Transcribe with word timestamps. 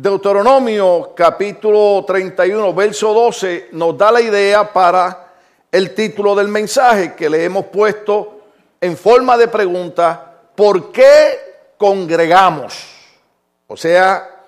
Deuteronomio 0.00 1.12
capítulo 1.12 2.04
31, 2.06 2.72
verso 2.72 3.12
12 3.12 3.70
nos 3.72 3.98
da 3.98 4.12
la 4.12 4.20
idea 4.20 4.72
para 4.72 5.32
el 5.72 5.92
título 5.92 6.36
del 6.36 6.46
mensaje 6.46 7.16
que 7.16 7.28
le 7.28 7.44
hemos 7.44 7.64
puesto 7.64 8.42
en 8.80 8.96
forma 8.96 9.36
de 9.36 9.48
pregunta, 9.48 10.34
¿por 10.54 10.92
qué 10.92 11.72
congregamos? 11.76 12.80
O 13.66 13.76
sea, 13.76 14.44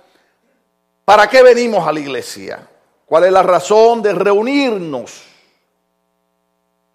¿para 1.04 1.28
qué 1.28 1.42
venimos 1.42 1.84
a 1.84 1.92
la 1.92 1.98
iglesia? 1.98 2.64
¿Cuál 3.04 3.24
es 3.24 3.32
la 3.32 3.42
razón 3.42 4.02
de 4.02 4.12
reunirnos? 4.12 5.20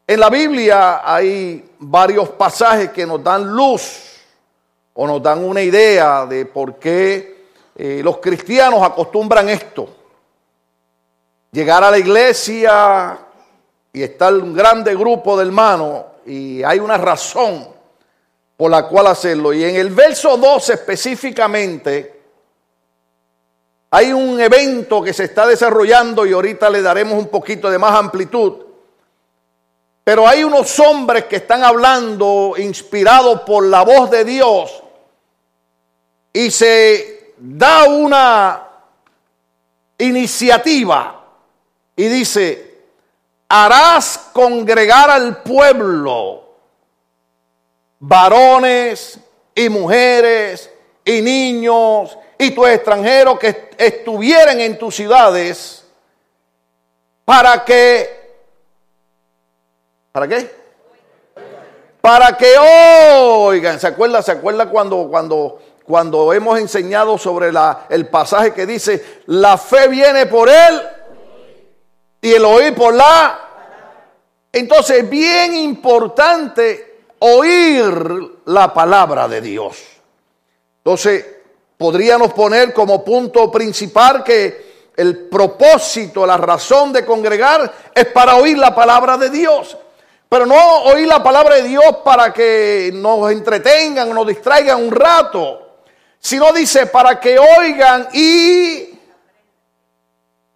En 0.08 0.18
la 0.18 0.30
Biblia 0.30 1.02
hay 1.04 1.72
varios 1.80 2.30
pasajes 2.30 2.92
que 2.92 3.06
nos 3.06 3.22
dan 3.22 3.54
luz 3.54 4.22
o 4.94 5.06
nos 5.06 5.22
dan 5.22 5.44
una 5.44 5.62
idea 5.62 6.26
de 6.26 6.46
por 6.46 6.80
qué 6.80 7.35
eh, 7.76 8.02
los 8.04 8.18
cristianos 8.18 8.82
acostumbran 8.82 9.50
esto. 9.50 9.88
Llegar 11.52 11.84
a 11.84 11.92
la 11.92 11.98
iglesia 11.98 13.20
y 13.92 14.02
estar 14.02 14.34
un 14.34 14.54
grande 14.54 14.96
grupo 14.96 15.38
de 15.38 15.46
hermanos 15.46 16.04
y 16.26 16.64
hay 16.64 16.80
una 16.80 16.98
razón 16.98 17.68
por 18.56 18.72
la 18.72 18.88
cual 18.88 19.08
hacerlo. 19.08 19.54
Y 19.54 19.64
en 19.64 19.76
el 19.76 19.90
verso 19.90 20.38
12 20.38 20.74
específicamente 20.74 22.16
hay 23.92 24.12
un 24.12 24.40
evento 24.40 25.02
que 25.02 25.14
se 25.14 25.26
está 25.26 25.46
desarrollando 25.48 26.26
y 26.26 26.34
ahorita 26.34 26.70
le 26.70 26.82
daremos 26.82 27.18
un 27.18 27.28
poquito 27.28 27.70
de 27.70 27.78
más 27.78 27.98
amplitud. 27.98 28.66
Pero 30.04 30.28
hay 30.28 30.44
unos 30.44 30.80
hombres 30.80 31.26
que 31.26 31.38
están 31.38 31.64
hablando 31.64 32.54
inspirados 32.58 33.42
por 33.42 33.66
la 33.66 33.84
voz 33.84 34.12
de 34.12 34.24
Dios 34.24 34.84
y 36.32 36.52
se 36.52 37.15
da 37.38 37.86
una 37.86 38.68
iniciativa 39.98 41.24
y 41.96 42.08
dice, 42.08 42.84
harás 43.48 44.30
congregar 44.34 45.10
al 45.10 45.42
pueblo, 45.44 46.44
varones 48.00 49.20
y 49.54 49.70
mujeres 49.70 50.70
y 51.04 51.22
niños 51.22 52.18
y 52.38 52.52
tus 52.52 52.68
extranjeros 52.68 53.40
que 53.40 53.70
estuvieran 53.78 54.60
en 54.60 54.78
tus 54.78 54.96
ciudades 54.96 55.86
para 57.24 57.64
que, 57.64 58.38
¿para 60.12 60.28
qué? 60.28 60.66
Para 62.02 62.38
que 62.38 62.56
oigan, 62.58 63.80
¿se 63.80 63.88
acuerda? 63.88 64.22
¿Se 64.22 64.32
acuerda 64.32 64.70
cuando, 64.70 65.08
cuando 65.10 65.60
cuando 65.86 66.34
hemos 66.34 66.60
enseñado 66.60 67.18
sobre 67.18 67.52
la, 67.52 67.86
el 67.90 68.08
pasaje 68.08 68.54
que 68.54 68.66
dice, 68.66 69.22
la 69.28 69.58
fe 69.58 69.88
viene 69.88 70.26
por 70.26 70.50
él 70.50 70.82
y 72.22 72.34
el 72.34 72.44
oír 72.44 72.74
por 72.74 72.94
la... 72.94 73.42
Entonces 74.52 75.04
es 75.04 75.10
bien 75.10 75.54
importante 75.54 77.04
oír 77.20 78.42
la 78.46 78.74
palabra 78.74 79.28
de 79.28 79.42
Dios. 79.42 79.84
Entonces 80.78 81.26
podríamos 81.78 82.34
poner 82.34 82.74
como 82.74 83.04
punto 83.04 83.52
principal 83.52 84.24
que 84.24 84.92
el 84.96 85.28
propósito, 85.28 86.26
la 86.26 86.38
razón 86.38 86.94
de 86.94 87.06
congregar 87.06 87.72
es 87.94 88.06
para 88.08 88.38
oír 88.38 88.58
la 88.58 88.74
palabra 88.74 89.18
de 89.18 89.30
Dios. 89.30 89.78
Pero 90.28 90.48
no 90.48 90.84
oír 90.86 91.08
la 91.08 91.22
palabra 91.22 91.56
de 91.56 91.64
Dios 91.64 91.98
para 92.04 92.34
que 92.34 92.90
nos 92.94 93.32
entretengan, 93.32 94.10
nos 94.12 94.26
distraigan 94.26 94.82
un 94.82 94.92
rato 94.92 95.65
sino 96.26 96.52
dice 96.52 96.88
para 96.88 97.20
que 97.20 97.38
oigan 97.38 98.10
y 98.12 99.00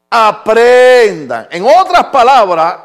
aprendan. 0.09 1.47
En 1.51 1.63
otras 1.63 2.05
palabras, 2.05 2.79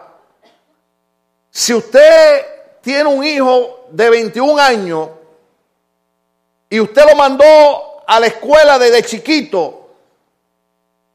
si 1.51 1.73
usted 1.73 2.45
tiene 2.83 3.09
un 3.09 3.25
hijo 3.25 3.87
de 3.91 4.11
21 4.11 4.61
años 4.61 5.09
y 6.69 6.79
usted 6.79 7.07
lo 7.09 7.17
mandó 7.17 8.05
a 8.07 8.21
la 8.21 8.27
escuela 8.27 8.79
desde 8.79 9.03
chiquito 9.03 9.89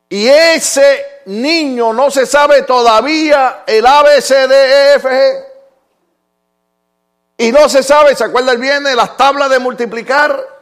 y 0.10 0.28
ese 0.28 1.22
niño 1.26 1.94
no 1.94 2.10
se 2.10 2.26
sabe 2.26 2.64
todavía 2.64 3.62
el 3.68 3.86
ABCDEFG 3.86 5.46
y 7.38 7.52
no 7.52 7.70
se 7.70 7.84
sabe, 7.84 8.16
¿se 8.16 8.24
acuerda 8.24 8.54
el 8.54 8.58
viernes? 8.58 8.96
Las 8.96 9.16
tablas 9.16 9.52
de 9.52 9.60
multiplicar 9.60 10.59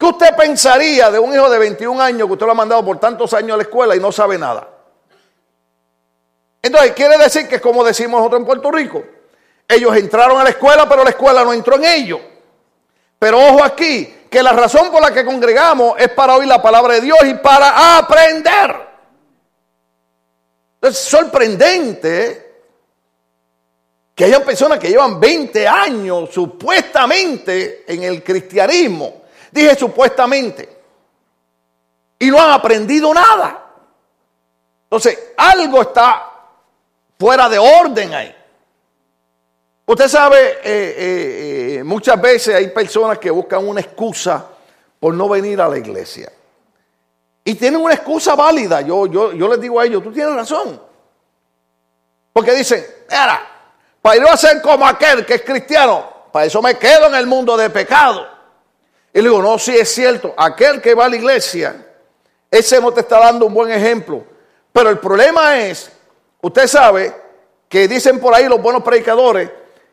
¿Qué 0.00 0.06
usted 0.06 0.34
pensaría 0.34 1.10
de 1.10 1.18
un 1.18 1.34
hijo 1.34 1.50
de 1.50 1.58
21 1.58 2.00
años 2.00 2.26
que 2.26 2.32
usted 2.32 2.46
lo 2.46 2.52
ha 2.52 2.54
mandado 2.54 2.82
por 2.82 2.98
tantos 2.98 3.34
años 3.34 3.52
a 3.52 3.56
la 3.58 3.64
escuela 3.64 3.94
y 3.94 4.00
no 4.00 4.10
sabe 4.10 4.38
nada? 4.38 4.66
Entonces, 6.62 6.92
quiere 6.92 7.18
decir 7.18 7.46
que 7.46 7.60
como 7.60 7.84
decimos 7.84 8.18
nosotros 8.18 8.40
en 8.40 8.46
Puerto 8.46 8.70
Rico, 8.70 9.02
ellos 9.68 9.94
entraron 9.94 10.40
a 10.40 10.44
la 10.44 10.50
escuela, 10.50 10.88
pero 10.88 11.04
la 11.04 11.10
escuela 11.10 11.44
no 11.44 11.52
entró 11.52 11.76
en 11.76 11.84
ellos. 11.84 12.18
Pero 13.18 13.40
ojo 13.40 13.62
aquí, 13.62 14.24
que 14.30 14.42
la 14.42 14.52
razón 14.52 14.90
por 14.90 15.02
la 15.02 15.12
que 15.12 15.22
congregamos 15.22 16.00
es 16.00 16.08
para 16.08 16.34
oír 16.34 16.48
la 16.48 16.62
palabra 16.62 16.94
de 16.94 17.02
Dios 17.02 17.18
y 17.26 17.34
para 17.34 17.98
aprender. 17.98 18.76
Es 20.80 20.96
sorprendente 20.96 22.54
que 24.14 24.24
hayan 24.24 24.44
personas 24.44 24.78
que 24.78 24.88
llevan 24.88 25.20
20 25.20 25.68
años 25.68 26.30
supuestamente 26.32 27.84
en 27.86 28.02
el 28.02 28.24
cristianismo 28.24 29.19
Dije 29.50 29.76
supuestamente. 29.76 30.80
Y 32.18 32.30
no 32.30 32.40
han 32.40 32.52
aprendido 32.52 33.12
nada. 33.14 33.66
Entonces, 34.84 35.32
algo 35.36 35.82
está 35.82 36.30
fuera 37.18 37.48
de 37.48 37.58
orden 37.58 38.14
ahí. 38.14 38.36
Usted 39.86 40.08
sabe, 40.08 40.38
eh, 40.38 40.60
eh, 40.64 41.76
eh, 41.78 41.84
muchas 41.84 42.20
veces 42.20 42.54
hay 42.54 42.68
personas 42.68 43.18
que 43.18 43.30
buscan 43.30 43.66
una 43.66 43.80
excusa 43.80 44.46
por 45.00 45.14
no 45.14 45.28
venir 45.28 45.60
a 45.60 45.68
la 45.68 45.78
iglesia. 45.78 46.30
Y 47.44 47.54
tienen 47.54 47.80
una 47.80 47.94
excusa 47.94 48.34
válida. 48.36 48.82
Yo, 48.82 49.06
yo, 49.06 49.32
yo 49.32 49.48
les 49.48 49.60
digo 49.60 49.80
a 49.80 49.86
ellos, 49.86 50.02
tú 50.02 50.12
tienes 50.12 50.34
razón. 50.34 50.80
Porque 52.32 52.52
dicen, 52.52 52.84
mira, 53.08 53.40
para 54.00 54.16
ir 54.16 54.22
a 54.24 54.36
ser 54.36 54.62
como 54.62 54.86
aquel 54.86 55.26
que 55.26 55.34
es 55.34 55.42
cristiano, 55.42 56.08
para 56.32 56.46
eso 56.46 56.62
me 56.62 56.78
quedo 56.78 57.06
en 57.06 57.14
el 57.16 57.26
mundo 57.26 57.56
de 57.56 57.70
pecado. 57.70 58.28
Y 59.12 59.18
le 59.18 59.28
digo, 59.28 59.42
no, 59.42 59.58
sí 59.58 59.76
es 59.76 59.92
cierto, 59.92 60.34
aquel 60.36 60.80
que 60.80 60.94
va 60.94 61.06
a 61.06 61.08
la 61.08 61.16
iglesia, 61.16 61.86
ese 62.50 62.80
no 62.80 62.92
te 62.92 63.00
está 63.00 63.18
dando 63.18 63.46
un 63.46 63.54
buen 63.54 63.70
ejemplo. 63.70 64.24
Pero 64.72 64.90
el 64.90 64.98
problema 64.98 65.58
es, 65.58 65.90
usted 66.40 66.66
sabe 66.66 67.14
que 67.68 67.88
dicen 67.88 68.20
por 68.20 68.34
ahí 68.34 68.46
los 68.46 68.60
buenos 68.62 68.82
predicadores, 68.82 69.50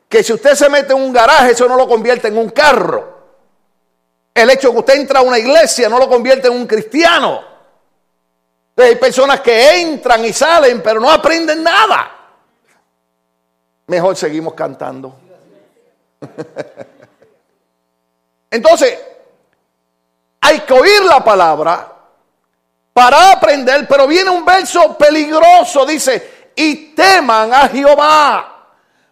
que 0.07 0.23
si 0.23 0.33
usted 0.33 0.55
se 0.55 0.69
mete 0.69 0.93
en 0.93 1.01
un 1.01 1.11
garaje, 1.11 1.51
eso 1.51 1.67
no 1.67 1.75
lo 1.75 1.87
convierte 1.87 2.27
en 2.27 2.37
un 2.37 2.49
carro. 2.49 3.17
El 4.33 4.49
hecho 4.51 4.67
de 4.67 4.73
que 4.73 4.79
usted 4.79 4.95
entra 4.95 5.19
a 5.19 5.23
una 5.23 5.39
iglesia 5.39 5.89
no 5.89 5.97
lo 5.97 6.07
convierte 6.07 6.47
en 6.47 6.53
un 6.53 6.67
cristiano. 6.67 7.41
hay 8.75 8.95
personas 8.95 9.41
que 9.41 9.81
entran 9.81 10.23
y 10.23 10.31
salen, 10.31 10.81
pero 10.81 10.99
no 10.99 11.09
aprenden 11.09 11.63
nada. 11.63 12.11
Mejor 13.87 14.15
seguimos 14.15 14.53
cantando. 14.53 15.15
Entonces, 18.49 18.97
hay 20.41 20.59
que 20.61 20.73
oír 20.73 21.03
la 21.03 21.23
palabra 21.23 21.93
para 22.93 23.31
aprender, 23.31 23.87
pero 23.87 24.07
viene 24.07 24.29
un 24.29 24.45
verso 24.45 24.97
peligroso, 24.97 25.85
dice, 25.85 26.51
y 26.55 26.95
teman 26.95 27.53
a 27.53 27.67
Jehová, 27.67 28.69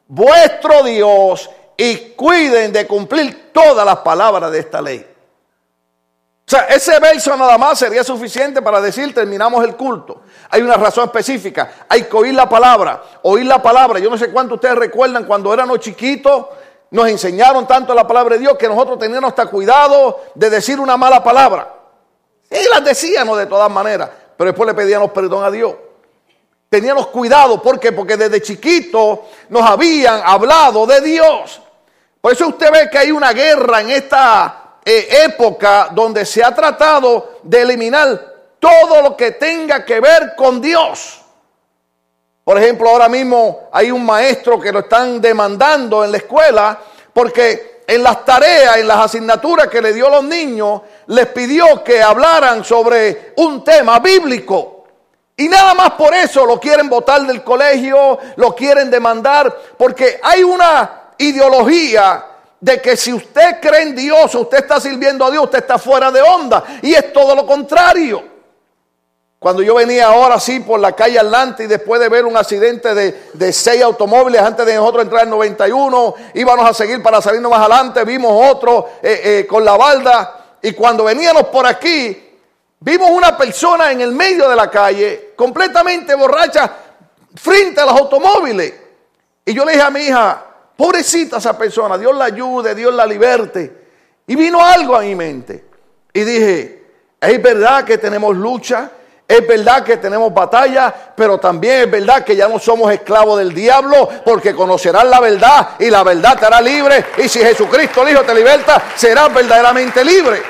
vuestro 0.07 0.83
Dios, 0.83 1.49
y 1.77 1.97
cuiden 2.15 2.71
de 2.71 2.87
cumplir 2.87 3.51
todas 3.51 3.85
las 3.85 3.97
palabras 3.97 4.51
de 4.51 4.59
esta 4.59 4.81
ley. 4.81 5.05
O 6.47 6.49
sea, 6.49 6.61
ese 6.65 6.99
verso 6.99 7.35
nada 7.35 7.57
más 7.57 7.79
sería 7.79 8.03
suficiente 8.03 8.61
para 8.61 8.79
decir 8.79 9.13
terminamos 9.15 9.63
el 9.63 9.75
culto. 9.75 10.21
Hay 10.51 10.61
una 10.61 10.75
razón 10.75 11.05
específica. 11.05 11.85
Hay 11.89 12.03
que 12.03 12.15
oír 12.15 12.35
la 12.35 12.47
palabra. 12.47 13.01
Oír 13.23 13.47
la 13.47 13.59
palabra. 13.59 13.97
Yo 13.97 14.11
no 14.11 14.17
sé 14.17 14.29
cuánto 14.29 14.55
ustedes 14.55 14.75
recuerdan 14.75 15.25
cuando 15.25 15.51
éramos 15.51 15.79
chiquitos 15.79 16.45
nos 16.95 17.09
enseñaron 17.09 17.67
tanto 17.67 17.93
la 17.93 18.07
palabra 18.07 18.35
de 18.35 18.39
Dios 18.39 18.57
que 18.57 18.69
nosotros 18.69 18.97
teníamos 18.97 19.27
hasta 19.27 19.47
cuidado 19.47 20.21
de 20.33 20.49
decir 20.49 20.79
una 20.79 20.95
mala 20.95 21.21
palabra. 21.21 21.73
Y 22.49 22.69
las 22.69 22.85
decíamos 22.85 23.37
de 23.37 23.47
todas 23.47 23.69
maneras, 23.69 24.09
pero 24.37 24.51
después 24.51 24.65
le 24.65 24.73
pedíamos 24.73 25.11
perdón 25.11 25.43
a 25.43 25.51
Dios. 25.51 25.75
Teníamos 26.69 27.07
cuidado, 27.07 27.61
¿por 27.61 27.81
qué? 27.81 27.91
Porque 27.91 28.15
desde 28.15 28.41
chiquito 28.41 29.25
nos 29.49 29.61
habían 29.63 30.21
hablado 30.23 30.87
de 30.87 31.01
Dios. 31.01 31.61
Por 32.21 32.31
eso 32.31 32.47
usted 32.47 32.71
ve 32.71 32.89
que 32.89 32.97
hay 32.97 33.11
una 33.11 33.33
guerra 33.33 33.81
en 33.81 33.89
esta 33.89 34.77
eh, 34.85 35.25
época 35.25 35.89
donde 35.91 36.25
se 36.25 36.45
ha 36.45 36.55
tratado 36.55 37.39
de 37.43 37.61
eliminar 37.61 38.35
todo 38.57 39.01
lo 39.01 39.17
que 39.17 39.31
tenga 39.31 39.83
que 39.83 39.99
ver 39.99 40.33
con 40.37 40.61
Dios. 40.61 41.24
Por 42.45 42.59
ejemplo, 42.59 42.91
ahora 42.91 43.09
mismo 43.09 43.69
hay 43.71 43.89
un 43.89 44.05
maestro 44.05 44.59
que 44.59 44.71
lo 44.71 44.81
están 44.81 45.19
demandando 45.19 46.05
en 46.05 46.11
la 46.11 46.17
escuela 46.17 46.79
porque 47.11 47.81
en 47.87 48.03
las 48.03 48.23
tareas, 48.23 48.77
en 48.77 48.87
las 48.87 48.97
asignaturas 48.97 49.67
que 49.67 49.81
le 49.81 49.91
dio 49.93 50.05
a 50.05 50.11
los 50.11 50.23
niños, 50.25 50.81
les 51.07 51.25
pidió 51.29 51.83
que 51.83 52.03
hablaran 52.03 52.63
sobre 52.63 53.33
un 53.37 53.63
tema 53.63 53.97
bíblico. 53.97 54.85
Y 55.35 55.49
nada 55.49 55.73
más 55.73 55.93
por 55.93 56.13
eso 56.13 56.45
lo 56.45 56.59
quieren 56.59 56.87
votar 56.87 57.25
del 57.25 57.43
colegio, 57.43 58.19
lo 58.35 58.53
quieren 58.53 58.91
demandar, 58.91 59.51
porque 59.75 60.19
hay 60.21 60.43
una 60.43 61.13
ideología 61.17 62.25
de 62.59 62.79
que 62.79 62.95
si 62.95 63.11
usted 63.11 63.59
cree 63.59 63.81
en 63.81 63.95
Dios, 63.95 64.35
usted 64.35 64.59
está 64.59 64.79
sirviendo 64.79 65.25
a 65.25 65.31
Dios, 65.31 65.45
usted 65.45 65.59
está 65.59 65.79
fuera 65.79 66.11
de 66.11 66.21
onda. 66.21 66.63
Y 66.83 66.93
es 66.93 67.11
todo 67.11 67.35
lo 67.35 67.43
contrario. 67.47 68.34
Cuando 69.39 69.61
yo 69.61 69.75
venía 69.75 70.07
ahora 70.07 70.39
sí 70.39 70.59
por 70.59 70.79
la 70.79 70.93
calle 70.93 71.19
Atlante 71.19 71.65
y 71.65 71.67
después 71.67 72.01
de 72.01 72.09
ver 72.09 72.25
un 72.25 72.35
accidente 72.35 72.95
de, 72.95 73.53
seis 73.53 73.81
automóviles 73.83 74.41
antes 74.41 74.65
de 74.65 74.75
nosotros 74.75 75.03
entrar 75.03 75.23
en 75.23 75.29
91, 75.29 76.15
íbamos 76.33 76.69
a 76.69 76.73
seguir 76.73 77.03
para 77.03 77.21
salirnos 77.21 77.51
más 77.51 77.59
adelante, 77.59 78.03
vimos 78.05 78.31
otro 78.51 78.89
eh, 79.03 79.21
eh, 79.23 79.47
con 79.47 79.63
la 79.63 79.77
balda 79.77 80.57
y 80.61 80.71
cuando 80.71 81.03
veníamos 81.03 81.43
por 81.45 81.67
aquí, 81.67 82.17
vimos 82.79 83.11
una 83.11 83.37
persona 83.37 83.91
en 83.91 84.01
el 84.01 84.13
medio 84.13 84.49
de 84.49 84.55
la 84.55 84.69
calle 84.69 85.33
completamente 85.35 86.15
borracha 86.15 86.71
frente 87.35 87.81
a 87.81 87.85
los 87.85 87.99
automóviles. 87.99 88.73
Y 89.45 89.53
yo 89.53 89.63
le 89.63 89.73
dije 89.73 89.83
a 89.83 89.91
mi 89.91 89.99
hija, 89.99 90.43
pobrecita 90.75 91.37
esa 91.37 91.55
persona, 91.55 91.97
Dios 91.97 92.15
la 92.15 92.25
ayude, 92.25 92.73
Dios 92.73 92.93
la 92.95 93.05
liberte. 93.05 93.85
Y 94.25 94.35
vino 94.35 94.63
algo 94.63 94.95
a 94.95 95.01
mi 95.01 95.13
mente. 95.13 95.65
Y 96.11 96.21
dije, 96.21 96.83
es 97.21 97.41
verdad 97.41 97.83
que 97.83 97.97
tenemos 97.97 98.35
lucha, 98.35 98.89
es 99.27 99.47
verdad 99.47 99.83
que 99.83 99.97
tenemos 99.97 100.31
batalla, 100.31 100.93
pero 101.15 101.39
también 101.39 101.81
es 101.81 101.91
verdad 101.91 102.23
que 102.23 102.35
ya 102.35 102.47
no 102.47 102.59
somos 102.59 102.91
esclavos 102.91 103.39
del 103.39 103.53
diablo, 103.53 104.07
porque 104.23 104.53
conocerás 104.53 105.05
la 105.05 105.19
verdad 105.19 105.69
y 105.79 105.89
la 105.89 106.03
verdad 106.03 106.37
te 106.37 106.45
hará 106.45 106.61
libre. 106.61 107.05
Y 107.17 107.27
si 107.27 107.39
Jesucristo, 107.39 108.03
el 108.03 108.13
Hijo, 108.13 108.21
te 108.21 108.35
liberta, 108.35 108.83
serás 108.95 109.33
verdaderamente 109.33 110.05
libre. 110.05 110.43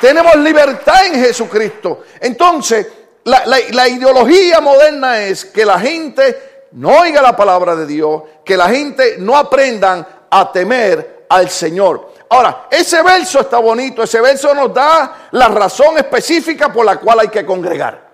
Tenemos 0.00 0.34
libertad 0.36 1.06
en 1.06 1.14
Jesucristo. 1.22 2.04
Entonces, 2.20 2.86
la, 3.24 3.44
la 3.44 3.88
ideología 3.88 4.60
moderna 4.60 5.20
es 5.20 5.44
que 5.44 5.66
la 5.66 5.78
gente 5.78 6.68
no 6.72 7.00
oiga 7.00 7.20
la 7.20 7.36
palabra 7.36 7.76
de 7.76 7.86
Dios, 7.86 8.22
que 8.44 8.56
la 8.56 8.68
gente 8.68 9.16
no 9.18 9.36
aprendan 9.36 10.06
a 10.30 10.50
temer 10.50 11.26
al 11.28 11.50
Señor. 11.50 12.13
Ahora, 12.28 12.66
ese 12.70 13.02
verso 13.02 13.40
está 13.40 13.58
bonito, 13.58 14.02
ese 14.02 14.20
verso 14.20 14.54
nos 14.54 14.72
da 14.72 15.28
la 15.32 15.48
razón 15.48 15.98
específica 15.98 16.72
por 16.72 16.84
la 16.84 16.96
cual 16.96 17.20
hay 17.20 17.28
que 17.28 17.44
congregar. 17.44 18.08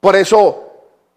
Por 0.00 0.14
eso 0.14 0.66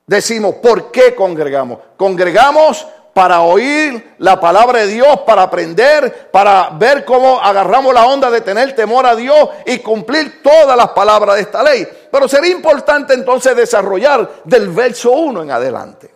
decimos, 0.07 0.56
¿por 0.56 0.92
qué 0.92 1.13
congregamos? 1.13 1.80
Congregamos 1.98 2.88
para 3.13 3.42
oír 3.42 4.16
la 4.19 4.40
palabra 4.40 4.80
de 4.80 4.88
Dios, 4.88 5.19
para 5.25 5.44
aprender, 5.44 6.30
para 6.31 6.69
ver 6.72 7.04
cómo 7.04 7.40
agarramos 7.40 7.94
la 7.94 8.06
onda 8.06 8.31
de 8.31 8.42
tener 8.42 8.74
temor 8.75 9.06
a 9.06 9.16
Dios 9.16 9.50
y 9.66 9.80
cumplir 9.80 10.42
todas 10.42 10.78
las 10.78 10.90
palabras 10.90 11.36
de 11.36 11.42
esta 11.42 11.62
ley. 11.62 11.88
Pero 12.12 12.28
sería 12.28 12.52
importante 12.52 13.13
entonces 13.13 13.56
desarrollar 13.56 14.42
del 14.45 14.69
verso 14.69 15.12
1 15.12 15.44
en 15.44 15.52
adelante. 15.52 16.13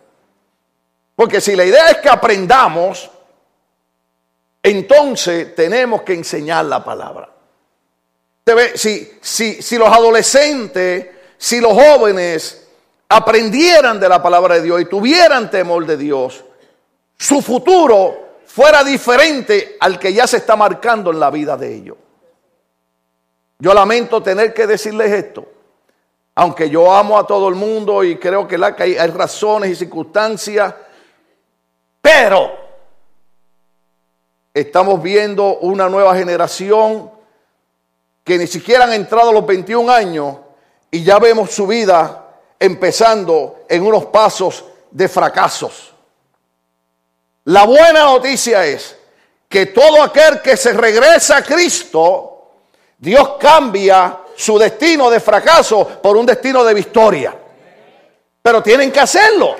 Porque 1.14 1.40
si 1.40 1.54
la 1.54 1.64
idea 1.64 1.90
es 1.90 1.98
que 1.98 2.08
aprendamos, 2.08 3.10
entonces 4.64 5.54
tenemos 5.54 6.02
que 6.02 6.14
enseñar 6.14 6.64
la 6.64 6.82
palabra. 6.82 7.28
Si, 8.74 9.18
si, 9.20 9.62
si 9.62 9.76
los 9.76 9.88
adolescentes, 9.88 11.06
si 11.36 11.60
los 11.60 11.74
jóvenes 11.74 12.66
aprendieran 13.10 14.00
de 14.00 14.08
la 14.08 14.22
palabra 14.22 14.54
de 14.54 14.62
Dios 14.62 14.80
y 14.80 14.86
tuvieran 14.86 15.50
temor 15.50 15.84
de 15.84 15.98
Dios, 15.98 16.46
su 17.18 17.42
futuro 17.42 18.38
fuera 18.46 18.82
diferente 18.82 19.76
al 19.80 19.98
que 19.98 20.14
ya 20.14 20.26
se 20.26 20.38
está 20.38 20.56
marcando 20.56 21.10
en 21.10 21.20
la 21.20 21.30
vida 21.30 21.58
de 21.58 21.74
ellos. 21.74 21.98
Yo 23.58 23.74
lamento 23.74 24.22
tener 24.22 24.54
que 24.54 24.66
decirles 24.66 25.12
esto, 25.12 25.46
aunque 26.34 26.70
yo 26.70 26.90
amo 26.90 27.18
a 27.18 27.26
todo 27.26 27.50
el 27.50 27.54
mundo 27.54 28.02
y 28.02 28.16
creo 28.16 28.48
que 28.48 28.56
hay 28.56 28.96
razones 29.08 29.70
y 29.70 29.76
circunstancias, 29.76 30.74
pero 32.00 32.63
estamos 34.54 35.02
viendo 35.02 35.58
una 35.58 35.88
nueva 35.88 36.14
generación 36.14 37.10
que 38.22 38.38
ni 38.38 38.46
siquiera 38.46 38.84
han 38.84 38.92
entrado 38.92 39.30
a 39.30 39.32
los 39.32 39.44
21 39.44 39.92
años 39.92 40.36
y 40.90 41.02
ya 41.02 41.18
vemos 41.18 41.50
su 41.50 41.66
vida 41.66 42.24
empezando 42.58 43.64
en 43.68 43.84
unos 43.84 44.06
pasos 44.06 44.64
de 44.92 45.08
fracasos. 45.08 45.92
La 47.46 47.64
buena 47.64 48.04
noticia 48.04 48.64
es 48.64 48.96
que 49.48 49.66
todo 49.66 50.02
aquel 50.02 50.40
que 50.40 50.56
se 50.56 50.72
regresa 50.72 51.38
a 51.38 51.42
Cristo, 51.42 52.52
Dios 52.96 53.32
cambia 53.38 54.20
su 54.36 54.56
destino 54.58 55.10
de 55.10 55.20
fracaso 55.20 56.00
por 56.00 56.16
un 56.16 56.24
destino 56.24 56.64
de 56.64 56.74
victoria. 56.74 57.36
Pero 58.40 58.62
tienen 58.62 58.92
que 58.92 59.00
hacerlo. 59.00 59.56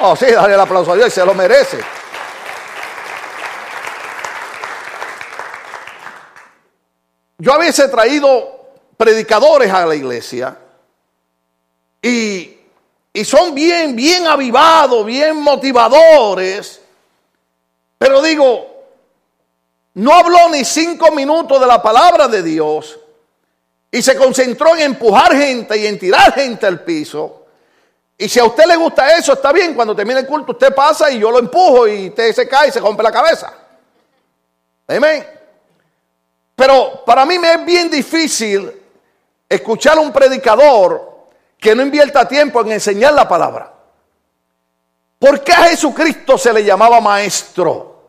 Oh, 0.00 0.16
sí, 0.16 0.26
dale 0.26 0.54
el 0.54 0.60
aplauso 0.60 0.92
a 0.92 0.96
Dios, 0.96 1.12
se 1.12 1.24
lo 1.24 1.34
merece. 1.34 1.78
Yo 7.38 7.52
a 7.52 7.58
veces 7.58 7.86
he 7.86 7.88
traído 7.88 8.58
predicadores 8.96 9.72
a 9.72 9.86
la 9.86 9.94
iglesia 9.94 10.58
y, 12.02 12.56
son 13.24 13.54
bien, 13.54 13.94
bien 13.94 14.26
avivados, 14.26 15.06
bien 15.06 15.36
motivadores, 15.36 16.80
pero 17.96 18.20
digo, 18.22 18.66
no 19.94 20.12
habló 20.12 20.48
ni 20.50 20.64
cinco 20.64 21.12
minutos 21.12 21.60
de 21.60 21.66
la 21.66 21.80
palabra 21.80 22.26
de 22.26 22.42
Dios 22.42 22.98
y 23.90 24.02
se 24.02 24.16
concentró 24.16 24.74
en 24.74 24.82
empujar 24.82 25.36
gente 25.36 25.76
y 25.78 25.86
en 25.86 25.98
tirar 25.98 26.32
gente 26.34 26.66
al 26.66 26.82
piso. 26.82 27.46
Y 28.16 28.28
si 28.28 28.40
a 28.40 28.44
usted 28.44 28.66
le 28.66 28.76
gusta 28.76 29.16
eso, 29.16 29.32
está 29.32 29.52
bien, 29.52 29.74
cuando 29.74 29.94
termine 29.94 30.20
el 30.20 30.26
culto 30.26 30.52
usted 30.52 30.74
pasa 30.74 31.08
y 31.10 31.20
yo 31.20 31.30
lo 31.30 31.38
empujo 31.38 31.86
y 31.86 32.08
usted 32.08 32.34
se 32.34 32.48
cae 32.48 32.68
y 32.68 32.72
se 32.72 32.80
rompe 32.80 33.02
la 33.02 33.12
cabeza. 33.12 33.52
Amén. 34.88 35.37
Pero 36.58 37.04
para 37.06 37.24
mí 37.24 37.38
me 37.38 37.54
es 37.54 37.64
bien 37.64 37.88
difícil 37.88 38.68
escuchar 39.48 39.96
a 39.96 40.00
un 40.00 40.10
predicador 40.10 41.28
que 41.56 41.72
no 41.72 41.82
invierta 41.82 42.26
tiempo 42.26 42.60
en 42.62 42.72
enseñar 42.72 43.12
la 43.14 43.28
palabra. 43.28 43.72
¿Por 45.20 45.44
qué 45.44 45.52
a 45.52 45.68
Jesucristo 45.68 46.36
se 46.36 46.52
le 46.52 46.64
llamaba 46.64 47.00
maestro? 47.00 48.02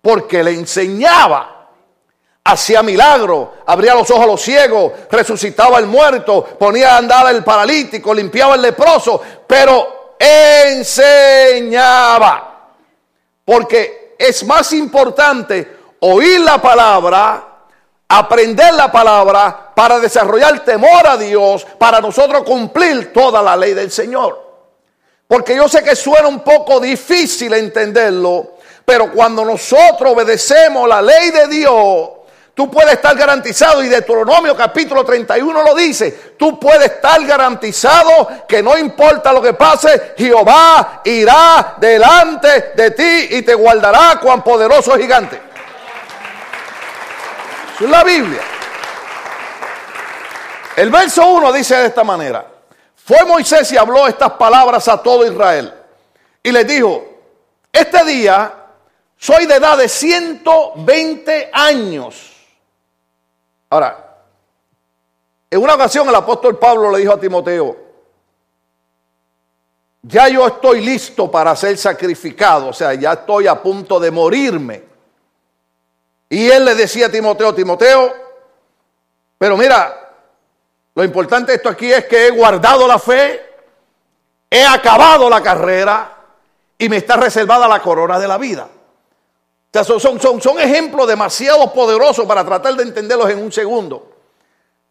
Porque 0.00 0.44
le 0.44 0.52
enseñaba, 0.52 1.70
hacía 2.44 2.84
milagros, 2.84 3.48
abría 3.66 3.96
los 3.96 4.08
ojos 4.08 4.22
a 4.22 4.28
los 4.28 4.40
ciegos, 4.40 4.92
resucitaba 5.10 5.78
al 5.78 5.88
muerto, 5.88 6.44
ponía 6.56 6.94
a 6.94 6.98
andar 6.98 7.26
al 7.26 7.42
paralítico, 7.42 8.14
limpiaba 8.14 8.54
al 8.54 8.62
leproso, 8.62 9.20
pero 9.44 10.14
enseñaba. 10.20 11.96
Porque 13.44 14.14
es 14.16 14.44
más 14.44 14.72
importante 14.72 15.75
oír 16.00 16.40
la 16.40 16.60
palabra, 16.60 17.44
aprender 18.08 18.74
la 18.74 18.90
palabra 18.90 19.72
para 19.74 19.98
desarrollar 19.98 20.60
temor 20.60 21.06
a 21.06 21.16
Dios, 21.16 21.66
para 21.78 22.00
nosotros 22.00 22.42
cumplir 22.44 23.12
toda 23.12 23.42
la 23.42 23.56
ley 23.56 23.74
del 23.74 23.90
Señor. 23.90 24.44
Porque 25.26 25.56
yo 25.56 25.68
sé 25.68 25.82
que 25.82 25.96
suena 25.96 26.28
un 26.28 26.40
poco 26.40 26.78
difícil 26.78 27.52
entenderlo, 27.54 28.54
pero 28.84 29.12
cuando 29.12 29.44
nosotros 29.44 30.12
obedecemos 30.12 30.88
la 30.88 31.02
ley 31.02 31.30
de 31.30 31.48
Dios, 31.48 32.10
tú 32.54 32.70
puedes 32.70 32.92
estar 32.92 33.16
garantizado, 33.16 33.82
y 33.82 33.88
Deuteronomio 33.88 34.56
capítulo 34.56 35.04
31 35.04 35.64
lo 35.64 35.74
dice, 35.74 36.34
tú 36.38 36.60
puedes 36.60 36.92
estar 36.92 37.22
garantizado 37.26 38.28
que 38.46 38.62
no 38.62 38.78
importa 38.78 39.32
lo 39.32 39.42
que 39.42 39.54
pase, 39.54 40.14
Jehová 40.16 41.02
irá 41.04 41.74
delante 41.80 42.72
de 42.76 42.92
ti 42.92 43.36
y 43.36 43.42
te 43.42 43.54
guardará 43.54 44.20
cuán 44.22 44.44
poderoso 44.44 44.96
gigante 44.96 45.45
la 47.80 48.04
Biblia. 48.04 48.42
El 50.76 50.90
verso 50.90 51.26
1 51.26 51.52
dice 51.52 51.76
de 51.76 51.86
esta 51.86 52.04
manera, 52.04 52.46
fue 52.94 53.24
Moisés 53.24 53.70
y 53.72 53.76
habló 53.76 54.06
estas 54.06 54.32
palabras 54.32 54.88
a 54.88 55.02
todo 55.02 55.26
Israel. 55.26 55.72
Y 56.42 56.52
les 56.52 56.66
dijo, 56.66 57.04
este 57.72 58.04
día 58.04 58.52
soy 59.16 59.46
de 59.46 59.54
edad 59.54 59.78
de 59.78 59.88
120 59.88 61.50
años. 61.52 62.32
Ahora, 63.70 64.16
en 65.50 65.62
una 65.62 65.74
ocasión 65.74 66.08
el 66.08 66.14
apóstol 66.14 66.58
Pablo 66.58 66.90
le 66.90 66.98
dijo 66.98 67.12
a 67.12 67.20
Timoteo, 67.20 67.76
ya 70.02 70.28
yo 70.28 70.46
estoy 70.46 70.80
listo 70.82 71.30
para 71.30 71.56
ser 71.56 71.76
sacrificado, 71.76 72.68
o 72.68 72.72
sea, 72.72 72.94
ya 72.94 73.14
estoy 73.14 73.46
a 73.46 73.60
punto 73.60 73.98
de 73.98 74.10
morirme. 74.10 74.85
Y 76.28 76.48
él 76.50 76.64
le 76.64 76.74
decía 76.74 77.06
a 77.06 77.10
Timoteo, 77.10 77.54
Timoteo, 77.54 78.14
pero 79.38 79.56
mira, 79.56 80.12
lo 80.94 81.04
importante 81.04 81.52
de 81.52 81.56
esto 81.56 81.68
aquí 81.68 81.92
es 81.92 82.06
que 82.06 82.26
he 82.26 82.30
guardado 82.30 82.86
la 82.86 82.98
fe, 82.98 83.42
he 84.50 84.64
acabado 84.64 85.28
la 85.28 85.42
carrera 85.42 86.16
y 86.78 86.88
me 86.88 86.96
está 86.96 87.16
reservada 87.16 87.68
la 87.68 87.80
corona 87.80 88.18
de 88.18 88.28
la 88.28 88.38
vida. 88.38 88.68
O 89.74 89.84
sea, 89.84 90.00
son, 90.00 90.58
ejemplos 90.58 91.06
demasiado 91.06 91.70
poderosos 91.72 92.24
para 92.26 92.44
tratar 92.44 92.74
de 92.74 92.82
entenderlos 92.82 93.28
en 93.28 93.42
un 93.42 93.52
segundo. 93.52 94.10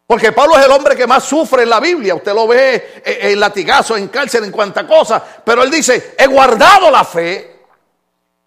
Porque 0.06 0.30
Pablo 0.30 0.56
es 0.56 0.64
el 0.64 0.70
hombre 0.70 0.94
que 0.94 1.08
más 1.08 1.24
sufre 1.24 1.64
en 1.64 1.70
la 1.70 1.80
Biblia. 1.80 2.14
Usted 2.14 2.32
lo 2.32 2.46
ve 2.46 3.02
en 3.04 3.40
latigazo, 3.40 3.96
en 3.96 4.06
cárcel, 4.06 4.44
en 4.44 4.52
cuanta 4.52 4.86
cosa. 4.86 5.20
Pero 5.44 5.64
él 5.64 5.70
dice, 5.70 6.14
he 6.16 6.28
guardado 6.28 6.88
la 6.88 7.02
fe, 7.02 7.64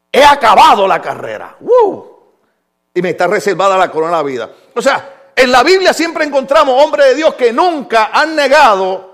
he 0.09 0.23
acabado 0.23 0.87
la 0.87 1.01
carrera. 1.01 1.57
Y 2.93 3.01
me 3.01 3.09
está 3.09 3.27
reservada 3.27 3.77
la 3.77 3.91
corona 3.91 4.17
de 4.17 4.23
la 4.23 4.23
vida. 4.23 4.51
O 4.75 4.81
sea, 4.81 5.31
en 5.35 5.51
la 5.51 5.63
Biblia 5.63 5.93
siempre 5.93 6.25
encontramos 6.25 6.83
hombres 6.83 7.07
de 7.07 7.15
Dios 7.15 7.35
que 7.35 7.53
nunca 7.53 8.09
han 8.11 8.35
negado 8.35 9.09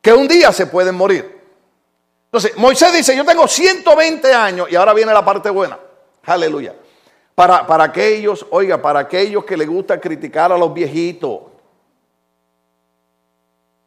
que 0.00 0.12
un 0.12 0.26
día 0.28 0.52
se 0.52 0.66
pueden 0.66 0.94
morir. 0.94 1.40
Entonces, 2.26 2.56
Moisés 2.56 2.92
dice, 2.92 3.16
yo 3.16 3.24
tengo 3.24 3.46
120 3.46 4.34
años 4.34 4.70
y 4.70 4.74
ahora 4.74 4.92
viene 4.92 5.12
la 5.12 5.24
parte 5.24 5.50
buena. 5.50 5.78
Aleluya. 6.24 6.74
Para, 7.34 7.66
para 7.66 7.84
aquellos, 7.84 8.46
oiga, 8.50 8.80
para 8.80 9.00
aquellos 9.00 9.44
que 9.44 9.56
les 9.56 9.68
gusta 9.68 10.00
criticar 10.00 10.50
a 10.52 10.58
los 10.58 10.72
viejitos. 10.74 11.40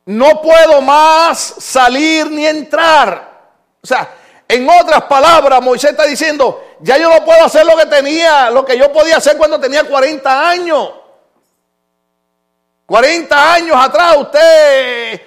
No 0.06 0.42
puedo 0.42 0.82
más 0.82 1.40
salir 1.40 2.30
ni 2.30 2.46
entrar. 2.46 3.50
O 3.82 3.88
sea, 3.88 4.10
en 4.48 4.70
otras 4.70 5.04
palabras, 5.04 5.62
Moisés 5.62 5.92
está 5.92 6.06
diciendo, 6.06 6.64
ya 6.80 6.98
yo 6.98 7.10
no 7.10 7.26
puedo 7.26 7.44
hacer 7.44 7.66
lo 7.66 7.76
que 7.76 7.88
tenía, 7.88 8.50
lo 8.52 8.64
que 8.64 8.78
yo 8.78 8.92
podía 8.92 9.18
hacer 9.18 9.38
cuando 9.38 9.60
tenía 9.60 9.84
40 9.84 10.50
años. 10.50 10.92
40 12.86 13.54
años 13.54 13.76
atrás, 13.76 14.18
usted, 14.18 15.22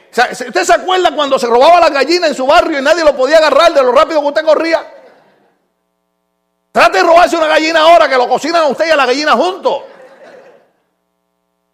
¿usted 0.47 0.65
se 0.65 0.73
acuerda 0.73 1.13
cuando 1.13 1.39
se 1.39 1.49
robaba 1.49 1.81
la 1.81 1.89
gallina 1.89 2.29
en 2.29 2.35
su 2.35 2.47
barrio 2.47 2.79
y 2.79 2.83
nadie 2.83 3.03
lo 3.03 3.17
podía 3.17 3.39
agarrar 3.39 3.73
de 3.73 3.83
lo 3.83 3.91
rápido 3.91 4.21
que 4.21 4.29
usted 4.29 4.45
corría? 4.45 4.95
Trate 6.71 6.99
de 6.99 7.03
robarse 7.03 7.37
una 7.37 7.49
gallina 7.49 7.81
ahora 7.81 8.09
que 8.09 8.17
lo 8.17 8.29
cocinan 8.29 8.63
a 8.63 8.67
usted 8.69 8.87
y 8.87 8.91
a 8.91 8.97
la 8.97 9.07
gallina 9.07 9.33
juntos. 9.33 9.83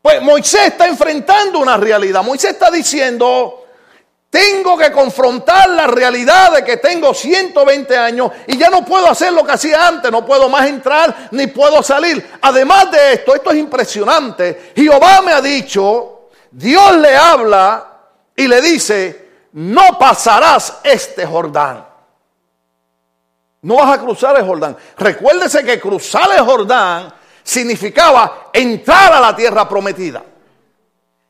Pues 0.00 0.22
Moisés 0.22 0.68
está 0.68 0.86
enfrentando 0.86 1.58
una 1.58 1.76
realidad. 1.76 2.22
Moisés 2.22 2.52
está 2.52 2.70
diciendo, 2.70 3.63
tengo 4.34 4.76
que 4.76 4.90
confrontar 4.90 5.70
la 5.70 5.86
realidad 5.86 6.50
de 6.54 6.64
que 6.64 6.78
tengo 6.78 7.14
120 7.14 7.96
años 7.96 8.32
y 8.48 8.58
ya 8.58 8.68
no 8.68 8.84
puedo 8.84 9.08
hacer 9.08 9.32
lo 9.32 9.46
que 9.46 9.52
hacía 9.52 9.86
antes, 9.86 10.10
no 10.10 10.26
puedo 10.26 10.48
más 10.48 10.66
entrar 10.66 11.28
ni 11.30 11.46
puedo 11.46 11.84
salir. 11.84 12.32
Además 12.42 12.90
de 12.90 13.12
esto, 13.12 13.32
esto 13.36 13.52
es 13.52 13.58
impresionante, 13.58 14.72
Jehová 14.74 15.22
me 15.22 15.30
ha 15.30 15.40
dicho, 15.40 16.30
Dios 16.50 16.96
le 16.96 17.16
habla 17.16 17.86
y 18.34 18.48
le 18.48 18.60
dice, 18.60 19.28
no 19.52 19.96
pasarás 20.00 20.80
este 20.82 21.24
Jordán. 21.24 21.86
No 23.62 23.76
vas 23.76 23.96
a 23.96 24.00
cruzar 24.00 24.36
el 24.36 24.44
Jordán. 24.44 24.76
Recuérdese 24.98 25.62
que 25.62 25.78
cruzar 25.78 26.28
el 26.36 26.44
Jordán 26.44 27.14
significaba 27.40 28.50
entrar 28.52 29.12
a 29.12 29.20
la 29.20 29.36
tierra 29.36 29.68
prometida. 29.68 30.24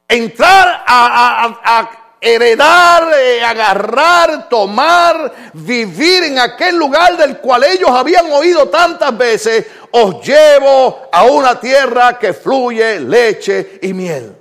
Entrar 0.08 0.84
a, 0.86 2.00
heredar, 2.24 3.12
eh, 3.14 3.42
agarrar, 3.42 4.48
tomar, 4.48 5.50
vivir 5.52 6.24
en 6.24 6.38
aquel 6.38 6.76
lugar 6.76 7.16
del 7.16 7.38
cual 7.38 7.64
ellos 7.64 7.90
habían 7.90 8.32
oído 8.32 8.68
tantas 8.68 9.16
veces, 9.16 9.66
os 9.90 10.26
llevo 10.26 11.08
a 11.12 11.24
una 11.24 11.60
tierra 11.60 12.18
que 12.18 12.32
fluye 12.32 12.98
leche 13.00 13.78
y 13.82 13.92
miel. 13.92 14.34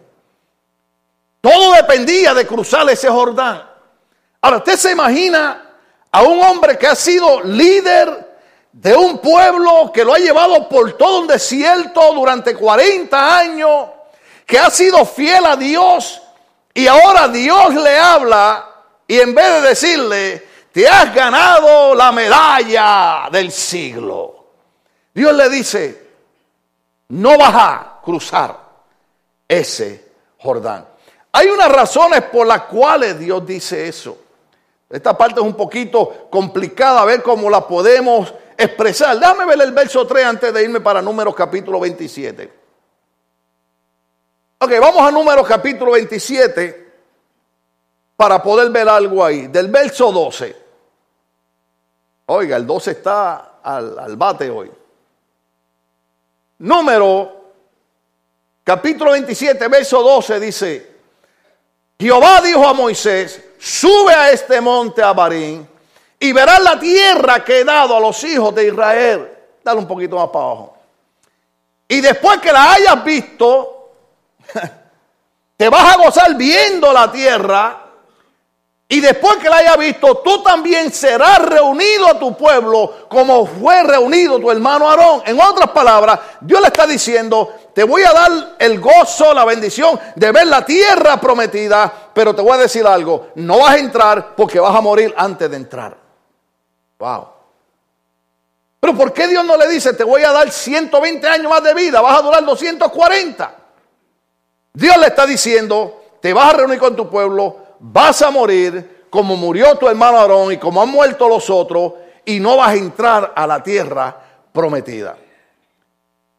Todo 1.41 1.73
dependía 1.73 2.33
de 2.33 2.47
cruzar 2.47 2.89
ese 2.89 3.09
Jordán. 3.09 3.69
Ahora, 4.41 4.57
usted 4.57 4.77
se 4.77 4.91
imagina 4.91 5.75
a 6.09 6.23
un 6.23 6.41
hombre 6.41 6.77
que 6.77 6.87
ha 6.87 6.95
sido 6.95 7.41
líder 7.43 8.33
de 8.71 8.95
un 8.95 9.19
pueblo 9.19 9.91
que 9.93 10.03
lo 10.03 10.13
ha 10.13 10.17
llevado 10.17 10.67
por 10.67 10.93
todo 10.97 11.19
un 11.19 11.27
desierto 11.27 12.13
durante 12.13 12.55
40 12.55 13.37
años, 13.37 13.89
que 14.45 14.57
ha 14.57 14.69
sido 14.71 15.05
fiel 15.05 15.45
a 15.45 15.55
Dios, 15.55 16.22
y 16.73 16.87
ahora 16.87 17.27
Dios 17.27 17.73
le 17.75 17.97
habla 17.97 18.69
y 19.07 19.19
en 19.19 19.35
vez 19.35 19.61
de 19.61 19.69
decirle, 19.69 20.47
te 20.71 20.87
has 20.87 21.13
ganado 21.13 21.93
la 21.93 22.11
medalla 22.11 23.29
del 23.31 23.51
siglo, 23.51 24.47
Dios 25.13 25.33
le 25.35 25.49
dice, 25.49 26.07
no 27.09 27.37
vas 27.37 27.53
a 27.53 27.99
cruzar 28.03 28.59
ese 29.47 30.11
Jordán. 30.39 30.87
Hay 31.31 31.47
unas 31.47 31.71
razones 31.71 32.23
por 32.23 32.47
las 32.47 32.63
cuales 32.63 33.19
Dios 33.19 33.45
dice 33.45 33.87
eso. 33.87 34.17
Esta 34.89 35.17
parte 35.17 35.39
es 35.39 35.45
un 35.45 35.55
poquito 35.55 36.27
complicada, 36.29 37.01
a 37.01 37.05
ver 37.05 37.23
cómo 37.23 37.49
la 37.49 37.67
podemos 37.67 38.33
expresar. 38.57 39.19
Déjame 39.19 39.45
ver 39.45 39.61
el 39.61 39.71
verso 39.71 40.05
3 40.05 40.25
antes 40.25 40.53
de 40.53 40.63
irme 40.63 40.81
para 40.81 41.01
Números 41.01 41.33
capítulo 41.33 41.79
27. 41.79 42.62
Ok, 44.63 44.71
vamos 44.79 45.01
a 45.01 45.11
número 45.11 45.43
capítulo 45.43 45.91
27 45.91 46.93
para 48.15 48.41
poder 48.41 48.69
ver 48.69 48.87
algo 48.87 49.25
ahí. 49.25 49.47
Del 49.47 49.67
verso 49.67 50.09
12. 50.09 50.55
Oiga, 52.27 52.55
el 52.55 52.65
12 52.65 52.91
está 52.91 53.59
al, 53.61 53.99
al 53.99 54.15
bate 54.15 54.49
hoy. 54.49 54.71
Número 56.59 57.51
capítulo 58.63 59.11
27, 59.11 59.67
verso 59.67 60.01
12 60.01 60.39
dice, 60.39 60.91
Jehová 61.99 62.39
dijo 62.39 62.65
a 62.65 62.73
Moisés, 62.73 63.43
sube 63.59 64.13
a 64.13 64.31
este 64.31 64.61
monte 64.61 65.03
Abarín 65.03 65.67
y 66.17 66.31
verás 66.31 66.63
la 66.63 66.79
tierra 66.79 67.43
que 67.43 67.59
he 67.59 67.63
dado 67.65 67.97
a 67.97 67.99
los 67.99 68.23
hijos 68.23 68.55
de 68.55 68.67
Israel. 68.67 69.29
Dale 69.61 69.79
un 69.79 69.87
poquito 69.87 70.15
más 70.15 70.29
para 70.29 70.45
abajo. 70.45 70.77
Y 71.85 71.99
después 71.99 72.39
que 72.39 72.53
la 72.53 72.71
hayas 72.71 73.03
visto, 73.03 73.72
te 75.57 75.69
vas 75.69 75.93
a 75.93 75.97
gozar 75.97 76.35
viendo 76.35 76.91
la 76.91 77.11
tierra 77.11 77.83
y 78.93 78.99
después 78.99 79.37
que 79.37 79.49
la 79.49 79.57
haya 79.57 79.75
visto, 79.75 80.17
tú 80.17 80.43
también 80.43 80.91
serás 80.91 81.39
reunido 81.39 82.07
a 82.09 82.19
tu 82.19 82.37
pueblo 82.37 83.07
como 83.09 83.47
fue 83.47 83.81
reunido 83.81 84.39
tu 84.39 84.51
hermano 84.51 84.87
Aarón. 84.87 85.23
En 85.25 85.39
otras 85.41 85.71
palabras, 85.71 86.19
Dios 86.41 86.61
le 86.61 86.67
está 86.67 86.85
diciendo, 86.85 87.55
te 87.73 87.83
voy 87.85 88.03
a 88.03 88.13
dar 88.13 88.55
el 88.59 88.79
gozo, 88.79 89.33
la 89.33 89.45
bendición 89.45 89.99
de 90.15 90.31
ver 90.31 90.45
la 90.45 90.63
tierra 90.63 91.17
prometida, 91.17 91.91
pero 92.13 92.35
te 92.35 92.43
voy 92.43 92.51
a 92.51 92.57
decir 92.57 92.85
algo, 92.85 93.29
no 93.33 93.57
vas 93.57 93.73
a 93.73 93.79
entrar 93.79 94.35
porque 94.35 94.59
vas 94.59 94.75
a 94.75 94.81
morir 94.81 95.11
antes 95.17 95.49
de 95.49 95.57
entrar. 95.57 95.97
Wow. 96.99 97.27
Pero 98.79 98.95
¿por 98.95 99.11
qué 99.11 99.27
Dios 99.27 99.43
no 99.43 99.57
le 99.57 99.69
dice, 99.69 99.93
te 99.93 100.03
voy 100.03 100.23
a 100.23 100.31
dar 100.31 100.51
120 100.51 101.27
años 101.27 101.49
más 101.49 101.63
de 101.63 101.73
vida, 101.73 101.99
vas 101.99 102.19
a 102.19 102.21
durar 102.21 102.45
240? 102.45 103.62
Dios 104.73 104.97
le 104.97 105.07
está 105.07 105.27
diciendo, 105.27 106.03
te 106.19 106.33
vas 106.33 106.51
a 106.51 106.57
reunir 106.57 106.79
con 106.79 106.95
tu 106.95 107.07
pueblo, 107.07 107.57
vas 107.79 108.21
a 108.23 108.31
morir 108.31 109.05
como 109.11 109.35
murió 109.35 109.77
tu 109.77 109.87
hermano 109.87 110.17
Aarón 110.17 110.51
y 110.51 110.57
como 110.57 110.81
han 110.81 110.89
muerto 110.89 111.29
los 111.29 111.47
otros, 111.51 111.93
y 112.25 112.39
no 112.39 112.57
vas 112.57 112.69
a 112.69 112.75
entrar 112.75 113.33
a 113.35 113.45
la 113.45 113.61
tierra 113.61 114.19
prometida. 114.51 115.15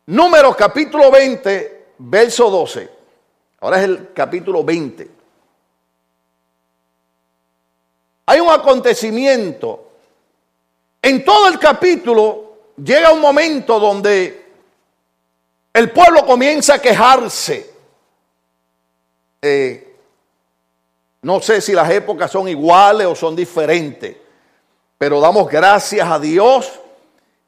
Números 0.07 0.57
capítulo 0.57 1.11
20, 1.12 1.87
verso 1.99 2.50
12. 2.50 2.91
Ahora 3.61 3.79
es 3.79 3.85
el 3.85 4.12
capítulo 4.12 4.64
20. 4.64 5.09
Hay 8.26 8.41
un 8.41 8.50
acontecimiento. 8.50 9.93
En 11.00 11.25
todo 11.25 11.47
el 11.47 11.59
capítulo 11.61 12.73
llega 12.83 13.12
un 13.12 13.21
momento 13.21 13.79
donde 13.79 14.45
el 15.73 15.93
pueblo 15.93 16.26
comienza 16.26 16.75
a 16.75 16.79
quejarse 16.81 17.74
eh, 19.47 19.95
no 21.21 21.39
sé 21.39 21.61
si 21.61 21.73
las 21.73 21.91
épocas 21.91 22.31
son 22.31 22.49
iguales 22.49 23.07
o 23.07 23.15
son 23.15 23.37
diferentes, 23.37 24.17
pero 24.97 25.21
damos 25.21 25.51
gracias 25.51 26.09
a 26.09 26.19
Dios 26.19 26.81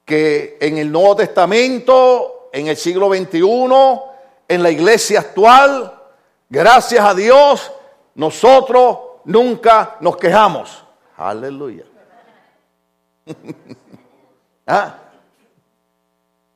que 0.05 0.59
en 0.61 0.77
el 0.77 0.93
Nuevo 0.93 1.17
Testamento, 1.17 2.51
en 2.53 2.67
el 2.67 2.77
siglo 2.77 3.09
XXI, 3.09 3.41
en 4.47 4.63
la 4.63 4.71
iglesia 4.71 5.21
actual, 5.21 5.91
gracias 6.51 7.03
a 7.03 7.15
Dios, 7.15 7.73
nosotros 8.15 8.99
nunca 9.25 9.97
nos 10.01 10.19
quejamos. 10.19 10.85
Aleluya. 11.17 11.85
¿Ah? 14.67 14.99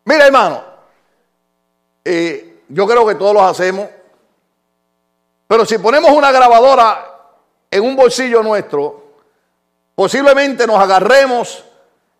Mira, 0.04 0.26
hermano, 0.26 0.62
eh, 2.04 2.62
yo 2.68 2.86
creo 2.86 3.06
que 3.06 3.14
todos 3.14 3.32
los 3.32 3.42
hacemos. 3.42 3.88
Pero 5.50 5.66
si 5.66 5.78
ponemos 5.78 6.12
una 6.12 6.30
grabadora 6.30 7.10
en 7.68 7.82
un 7.82 7.96
bolsillo 7.96 8.40
nuestro, 8.40 9.14
posiblemente 9.96 10.64
nos 10.64 10.78
agarremos 10.78 11.64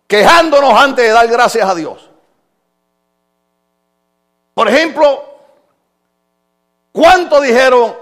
quejándonos 0.05 0.73
antes 0.73 1.05
de 1.05 1.13
dar 1.13 1.29
gracias 1.29 1.65
a 1.65 1.73
Dios. 1.73 2.09
Por 4.53 4.67
ejemplo, 4.67 5.23
¿cuánto 6.91 7.39
dijeron, 7.39 7.95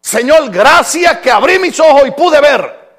Señor, 0.00 0.50
gracias 0.50 1.18
que 1.18 1.30
abrí 1.30 1.60
mis 1.60 1.78
ojos 1.78 2.02
y 2.04 2.10
pude 2.10 2.40
ver? 2.40 2.90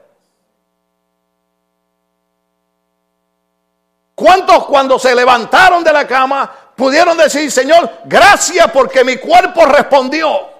¿Cuántos 4.15 4.65
cuando 4.67 4.97
se 4.97 5.13
levantaron 5.13 5.83
de 5.83 5.91
la 5.91 6.07
cama 6.07 6.49
pudieron 6.77 7.17
decir, 7.17 7.51
Señor, 7.51 7.91
gracias 8.05 8.71
porque 8.71 9.03
mi 9.03 9.17
cuerpo 9.17 9.65
respondió? 9.65 10.52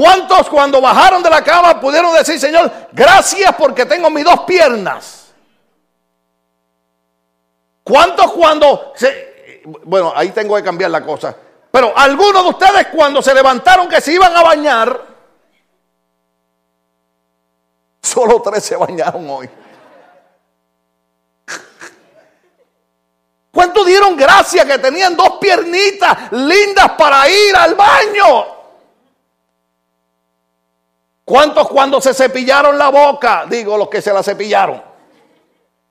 ¿Cuántos 0.00 0.48
cuando 0.48 0.80
bajaron 0.80 1.22
de 1.22 1.28
la 1.28 1.44
cama 1.44 1.78
pudieron 1.78 2.14
decir, 2.14 2.40
Señor, 2.40 2.72
gracias 2.90 3.54
porque 3.54 3.84
tengo 3.84 4.08
mis 4.08 4.24
dos 4.24 4.40
piernas? 4.46 5.30
¿Cuántos 7.84 8.32
cuando 8.32 8.94
se... 8.96 9.60
Bueno, 9.84 10.10
ahí 10.16 10.30
tengo 10.30 10.56
que 10.56 10.62
cambiar 10.62 10.90
la 10.90 11.04
cosa. 11.04 11.36
Pero 11.70 11.92
algunos 11.94 12.42
de 12.44 12.48
ustedes 12.48 12.86
cuando 12.86 13.20
se 13.20 13.34
levantaron 13.34 13.90
que 13.90 14.00
se 14.00 14.14
iban 14.14 14.34
a 14.34 14.42
bañar, 14.42 15.04
solo 18.00 18.40
tres 18.40 18.64
se 18.64 18.76
bañaron 18.76 19.28
hoy. 19.28 19.50
¿Cuántos 23.52 23.84
dieron 23.84 24.16
gracias 24.16 24.64
que 24.64 24.78
tenían 24.78 25.14
dos 25.14 25.32
piernitas 25.38 26.32
lindas 26.32 26.92
para 26.92 27.28
ir 27.28 27.54
al 27.54 27.74
baño? 27.74 28.59
¿Cuántos 31.30 31.68
cuando 31.68 32.00
se 32.00 32.12
cepillaron 32.12 32.76
la 32.76 32.88
boca? 32.88 33.46
Digo, 33.48 33.78
los 33.78 33.88
que 33.88 34.02
se 34.02 34.12
la 34.12 34.20
cepillaron. 34.20 34.82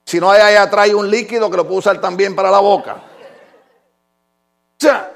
Si 0.04 0.20
no 0.20 0.30
hay 0.30 0.42
ahí 0.42 0.56
atrás 0.56 0.90
un 0.90 1.10
líquido 1.10 1.50
que 1.50 1.56
lo 1.56 1.64
puedo 1.64 1.80
usar 1.80 2.02
también 2.02 2.36
para 2.36 2.52
la 2.52 2.60
boca. 2.60 2.96
O 2.96 4.78
sea, 4.78 5.14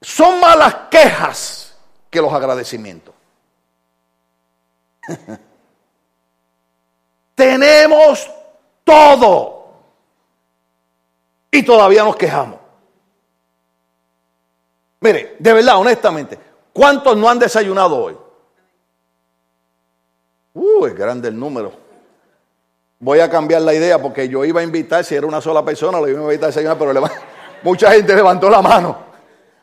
son 0.00 0.38
más 0.38 0.56
las 0.56 0.74
quejas 0.88 1.76
que 2.08 2.20
los 2.20 2.32
agradecimientos. 2.32 3.12
Tenemos 7.34 8.30
todo. 8.84 9.66
Y 11.50 11.64
todavía 11.64 12.04
nos 12.04 12.14
quejamos. 12.14 12.60
Mire, 15.00 15.34
de 15.40 15.52
verdad, 15.52 15.78
honestamente, 15.78 16.38
¿Cuántos 16.76 17.16
no 17.16 17.26
han 17.26 17.38
desayunado 17.38 17.96
hoy? 17.96 18.14
Uh, 20.52 20.84
es 20.84 20.94
grande 20.94 21.28
el 21.28 21.40
número. 21.40 21.72
Voy 22.98 23.18
a 23.20 23.30
cambiar 23.30 23.62
la 23.62 23.72
idea 23.72 23.98
porque 24.00 24.28
yo 24.28 24.44
iba 24.44 24.60
a 24.60 24.62
invitar, 24.62 25.02
si 25.02 25.14
era 25.14 25.26
una 25.26 25.40
sola 25.40 25.64
persona, 25.64 25.98
lo 25.98 26.06
iba 26.06 26.20
a 26.20 26.24
invitar 26.24 26.44
a 26.44 26.46
desayunar, 26.48 26.76
pero 26.76 26.92
mucha 27.62 27.92
gente 27.92 28.14
levantó 28.14 28.50
la 28.50 28.60
mano. 28.60 28.94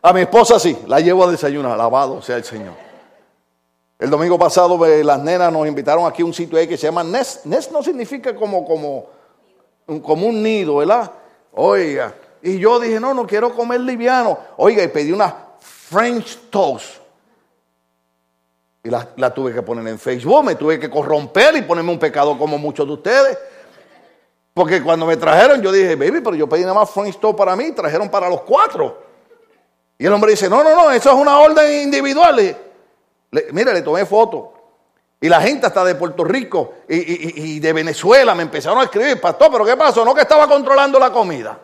A 0.02 0.12
mi 0.12 0.22
esposa 0.22 0.58
sí, 0.58 0.76
la 0.88 1.02
llevo 1.02 1.24
a 1.24 1.30
desayunar, 1.30 1.74
alabado 1.74 2.20
sea 2.20 2.38
el 2.38 2.44
Señor. 2.44 2.74
El 4.00 4.10
domingo 4.10 4.40
pasado 4.40 4.84
eh, 4.88 5.04
las 5.04 5.20
nenas 5.20 5.54
nos 5.54 5.68
invitaron 5.68 6.08
aquí 6.08 6.24
a 6.24 6.26
un 6.26 6.34
sitio 6.34 6.58
que 6.68 6.78
se 6.78 6.88
llama 6.88 7.04
Nest. 7.04 7.46
Nest 7.46 7.72
no 7.72 7.84
significa 7.84 8.36
como, 8.36 8.66
como, 8.66 9.06
como 10.02 10.26
un 10.26 10.42
nido, 10.42 10.78
¿verdad? 10.78 11.12
Oiga, 11.52 12.16
y 12.42 12.58
yo 12.58 12.80
dije, 12.80 13.00
no, 13.00 13.14
no 13.14 13.28
quiero 13.28 13.54
comer 13.54 13.82
liviano. 13.82 14.36
Oiga, 14.58 14.82
y 14.82 14.88
pedí 14.88 15.12
una 15.12 15.36
French 15.60 16.50
toast 16.50 17.03
y 18.86 18.90
la, 18.90 19.34
tuve 19.34 19.54
que 19.54 19.62
poner 19.62 19.88
en 19.88 19.98
Facebook, 19.98 20.44
me 20.44 20.56
tuve 20.56 20.78
que 20.78 20.90
corromper 20.90 21.56
y 21.56 21.62
ponerme 21.62 21.92
un 21.92 22.00
pecado 22.00 22.38
como 22.38 22.58
muchos 22.58 22.86
de 22.86 22.94
ustedes. 22.94 23.38
Porque 24.54 24.84
cuando 24.84 25.06
me 25.06 25.16
trajeron, 25.16 25.62
yo 25.62 25.72
dije, 25.72 25.96
baby, 25.96 26.20
pero 26.22 26.36
yo 26.36 26.50
pedí 26.50 26.62
nada 26.62 26.74
más 26.74 26.90
French 26.90 27.18
para 27.36 27.56
mí, 27.56 27.72
trajeron 27.72 28.10
para 28.10 28.30
los 28.30 28.42
cuatro. 28.42 29.02
Y 29.98 30.06
el 30.06 30.12
hombre 30.12 30.32
dice, 30.32 30.50
no, 30.50 30.64
no, 30.64 30.76
no, 30.76 30.92
eso 30.92 31.12
es 31.12 31.16
una 31.16 31.40
orden 31.40 31.84
individual. 31.84 32.36
Le, 32.36 33.48
mire, 33.54 33.74
le 33.74 33.82
tomé 33.82 34.06
foto. 34.06 34.54
Y 35.22 35.30
la 35.30 35.40
gente 35.40 35.66
hasta 35.66 35.86
de 35.86 35.96
Puerto 35.96 36.26
Rico 36.26 36.74
y, 36.90 37.56
y, 37.56 37.60
de 37.62 37.72
Venezuela 37.72 38.36
me 38.36 38.44
empezaron 38.44 38.80
a 38.80 38.84
escribir, 38.84 39.22
pastor, 39.22 39.50
pero 39.50 39.64
¿qué 39.64 39.78
pasó? 39.78 40.04
No 40.04 40.14
que 40.14 40.22
estaba 40.22 40.46
controlando 40.50 41.00
la 41.00 41.14
comida. 41.14 41.58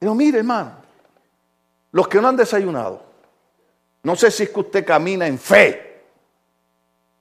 Digo, 0.00 0.14
mire, 0.14 0.38
hermano, 0.38 0.72
los 1.92 2.08
que 2.08 2.18
no 2.22 2.28
han 2.28 2.36
desayunado, 2.38 3.07
no 4.02 4.16
sé 4.16 4.30
si 4.30 4.44
es 4.44 4.50
que 4.50 4.60
usted 4.60 4.84
camina 4.84 5.26
en 5.26 5.38
fe, 5.38 6.02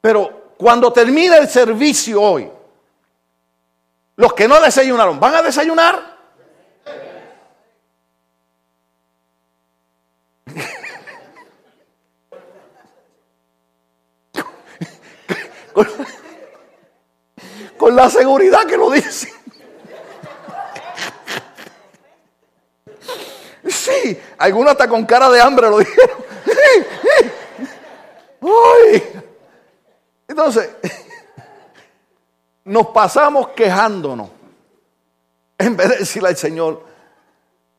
pero 0.02 0.54
cuando 0.58 0.92
termine 0.94 1.38
el 1.38 1.48
servicio 1.48 2.22
hoy, 2.22 2.52
los 4.16 4.34
que 4.34 4.48
no 4.48 4.60
desayunaron, 4.62 5.20
¿van 5.20 5.36
a 5.36 5.42
desayunar? 5.42 6.16
con, 17.78 17.96
la 17.96 18.10
seguridad 18.10 18.66
que 18.66 18.78
lo 18.78 18.90
dice. 18.90 19.32
Sí, 23.68 24.18
algunos 24.38 24.72
hasta 24.72 24.88
con 24.88 25.06
cara 25.06 25.30
de 25.30 25.42
hambre 25.42 25.70
lo 25.70 25.80
dijeron. 25.80 26.27
Entonces, 30.28 30.70
nos 32.64 32.88
pasamos 32.88 33.50
quejándonos 33.50 34.30
en 35.58 35.76
vez 35.76 35.90
de 35.90 35.98
decirle 35.98 36.30
al 36.30 36.38
Señor, 36.38 36.84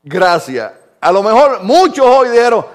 gracias. 0.03 0.72
A 1.01 1.12
lo 1.12 1.22
mejor 1.22 1.62
muchos 1.62 2.05
hoy 2.05 2.31
dijeron, 2.31 2.66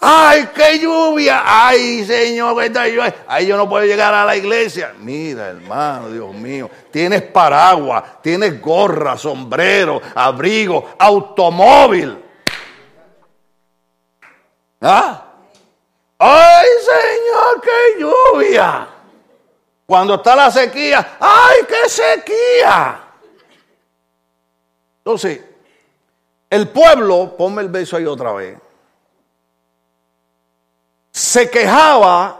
ay, 0.00 0.50
qué 0.54 0.78
lluvia, 0.78 1.42
ay, 1.44 2.04
Señor, 2.04 2.54
lluvia. 2.62 3.14
Ay, 3.26 3.46
yo 3.46 3.56
no 3.56 3.68
puedo 3.68 3.86
llegar 3.86 4.12
a 4.12 4.24
la 4.24 4.36
iglesia. 4.36 4.94
Mira, 4.98 5.48
hermano, 5.48 6.10
Dios 6.10 6.34
mío, 6.34 6.70
tienes 6.90 7.22
paraguas, 7.22 8.20
tienes 8.22 8.60
gorra, 8.60 9.16
sombrero, 9.16 10.00
abrigo, 10.14 10.90
automóvil. 10.98 12.22
¿Ah? 14.82 15.29
¡Ay, 16.22 16.66
Señor, 16.84 17.60
qué 17.62 18.00
lluvia! 18.00 18.88
Cuando 19.86 20.16
está 20.16 20.36
la 20.36 20.50
sequía, 20.50 21.16
¡ay, 21.18 21.64
qué 21.66 21.88
sequía! 21.88 23.00
Entonces, 24.98 25.40
el 26.50 26.68
pueblo, 26.68 27.34
ponme 27.38 27.62
el 27.62 27.70
beso 27.70 27.96
ahí 27.96 28.04
otra 28.04 28.32
vez, 28.32 28.58
se 31.10 31.48
quejaba 31.48 32.38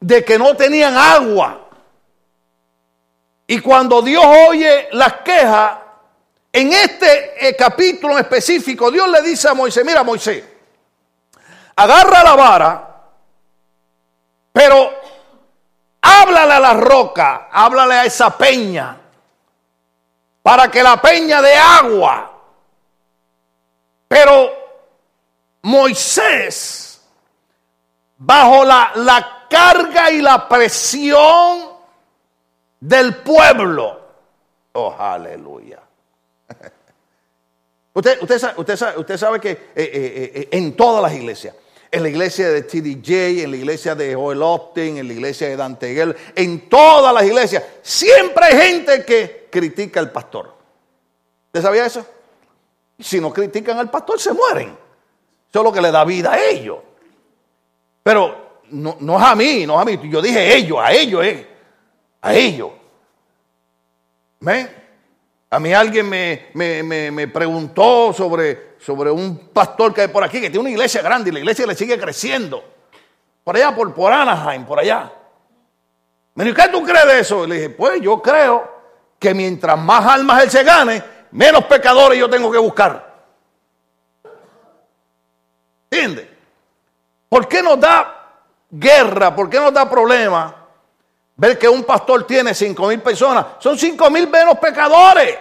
de 0.00 0.24
que 0.24 0.38
no 0.38 0.56
tenían 0.56 0.96
agua. 0.96 1.68
Y 3.46 3.60
cuando 3.60 4.00
Dios 4.00 4.24
oye 4.48 4.88
las 4.92 5.20
quejas, 5.20 5.78
en 6.50 6.72
este 6.72 7.46
eh, 7.46 7.54
capítulo 7.56 8.18
específico, 8.18 8.90
Dios 8.90 9.06
le 9.10 9.20
dice 9.20 9.48
a 9.48 9.54
Moisés, 9.54 9.84
mira 9.84 10.02
Moisés, 10.02 10.49
agarra 11.76 12.22
la 12.22 12.34
vara, 12.34 13.02
pero 14.52 14.90
háblale 16.00 16.54
a 16.54 16.60
la 16.60 16.74
roca, 16.74 17.48
háblale 17.50 17.94
a 17.94 18.04
esa 18.04 18.36
peña, 18.36 18.96
para 20.42 20.70
que 20.70 20.82
la 20.82 21.00
peña 21.00 21.40
de 21.42 21.54
agua. 21.54 22.32
Pero 24.08 24.50
Moisés, 25.62 27.00
bajo 28.18 28.64
la, 28.64 28.92
la 28.96 29.46
carga 29.48 30.10
y 30.10 30.20
la 30.20 30.48
presión 30.48 31.68
del 32.80 33.16
pueblo, 33.16 34.00
oh 34.72 34.96
aleluya. 34.98 35.80
Usted, 38.00 38.22
usted, 38.22 38.38
sabe, 38.78 38.98
usted 38.98 39.16
sabe 39.18 39.38
que 39.38 39.50
eh, 39.50 39.58
eh, 39.76 40.32
eh, 40.34 40.48
en 40.52 40.74
todas 40.74 41.02
las 41.02 41.12
iglesias, 41.12 41.54
en 41.90 42.02
la 42.02 42.08
iglesia 42.08 42.48
de 42.48 42.62
TDJ, 42.62 43.42
en 43.44 43.50
la 43.50 43.58
iglesia 43.58 43.94
de 43.94 44.14
Joel 44.14 44.40
Austin, 44.40 44.96
en 44.96 45.06
la 45.06 45.12
iglesia 45.12 45.50
de 45.50 45.56
Dante 45.56 45.94
Gell, 45.94 46.16
en 46.34 46.66
todas 46.70 47.12
las 47.12 47.24
iglesias, 47.24 47.62
siempre 47.82 48.46
hay 48.46 48.56
gente 48.56 49.04
que 49.04 49.48
critica 49.50 50.00
al 50.00 50.10
pastor. 50.10 50.50
¿Usted 51.48 51.60
sabía 51.60 51.84
eso? 51.84 52.06
Si 52.98 53.20
no 53.20 53.34
critican 53.34 53.76
al 53.76 53.90
pastor, 53.90 54.18
se 54.18 54.32
mueren. 54.32 54.68
Eso 55.50 55.58
es 55.58 55.62
lo 55.62 55.70
que 55.70 55.82
le 55.82 55.90
da 55.90 56.02
vida 56.06 56.32
a 56.32 56.42
ellos. 56.42 56.78
Pero 58.02 58.62
no, 58.70 58.96
no 58.98 59.18
es 59.18 59.26
a 59.26 59.34
mí, 59.34 59.66
no 59.66 59.74
es 59.74 59.82
a 59.82 59.84
mí. 59.84 60.10
Yo 60.10 60.22
dije 60.22 60.56
ellos, 60.56 60.78
a 60.80 60.90
ellos, 60.90 61.22
eh. 61.22 61.46
A 62.22 62.34
ellos. 62.34 62.70
¿Ven? 64.40 64.79
A 65.52 65.58
mí 65.58 65.74
alguien 65.74 66.08
me, 66.08 67.28
preguntó 67.32 68.12
sobre, 68.12 68.76
sobre, 68.78 69.10
un 69.10 69.48
pastor 69.48 69.92
que 69.92 70.02
hay 70.02 70.08
por 70.08 70.22
aquí, 70.22 70.40
que 70.40 70.48
tiene 70.48 70.60
una 70.60 70.70
iglesia 70.70 71.02
grande 71.02 71.30
y 71.30 71.32
la 71.32 71.40
iglesia 71.40 71.66
le 71.66 71.74
sigue 71.74 71.98
creciendo. 71.98 72.62
Por 73.42 73.56
allá, 73.56 73.74
por, 73.74 73.92
por 73.92 74.12
Anaheim, 74.12 74.64
por 74.64 74.78
allá. 74.78 75.12
Me 76.36 76.44
dijo, 76.44 76.56
¿qué 76.56 76.68
tú 76.68 76.84
crees 76.84 77.06
de 77.06 77.18
eso? 77.18 77.46
le 77.48 77.56
dije, 77.56 77.70
pues 77.70 78.00
yo 78.00 78.22
creo 78.22 78.80
que 79.18 79.34
mientras 79.34 79.76
más 79.76 80.06
almas 80.06 80.44
él 80.44 80.50
se 80.50 80.62
gane, 80.62 81.02
menos 81.32 81.64
pecadores 81.64 82.16
yo 82.16 82.30
tengo 82.30 82.52
que 82.52 82.58
buscar. 82.58 83.10
¿Entiendes? 85.90 86.28
¿Por 87.28 87.48
qué 87.48 87.60
nos 87.60 87.80
da 87.80 88.44
guerra? 88.70 89.34
¿Por 89.34 89.50
qué 89.50 89.58
nos 89.58 89.72
da 89.72 89.90
problema 89.90 90.59
ver 91.40 91.58
que 91.58 91.66
un 91.66 91.84
pastor 91.84 92.26
tiene 92.26 92.52
cinco 92.52 92.86
mil 92.86 93.00
personas, 93.00 93.46
son 93.60 93.78
cinco 93.78 94.10
mil 94.10 94.28
menos 94.28 94.58
pecadores. 94.58 95.38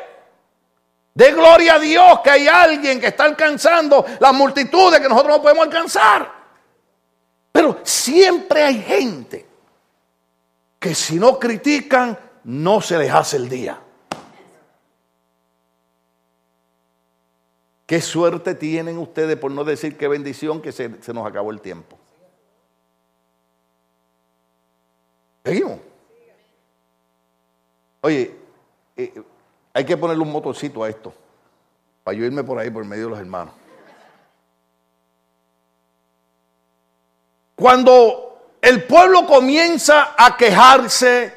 De 1.14 1.32
gloria 1.34 1.74
a 1.74 1.80
Dios 1.80 2.22
que 2.24 2.30
hay 2.30 2.48
alguien 2.48 3.02
que 3.02 3.08
está 3.08 3.26
alcanzando 3.26 4.06
las 4.18 4.34
multitudes 4.34 5.02
que 5.02 5.10
nosotros 5.10 5.36
no 5.36 5.42
podemos 5.42 5.66
alcanzar. 5.66 6.32
Pero 7.52 7.82
siempre 7.84 8.64
hay 8.64 8.82
gente 8.82 9.46
que 10.80 10.96
si 10.96 11.20
no 11.20 11.38
critican, 11.38 12.18
no 12.46 12.80
se 12.80 12.98
les 12.98 13.12
hace 13.12 13.36
el 13.36 13.50
día. 13.50 13.82
Qué 17.86 18.00
suerte 18.00 18.56
tienen 18.56 18.98
ustedes 18.98 19.36
por 19.36 19.52
no 19.52 19.66
decir 19.66 19.98
qué 19.98 20.08
bendición 20.08 20.62
que 20.62 20.72
se, 20.72 21.04
se 21.04 21.14
nos 21.14 21.28
acabó 21.28 21.52
el 21.52 21.60
tiempo. 21.60 21.98
Seguimos. 25.44 25.89
Oye, 28.02 28.36
eh, 28.96 29.22
hay 29.74 29.86
que 29.86 29.98
ponerle 29.98 30.24
un 30.24 30.32
motorcito 30.32 30.84
a 30.84 30.90
esto, 30.90 31.14
para 32.04 32.18
yo 32.18 32.26
irme 32.26 32.44
por 32.44 32.58
ahí 32.58 32.70
por 32.70 32.86
medio 32.86 33.06
de 33.06 33.10
los 33.12 33.20
hermanos. 33.20 33.54
Cuando 37.56 38.56
el 38.62 38.84
pueblo 38.84 39.26
comienza 39.26 40.16
a 40.18 40.38
quejarse, 40.38 41.34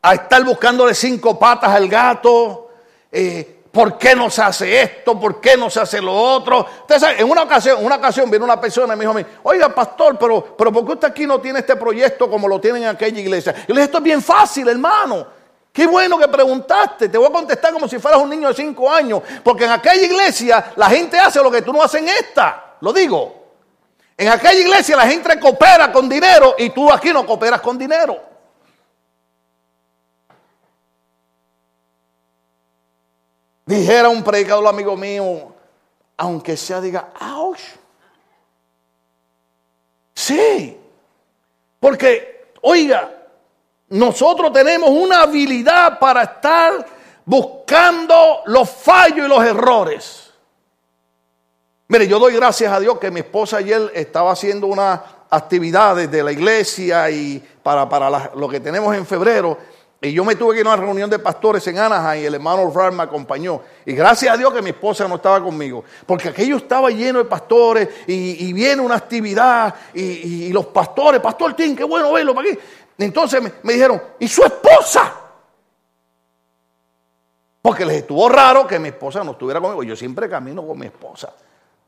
a 0.00 0.14
estar 0.14 0.42
buscándole 0.44 0.94
cinco 0.94 1.38
patas 1.38 1.70
al 1.70 1.88
gato, 1.88 2.70
eh, 3.12 3.62
¿por 3.70 3.98
qué 3.98 4.16
no 4.16 4.30
se 4.30 4.40
hace 4.40 4.80
esto? 4.80 5.20
¿Por 5.20 5.40
qué 5.42 5.58
no 5.58 5.68
se 5.68 5.80
hace 5.80 6.00
lo 6.00 6.14
otro? 6.14 6.66
Entonces, 6.80 7.10
en 7.18 7.30
una 7.30 7.42
ocasión, 7.42 7.84
una 7.84 7.96
ocasión 7.96 8.30
vino 8.30 8.44
una 8.44 8.58
persona 8.58 8.94
y 8.94 8.96
me 8.96 9.04
dijo 9.04 9.12
a 9.12 9.20
mí, 9.20 9.26
oiga, 9.42 9.74
pastor, 9.74 10.18
pero, 10.18 10.56
pero 10.56 10.72
¿por 10.72 10.86
qué 10.86 10.92
usted 10.92 11.08
aquí 11.08 11.26
no 11.26 11.38
tiene 11.38 11.58
este 11.58 11.76
proyecto 11.76 12.30
como 12.30 12.48
lo 12.48 12.58
tienen 12.58 12.84
en 12.84 12.88
aquella 12.88 13.20
iglesia? 13.20 13.54
Yo 13.54 13.74
le 13.74 13.80
dije, 13.80 13.84
esto 13.84 13.98
es 13.98 14.04
bien 14.04 14.22
fácil, 14.22 14.68
hermano. 14.68 15.37
Qué 15.78 15.86
bueno 15.86 16.18
que 16.18 16.26
preguntaste. 16.26 17.08
Te 17.08 17.16
voy 17.16 17.28
a 17.28 17.32
contestar 17.32 17.72
como 17.72 17.86
si 17.86 18.00
fueras 18.00 18.20
un 18.20 18.28
niño 18.28 18.48
de 18.48 18.54
cinco 18.54 18.90
años. 18.90 19.22
Porque 19.44 19.64
en 19.64 19.70
aquella 19.70 20.02
iglesia 20.02 20.72
la 20.74 20.90
gente 20.90 21.16
hace 21.16 21.40
lo 21.40 21.52
que 21.52 21.62
tú 21.62 21.72
no 21.72 21.80
haces 21.80 22.02
en 22.02 22.08
esta. 22.08 22.74
Lo 22.80 22.92
digo. 22.92 23.52
En 24.16 24.26
aquella 24.26 24.58
iglesia 24.58 24.96
la 24.96 25.06
gente 25.06 25.38
coopera 25.38 25.92
con 25.92 26.08
dinero 26.08 26.56
y 26.58 26.70
tú 26.70 26.90
aquí 26.90 27.12
no 27.12 27.24
cooperas 27.24 27.60
con 27.60 27.78
dinero. 27.78 28.20
Dijera 33.64 34.08
un 34.08 34.24
predicador 34.24 34.66
amigo 34.66 34.96
mío, 34.96 35.54
aunque 36.16 36.56
sea 36.56 36.80
diga, 36.80 37.10
ouch. 37.20 37.60
Sí. 40.12 40.76
Porque, 41.78 42.50
oiga, 42.62 43.17
nosotros 43.90 44.52
tenemos 44.52 44.90
una 44.90 45.22
habilidad 45.22 45.98
para 45.98 46.22
estar 46.24 46.86
buscando 47.24 48.40
los 48.46 48.68
fallos 48.68 49.26
y 49.26 49.28
los 49.28 49.44
errores. 49.44 50.32
Mire, 51.88 52.06
yo 52.06 52.18
doy 52.18 52.34
gracias 52.34 52.70
a 52.70 52.80
Dios 52.80 52.98
que 52.98 53.10
mi 53.10 53.20
esposa 53.20 53.58
ayer 53.58 53.90
estaba 53.94 54.32
haciendo 54.32 54.66
unas 54.66 55.00
actividades 55.30 56.10
de 56.10 56.22
la 56.22 56.32
iglesia 56.32 57.10
y 57.10 57.42
para, 57.62 57.88
para 57.88 58.30
lo 58.34 58.48
que 58.48 58.60
tenemos 58.60 58.94
en 58.94 59.06
febrero. 59.06 59.56
Y 60.00 60.12
yo 60.12 60.24
me 60.24 60.36
tuve 60.36 60.54
que 60.54 60.60
ir 60.60 60.66
a 60.66 60.74
una 60.74 60.80
reunión 60.80 61.10
de 61.10 61.18
pastores 61.18 61.66
en 61.66 61.76
Anaheim 61.76 62.22
y 62.22 62.26
el 62.26 62.34
hermano 62.34 62.70
Rard 62.72 62.92
me 62.92 63.02
acompañó. 63.02 63.60
Y 63.84 63.94
gracias 63.94 64.32
a 64.32 64.36
Dios 64.36 64.52
que 64.54 64.62
mi 64.62 64.70
esposa 64.70 65.08
no 65.08 65.16
estaba 65.16 65.42
conmigo. 65.42 65.82
Porque 66.06 66.28
aquello 66.28 66.58
estaba 66.58 66.88
lleno 66.90 67.18
de 67.18 67.24
pastores 67.24 67.88
y, 68.06 68.52
viene 68.52 68.80
una 68.80 68.94
actividad 68.94 69.74
y, 69.92 70.52
los 70.52 70.66
pastores, 70.66 71.20
Pastor 71.20 71.54
Tim, 71.54 71.74
qué 71.74 71.82
bueno 71.82 72.12
verlo 72.12 72.32
para 72.32 72.48
aquí. 72.48 72.58
Entonces 72.98 73.40
me, 73.62 73.72
dijeron, 73.72 74.02
¿y 74.18 74.26
su 74.26 74.42
esposa? 74.42 75.14
Porque 77.62 77.84
les 77.84 77.98
estuvo 77.98 78.28
raro 78.28 78.66
que 78.66 78.78
mi 78.78 78.88
esposa 78.88 79.22
no 79.22 79.32
estuviera 79.32 79.60
conmigo. 79.60 79.84
Yo 79.84 79.94
siempre 79.94 80.28
camino 80.28 80.66
con 80.66 80.78
mi 80.78 80.86
esposa. 80.86 81.32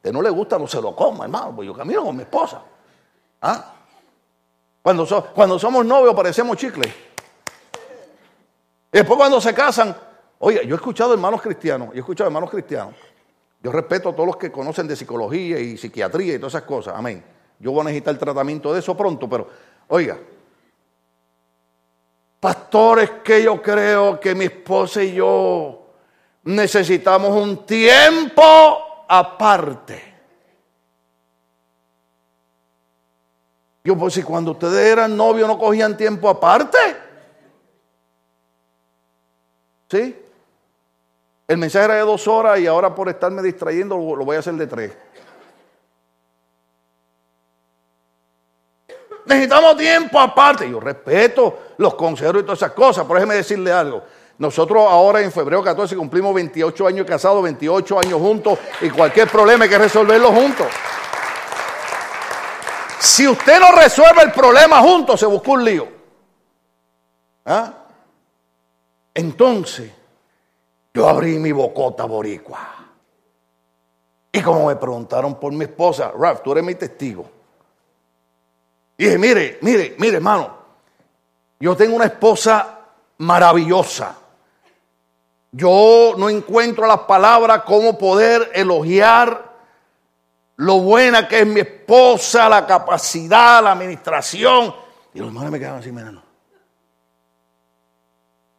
A 0.03 0.11
no 0.11 0.23
le 0.23 0.31
gusta, 0.31 0.59
no 0.59 0.66
se 0.66 0.81
lo 0.81 0.94
coma, 0.94 1.25
hermano, 1.25 1.53
pues 1.55 1.66
yo 1.66 1.75
camino 1.75 2.05
con 2.05 2.16
mi 2.16 2.23
esposa. 2.23 2.62
¿Ah? 3.42 3.75
Cuando, 4.83 5.07
cuando 5.35 5.59
somos 5.59 5.85
novios 5.85 6.14
parecemos 6.14 6.57
chicles. 6.57 6.92
Y 8.92 8.99
después 8.99 9.16
cuando 9.18 9.40
se 9.40 9.53
casan, 9.53 9.94
oye, 10.38 10.64
yo 10.66 10.75
he 10.75 10.77
escuchado 10.77 11.12
hermanos 11.12 11.42
cristianos, 11.42 11.88
yo 11.88 11.96
he 11.96 11.99
escuchado 11.99 12.29
hermanos 12.29 12.51
cristianos. 12.51 12.94
Yo 13.62 13.73
respeto 13.73 14.09
a 14.09 14.12
todos 14.14 14.27
los 14.27 14.37
que 14.37 14.51
conocen 14.51 14.88
de 14.88 14.96
psicología 14.96 15.59
y 15.59 15.77
psiquiatría 15.77 16.35
y 16.35 16.38
todas 16.38 16.55
esas 16.55 16.62
cosas. 16.62 16.94
Amén. 16.96 17.23
Yo 17.59 17.73
voy 17.73 17.83
a 17.83 17.85
necesitar 17.85 18.14
el 18.14 18.18
tratamiento 18.18 18.73
de 18.73 18.81
eso 18.81 18.96
pronto, 18.96 19.29
pero 19.29 19.49
oiga, 19.88 20.16
Pastores 22.40 23.11
que 23.22 23.42
yo 23.42 23.61
creo 23.61 24.18
que 24.18 24.35
mi 24.35 24.46
esposa 24.46 25.03
y 25.03 25.12
yo 25.12 25.92
necesitamos 26.44 27.31
un 27.31 27.66
tiempo 27.66 29.05
aparte. 29.07 30.11
Yo, 33.85 33.96
pues 33.96 34.14
si 34.14 34.22
cuando 34.22 34.53
ustedes 34.53 34.92
eran 34.92 35.16
novios 35.16 35.46
no 35.46 35.59
cogían 35.59 35.96
tiempo 35.96 36.29
aparte. 36.29 36.79
¿Sí? 39.90 40.16
El 41.48 41.59
mensaje 41.59 41.85
era 41.87 41.94
de 41.94 42.00
dos 42.03 42.29
horas 42.29 42.61
y 42.61 42.66
ahora 42.66 42.94
por 42.94 43.09
estarme 43.09 43.42
distrayendo 43.42 43.96
lo 43.96 44.24
voy 44.24 44.37
a 44.37 44.38
hacer 44.38 44.55
de 44.55 44.66
tres. 44.66 44.92
Necesitamos 49.26 49.76
tiempo 49.76 50.18
aparte. 50.20 50.70
Yo 50.70 50.81
respeto 50.81 51.70
los 51.81 51.95
consejeros 51.95 52.43
y 52.43 52.45
todas 52.45 52.59
esas 52.59 52.73
cosas, 52.73 53.05
pero 53.05 53.14
déjeme 53.14 53.37
decirle 53.37 53.73
algo. 53.73 54.03
Nosotros 54.37 54.87
ahora 54.87 55.23
en 55.23 55.33
febrero 55.33 55.62
14 55.62 55.97
cumplimos 55.97 56.35
28 56.35 56.87
años 56.87 57.07
casados, 57.07 57.43
28 57.43 57.99
años 57.99 58.21
juntos 58.21 58.59
y 58.83 58.90
cualquier 58.90 59.29
problema 59.29 59.64
hay 59.64 59.71
que 59.71 59.79
resolverlo 59.79 60.29
juntos. 60.31 60.66
Si 63.01 63.27
usted 63.27 63.59
no 63.59 63.73
resuelve 63.73 64.23
el 64.23 64.31
problema 64.31 64.81
juntos, 64.81 65.19
se 65.19 65.25
busca 65.25 65.51
un 65.53 65.64
lío. 65.64 65.88
¿Ah? 67.47 67.73
Entonces, 69.14 69.90
yo 70.93 71.09
abrí 71.09 71.38
mi 71.38 71.53
bocota 71.53 72.05
boricua. 72.05 72.77
Y 74.33 74.43
como 74.43 74.66
me 74.66 74.77
preguntaron 74.77 75.40
por 75.40 75.51
mi 75.55 75.64
esposa, 75.64 76.12
Ralph, 76.16 76.43
tú 76.43 76.53
eres 76.53 76.62
mi 76.62 76.75
testigo. 76.75 77.25
Dije, 78.99 79.16
mire, 79.16 79.59
mire, 79.62 79.95
mire, 79.99 80.16
hermano, 80.16 80.60
yo 81.61 81.77
tengo 81.77 81.94
una 81.94 82.07
esposa 82.07 82.79
maravillosa. 83.18 84.16
Yo 85.53 86.14
no 86.16 86.31
encuentro 86.31 86.87
las 86.87 87.01
palabras 87.01 87.62
cómo 87.64 87.99
poder 87.99 88.51
elogiar 88.55 89.51
lo 90.57 90.81
buena 90.81 91.29
que 91.29 91.40
es 91.40 91.46
mi 91.46 91.61
esposa, 91.61 92.49
la 92.49 92.66
capacidad, 92.66 93.62
la 93.62 93.73
administración. 93.73 94.75
Y 95.12 95.18
los 95.18 95.29
hermanos 95.29 95.51
me 95.51 95.59
quedaban 95.59 95.81
así 95.81 95.92
mirando. 95.92 96.23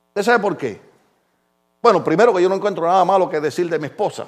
¿Usted 0.10 0.24
sabe 0.24 0.40
por 0.40 0.56
qué? 0.58 0.80
Bueno, 1.82 2.04
primero 2.04 2.34
que 2.34 2.42
yo 2.44 2.50
no 2.50 2.56
encuentro 2.56 2.86
nada 2.86 3.04
malo 3.04 3.30
que 3.30 3.40
decir 3.40 3.68
de 3.70 3.80
mi 3.80 3.86
esposa. 3.86 4.28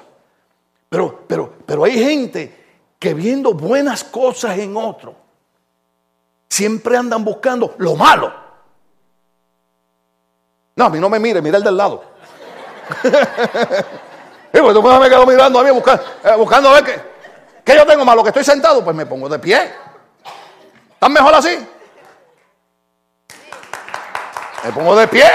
Pero, 0.88 1.24
pero, 1.28 1.52
pero 1.64 1.84
hay 1.84 1.92
gente 1.92 2.64
que 2.98 3.14
viendo 3.14 3.52
buenas 3.54 4.02
cosas 4.02 4.58
en 4.58 4.76
otro, 4.76 5.14
siempre 6.48 6.96
andan 6.96 7.24
buscando 7.24 7.74
lo 7.78 7.94
malo. 7.94 8.43
No, 10.76 10.86
a 10.86 10.90
mí 10.90 10.98
no 10.98 11.08
me 11.08 11.18
mire, 11.18 11.40
mira 11.40 11.58
el 11.58 11.64
del 11.64 11.76
lado. 11.76 12.04
y 14.52 14.58
pues 14.58 14.74
tú 14.74 14.82
me 14.82 15.08
quedo 15.08 15.26
mirando 15.26 15.60
a 15.60 15.62
mí 15.62 15.70
buscando, 15.70 16.04
eh, 16.24 16.34
buscando 16.36 16.68
a 16.68 16.72
ver 16.74 16.84
qué, 16.84 17.00
qué 17.64 17.76
yo 17.76 17.86
tengo 17.86 18.04
malo, 18.04 18.22
que 18.22 18.30
estoy 18.30 18.44
sentado, 18.44 18.82
pues 18.82 18.96
me 18.96 19.06
pongo 19.06 19.28
de 19.28 19.38
pie. 19.38 19.72
¿Están 20.92 21.12
mejor 21.12 21.34
así? 21.34 21.56
Me 24.64 24.72
pongo 24.72 24.96
de 24.96 25.06
pie. 25.06 25.30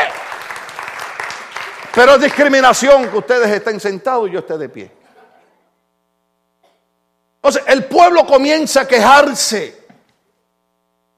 Pero 1.94 2.16
es 2.16 2.22
discriminación 2.22 3.10
que 3.10 3.18
ustedes 3.18 3.50
estén 3.50 3.80
sentados 3.80 4.28
y 4.28 4.34
yo 4.34 4.40
esté 4.40 4.58
de 4.58 4.70
pie. 4.70 4.92
Entonces, 7.36 7.64
el 7.68 7.86
pueblo 7.86 8.26
comienza 8.26 8.82
a 8.82 8.88
quejarse. 8.88 9.79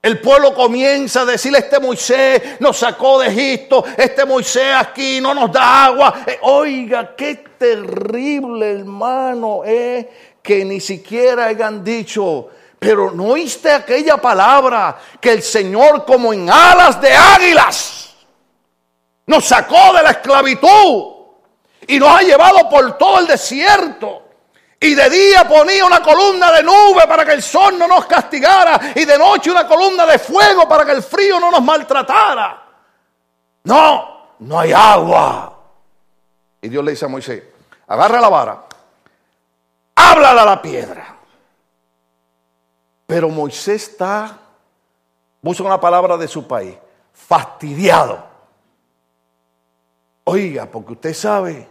El 0.02 0.20
pueblo 0.20 0.56
comienza 0.56 1.22
a 1.22 1.26
decirle, 1.26 1.60
este 1.60 1.80
Moisés 1.80 2.60
nos 2.60 2.78
sacó 2.78 3.20
de 3.20 3.28
Egipto, 3.28 3.84
este 3.96 4.26
Moisés 4.26 4.74
aquí 4.76 5.22
no 5.22 5.34
nos 5.36 5.52
da 5.52 5.86
agua. 5.86 6.24
Eh, 6.26 6.40
oiga, 6.42 7.16
qué 7.16 7.36
terrible 7.36 8.80
hermano 8.80 9.64
es 9.64 10.08
que 10.42 10.66
ni 10.66 10.80
siquiera 10.80 11.46
hayan 11.46 11.84
dicho, 11.84 12.50
pero 12.80 13.12
no 13.12 13.26
oíste 13.26 13.72
aquella 13.72 14.18
palabra 14.18 14.98
que 15.20 15.34
el 15.34 15.44
Señor 15.44 16.04
como 16.04 16.34
en 16.34 16.50
alas 16.50 17.00
de 17.00 17.14
águilas 17.14 18.16
nos 19.28 19.46
sacó 19.46 19.94
de 19.94 20.02
la 20.02 20.12
esclavitud 20.12 21.14
y 21.86 22.00
nos 22.00 22.10
ha 22.10 22.22
llevado 22.24 22.68
por 22.68 22.98
todo 22.98 23.20
el 23.20 23.28
desierto. 23.28 24.21
Y 24.84 24.96
de 24.96 25.10
día 25.12 25.48
ponía 25.48 25.86
una 25.86 26.02
columna 26.02 26.52
de 26.52 26.64
nube 26.64 27.06
para 27.08 27.24
que 27.24 27.34
el 27.34 27.44
sol 27.44 27.78
no 27.78 27.88
nos 27.88 28.08
castigara. 28.08 28.94
Y 28.96 29.06
de 29.06 29.16
noche 29.16 29.52
una 29.52 29.68
columna 29.68 30.08
de 30.08 30.18
fuego 30.18 30.68
para 30.68 30.84
que 30.84 30.94
el 30.94 31.04
frío 31.04 31.40
no 31.40 31.52
nos 31.52 31.62
maltratara. 31.62 32.64
no, 33.64 34.36
no 34.40 34.60
hay 34.60 34.74
agua. 34.74 35.60
Y 36.62 36.70
Dios 36.70 36.84
le 36.84 36.92
dice 36.92 37.06
a 37.06 37.10
Moisés, 37.10 37.44
agarra 37.88 38.20
la 38.20 38.30
vara, 38.30 38.64
háblale 39.96 40.40
a 40.40 40.46
la 40.46 40.62
piedra. 40.62 41.16
Pero 43.06 43.30
Moisés 43.30 43.90
está, 43.90 44.36
usa 45.44 45.66
una 45.66 45.80
palabra 45.80 46.18
de 46.18 46.28
su 46.28 46.48
país, 46.48 46.76
fastidiado. 47.14 48.26
Oiga, 50.24 50.66
porque 50.66 50.94
usted 50.94 51.14
sabe 51.14 51.68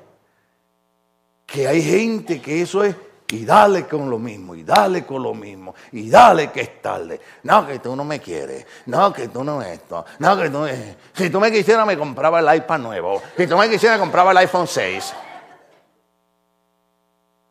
que 1.51 1.67
hay 1.67 1.83
gente 1.83 2.41
que 2.41 2.63
eso 2.63 2.85
es 2.85 2.95
y 3.33 3.45
dale 3.45 3.87
con 3.87 4.11
lo 4.11 4.19
mismo, 4.19 4.55
y 4.55 4.65
dale 4.65 5.07
con 5.07 5.23
lo 5.23 5.35
mismo, 5.35 5.75
y 5.93 6.11
dale 6.11 6.51
que 6.51 6.63
es 6.63 6.83
tarde. 6.83 7.21
No, 7.45 7.67
que 7.67 7.79
tú 7.79 7.95
no 7.95 8.05
me 8.05 8.21
quieres, 8.21 8.67
no, 8.87 9.13
que 9.13 9.29
tú 9.29 9.45
no 9.45 9.63
esto, 9.63 10.05
no, 10.19 10.37
que 10.37 10.51
tú... 10.51 10.67
Si 11.15 11.31
tú 11.31 11.39
me 11.39 11.53
quisieras 11.53 11.87
me 11.87 11.97
compraba 11.97 12.41
el 12.41 12.57
iPad 12.61 12.79
nuevo, 12.79 13.23
si 13.37 13.47
tú 13.47 13.57
me 13.57 13.69
quisieras 13.71 13.99
compraba 13.99 14.33
el 14.33 14.39
iPhone 14.39 14.67
6. 14.67 15.15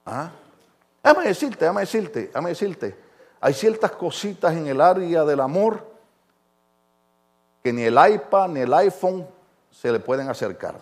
¿Ah? 0.06 0.32
Déjame 1.02 1.28
decirte, 1.28 1.60
déjame 1.60 1.82
decirte, 1.82 2.22
déjame 2.28 2.50
decirte. 2.50 2.96
Hay 3.40 3.54
ciertas 3.54 3.92
cositas 3.92 4.54
en 4.54 4.68
el 4.68 4.82
área 4.82 5.24
del 5.24 5.40
amor 5.40 5.88
que 7.64 7.72
ni 7.72 7.84
el 7.84 7.94
iPad 7.94 8.50
ni 8.50 8.62
el 8.62 8.74
iPhone 8.74 9.26
se 9.72 9.92
le 9.92 10.00
pueden 10.00 10.28
acercar. 10.30 10.76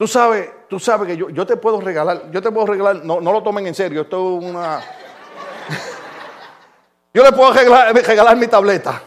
Tú 0.00 0.08
sabes, 0.08 0.50
tú 0.66 0.80
sabes 0.80 1.08
que 1.08 1.14
yo, 1.14 1.28
yo, 1.28 1.44
te 1.44 1.58
puedo 1.58 1.78
regalar, 1.78 2.30
yo 2.30 2.40
te 2.40 2.50
puedo 2.50 2.68
regalar, 2.68 3.04
no, 3.04 3.20
no 3.20 3.32
lo 3.32 3.42
tomen 3.42 3.66
en 3.66 3.74
serio, 3.74 4.00
esto 4.00 4.38
es 4.38 4.44
una... 4.46 4.80
yo 7.12 7.22
le 7.22 7.30
puedo 7.32 7.52
regalar, 7.52 7.94
regalar 7.94 8.34
mi 8.38 8.46
tableta. 8.46 9.02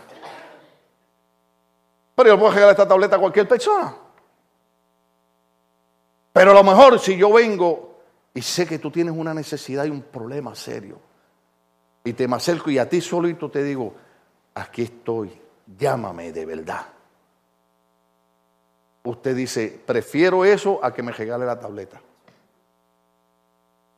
Pero 2.13 2.29
yo 2.29 2.37
puedo 2.37 2.51
regalar 2.51 2.73
esta 2.73 2.87
tableta 2.87 3.15
a 3.15 3.19
cualquier 3.19 3.47
persona. 3.47 3.91
Pero 6.31 6.51
a 6.51 6.53
lo 6.53 6.63
mejor 6.63 6.99
si 6.99 7.17
yo 7.17 7.33
vengo 7.33 7.97
y 8.31 8.43
sé 8.43 8.67
que 8.67 8.77
tú 8.77 8.91
tienes 8.91 9.15
una 9.17 9.33
necesidad 9.33 9.85
y 9.85 9.89
un 9.89 10.03
problema 10.03 10.53
serio, 10.53 10.99
y 12.03 12.13
te 12.13 12.27
me 12.27 12.35
acerco 12.35 12.69
y 12.69 12.77
a 12.77 12.87
ti 12.87 13.01
solito 13.01 13.49
te 13.49 13.63
digo, 13.63 13.95
aquí 14.53 14.83
estoy, 14.83 15.41
llámame 15.75 16.31
de 16.31 16.45
verdad. 16.45 16.85
Usted 19.03 19.35
dice, 19.35 19.81
prefiero 19.85 20.45
eso 20.45 20.79
a 20.81 20.93
que 20.93 21.03
me 21.03 21.11
regale 21.11 21.45
la 21.45 21.59
tableta. 21.59 22.01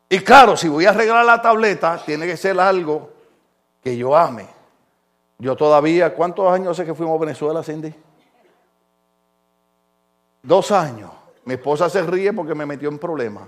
Y 0.10 0.20
claro, 0.20 0.56
si 0.58 0.68
voy 0.68 0.86
a 0.86 0.92
regalar 0.92 1.26
la 1.26 1.42
tableta, 1.42 2.02
tiene 2.04 2.26
que 2.26 2.38
ser 2.38 2.60
algo 2.60 3.12
que 3.84 3.96
yo 3.96 4.16
ame. 4.16 4.48
Yo 5.38 5.56
todavía, 5.56 6.14
¿cuántos 6.14 6.52
años 6.52 6.70
hace 6.70 6.86
que 6.86 6.96
fuimos 6.96 7.18
a 7.18 7.26
Venezuela, 7.26 7.62
Cindy? 7.64 7.94
Dos 10.42 10.72
años. 10.72 11.12
Mi 11.44 11.56
esposa 11.56 11.90
se 11.90 12.02
ríe 12.04 12.34
porque 12.34 12.56
me 12.56 12.66
metió 12.66 12.90
en 12.90 12.98
problemas. 12.98 13.48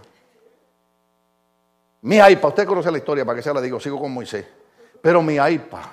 Mi 2.01 2.17
iPad, 2.17 2.49
usted 2.49 2.67
conoce 2.67 2.91
la 2.91 2.97
historia, 2.99 3.25
para 3.25 3.35
que 3.35 3.43
se 3.43 3.53
la 3.53 3.61
digo, 3.61 3.79
sigo 3.79 3.99
con 3.99 4.13
Moisés. 4.13 4.45
Pero 5.01 5.21
mi 5.21 5.35
iPad. 5.35 5.85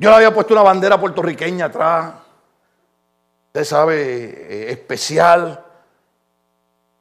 Yo 0.00 0.10
le 0.10 0.16
había 0.16 0.32
puesto 0.32 0.54
una 0.54 0.62
bandera 0.62 0.98
puertorriqueña 0.98 1.66
atrás. 1.66 2.14
Usted 3.48 3.64
sabe, 3.64 3.96
eh, 3.98 4.70
especial. 4.70 5.64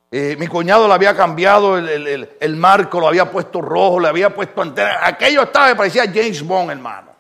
Eh, 0.10 0.36
mi 0.39 0.47
cuñado 0.47 0.88
le 0.88 0.93
había 0.95 1.15
cambiado 1.15 1.77
el, 1.77 2.55
marco, 2.55 2.99
lo 2.99 3.07
había 3.07 3.29
puesto 3.29 3.62
rojo, 3.62 3.99
le 3.99 4.07
había 4.07 4.33
puesto 4.33 4.63
antena. 4.63 4.99
Aquello 5.03 5.43
estaba, 5.43 5.67
me 5.67 5.75
parecía 5.75 6.05
James 6.05 6.41
Bond, 6.41 6.71
hermano. 6.71 7.12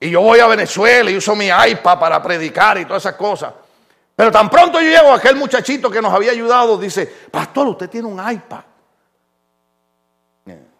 Y 0.00 0.10
yo 0.10 0.20
voy 0.20 0.40
a 0.40 0.48
Venezuela 0.48 1.10
y 1.10 1.16
uso 1.16 1.36
mi 1.36 1.46
iPad 1.46 1.98
para 2.00 2.20
predicar 2.20 2.78
y 2.78 2.86
todas 2.86 3.02
esas 3.02 3.14
cosas. 3.14 3.54
Pero 4.16 4.32
tan 4.32 4.50
pronto 4.50 4.80
yo 4.80 4.88
llego, 4.88 5.12
aquel 5.12 5.36
muchachito 5.36 5.88
que 5.90 6.02
nos 6.02 6.12
había 6.12 6.32
ayudado 6.32 6.76
dice, 6.76 7.06
pastor, 7.30 7.68
usted 7.68 7.88
tiene 7.88 8.08
un 8.08 8.18
iPad. 8.18 8.64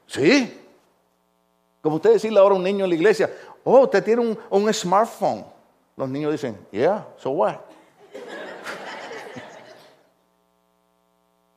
Sí. 0.07 0.64
Como 1.85 1.97
usted 1.97 2.15
decirle 2.15 2.41
ahora 2.41 2.55
a 2.55 2.57
un 2.57 2.65
niño 2.65 2.85
en 2.85 2.89
la 2.89 2.97
iglesia, 2.97 3.31
oh, 3.63 3.81
usted 3.81 4.03
tiene 4.03 4.23
un, 4.23 4.39
un 4.49 4.73
smartphone. 4.73 5.45
Los 5.99 6.09
niños 6.09 6.33
dicen, 6.33 6.67
yeah, 6.73 7.07
so 7.19 7.29
what? 7.29 7.57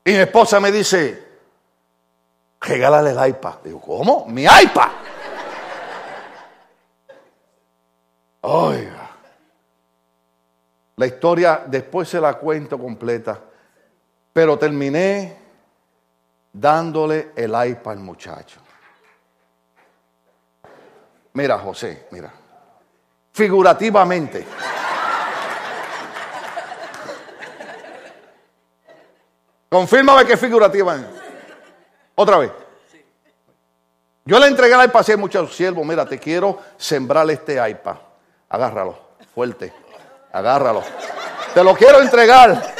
y 0.03 0.11
mi 0.11 0.17
esposa 0.17 0.59
me 0.59 0.69
dice, 0.69 1.25
regálale 2.59 3.11
el 3.11 3.29
iPad. 3.29 3.53
Digo, 3.63 3.79
¿cómo? 3.79 4.25
Mi 4.27 4.43
iPad. 4.43 4.91
Oiga. 8.41 9.09
La 10.97 11.05
historia 11.05 11.63
después 11.65 12.09
se 12.09 12.19
la 12.19 12.33
cuento 12.33 12.77
completa, 12.77 13.39
pero 14.33 14.59
terminé 14.59 15.37
dándole 16.51 17.31
el 17.33 17.51
iPad 17.51 17.93
al 17.93 17.99
muchacho. 17.99 18.66
Mira, 21.37 21.59
José, 21.59 22.07
mira. 22.09 22.33
Figurativamente. 23.31 24.43
Confírmame 29.69 30.25
que 30.25 30.35
figurativamente. 30.35 31.11
Otra 32.15 32.37
vez. 32.39 32.51
Yo 34.25 34.39
le 34.39 34.47
entregué 34.47 34.73
el 34.73 34.85
iPad 34.85 35.11
a 35.11 35.17
muchachos 35.17 35.55
siervos. 35.55 35.85
Mira, 35.85 36.07
te 36.07 36.17
quiero 36.17 36.59
sembrar 36.75 37.29
este 37.29 37.69
iPad 37.69 37.97
agárralo, 38.49 38.97
fuerte, 39.35 39.71
agárralo. 40.31 40.83
Te 41.53 41.63
lo 41.63 41.75
quiero 41.75 42.01
entregar. 42.01 42.73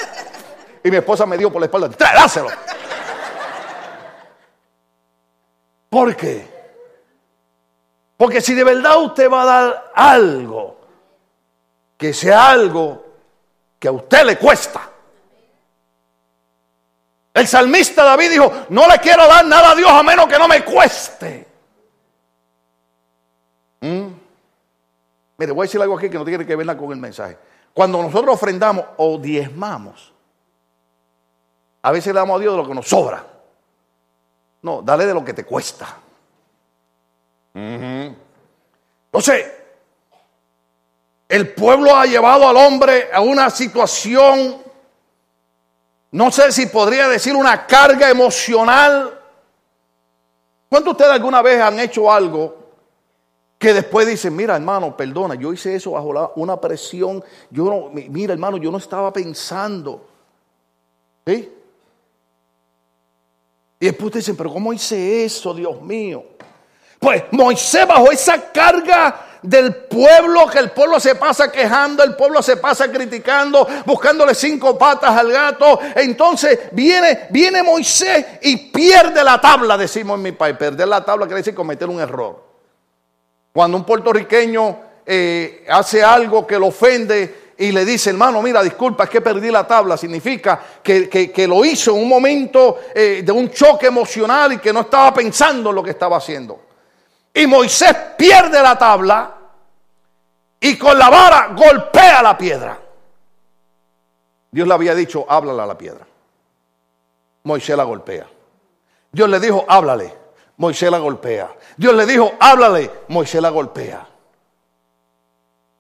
Y 0.84 0.89
mi 0.89 0.98
esposa 0.98 1.28
me 1.28 1.38
dio 1.38 1.52
por 1.52 1.62
la 1.62 1.67
espalda, 1.67 1.89
dáselo. 1.96 2.50
¿Por 5.91 6.15
qué? 6.15 6.57
Porque 8.17 8.41
si 8.41 8.56
de 8.56 8.63
verdad 8.63 8.99
usted 9.01 9.30
va 9.30 9.43
a 9.43 9.45
dar 9.45 9.91
algo, 9.93 10.77
que 11.95 12.13
sea 12.13 12.49
algo 12.49 13.06
que 13.80 13.88
a 13.88 13.91
usted 13.91 14.25
le 14.25 14.38
cuesta. 14.38 14.89
El 17.34 17.47
salmista 17.47 18.03
David 18.03 18.32
dijo, 18.32 18.51
no 18.69 18.88
le 18.88 18.97
quiero 18.97 19.27
dar 19.27 19.45
nada 19.45 19.71
a 19.71 19.75
Dios 19.75 19.91
a 19.91 20.01
menos 20.01 20.27
que 20.27 20.39
no 20.39 20.47
me 20.47 20.65
cueste. 20.65 21.47
¿Mm? 23.82 24.08
Mire, 25.38 25.51
voy 25.51 25.65
a 25.65 25.67
decir 25.67 25.80
algo 25.80 25.95
aquí 25.95 26.10
que 26.10 26.17
no 26.17 26.25
tiene 26.25 26.47
que 26.47 26.56
ver 26.56 26.75
con 26.75 26.91
el 26.91 26.97
mensaje. 26.97 27.38
Cuando 27.71 28.01
nosotros 28.01 28.34
ofrendamos 28.34 28.86
o 28.97 29.19
diezmamos, 29.19 30.12
a 31.84 31.91
veces 31.91 32.12
le 32.12 32.19
damos 32.19 32.38
a 32.38 32.41
Dios 32.41 32.53
de 32.56 32.62
lo 32.63 32.67
que 32.67 32.73
nos 32.73 32.88
sobra. 32.88 33.23
No, 34.63 34.82
dale 34.82 35.06
de 35.06 35.13
lo 35.13 35.23
que 35.23 35.34
te 35.34 35.45
cuesta. 35.45 35.99
Entonces, 37.58 39.52
el 41.28 41.54
pueblo 41.54 41.96
ha 41.96 42.06
llevado 42.06 42.48
al 42.48 42.56
hombre 42.56 43.10
a 43.12 43.22
una 43.22 43.50
situación, 43.50 44.58
no 46.12 46.32
sé 46.32 46.52
si 46.52 46.67
podría 46.67 47.08
decir 47.08 47.36
una 47.36 47.65
carga 47.65 48.10
emocional. 48.10 49.20
¿Cuántos 50.70 50.91
ustedes 50.91 51.12
alguna 51.12 51.41
vez 51.41 51.60
han 51.60 51.80
hecho 51.80 52.12
algo 52.12 52.56
que 53.58 53.74
después 53.74 54.06
dicen, 54.06 54.36
mira 54.36 54.56
hermano, 54.56 54.96
perdona, 54.96 55.34
yo 55.34 55.52
hice 55.52 55.74
eso 55.74 55.91
bajo 55.91 56.34
una 56.36 56.62
presión, 56.62 57.24
yo 57.50 57.65
no, 57.65 57.89
mira 57.91 58.34
hermano, 58.34 58.58
yo 58.58 58.70
no 58.70 58.78
estaba 58.78 59.12
pensando. 59.12 60.08
¿Sí? 61.26 61.52
Y 63.80 63.86
después 63.86 64.13
dicen, 64.13 64.38
pero 64.38 64.54
¿cómo 64.54 64.72
hice 64.74 65.26
eso, 65.26 65.56
Dios 65.56 65.82
mío? 65.82 66.37
Pues 67.00 67.24
Moisés 67.32 67.88
bajo 67.88 68.12
esa 68.12 68.52
carga 68.52 69.28
del 69.42 69.74
pueblo, 69.76 70.48
que 70.48 70.60
el 70.60 70.72
pueblo 70.72 71.00
se 71.00 71.16
pasa 71.16 71.52
quejando, 71.52 72.04
el 72.04 72.16
pueblo 72.16 72.42
se 72.42 72.58
pasa 72.58 72.92
criticando, 72.92 73.68
buscándole 73.86 74.34
cinco 74.34 74.78
patas 74.78 75.16
al 75.16 75.32
gato. 75.32 75.80
Entonces 75.96 76.60
viene, 76.72 77.28
viene 77.30 77.64
Moisés 77.64 78.26
y 78.42 78.58
pierde 78.58 79.24
la 79.24 79.40
tabla, 79.40 79.78
decimos 79.78 80.18
en 80.18 80.24
mi 80.24 80.32
país. 80.32 80.58
Perder 80.58 80.88
la 80.88 81.06
tabla 81.06 81.26
quiere 81.26 81.42
decir 81.42 81.56
cometer 81.56 81.88
un 81.88 82.00
error. 82.00 82.44
Cuando 83.54 83.78
un 83.78 83.86
puertorriqueño 83.86 84.80
eh, 85.06 85.66
hace 85.70 86.04
algo 86.04 86.46
que 86.46 86.60
lo 86.60 86.68
ofende 86.68 87.48
y 87.58 87.72
le 87.72 87.86
dice, 87.86 88.12
hermano, 88.12 88.42
mira, 88.42 88.62
disculpa, 88.62 89.06
es 89.06 89.10
que 89.10 89.22
perdí 89.22 89.50
la 89.50 89.66
tabla, 89.66 89.98
significa 89.98 90.62
que, 90.84 91.46
lo 91.48 91.66
hizo 91.66 91.96
en 91.96 92.04
un 92.04 92.10
momento 92.10 92.80
eh, 92.94 93.22
de 93.26 93.32
un 93.32 93.50
choque 93.50 93.88
emocional 93.88 94.54
y 94.54 94.58
que 94.60 94.72
no 94.72 94.82
estaba 94.82 95.14
pensando 95.14 95.70
en 95.70 95.76
lo 95.76 95.82
que 95.82 95.92
estaba 95.92 96.18
haciendo. 96.18 96.66
Y 97.38 97.45
Moisés 97.45 97.95
pierde 98.17 98.63
la 98.63 98.76
tabla 98.76 99.32
y 100.60 100.76
con 100.76 100.97
la 100.97 101.08
vara 101.08 101.50
golpea 101.50 102.23
la 102.23 102.36
piedra. 102.36 102.80
Dios 104.50 104.67
le 104.67 104.73
había 104.73 104.95
dicho, 104.95 105.23
háblale 105.30 105.62
a 105.62 105.67
la 105.67 105.78
piedra. 105.78 106.04
Moisés 107.43 107.78
la 107.78 107.84
golpea. 107.84 108.26
Dios 109.12 109.30
le 109.30 109.39
dijo, 109.39 109.63
háblale. 109.67 110.12
Moisés 110.58 110.89
la 110.89 110.97
golpea. 110.97 111.56
Dios 111.78 111.93
le 111.93 112.08
dijo, 112.08 112.32
háblale, 112.39 112.89
Moisés 113.10 113.39
la 113.39 113.50
golpea. 113.50 114.08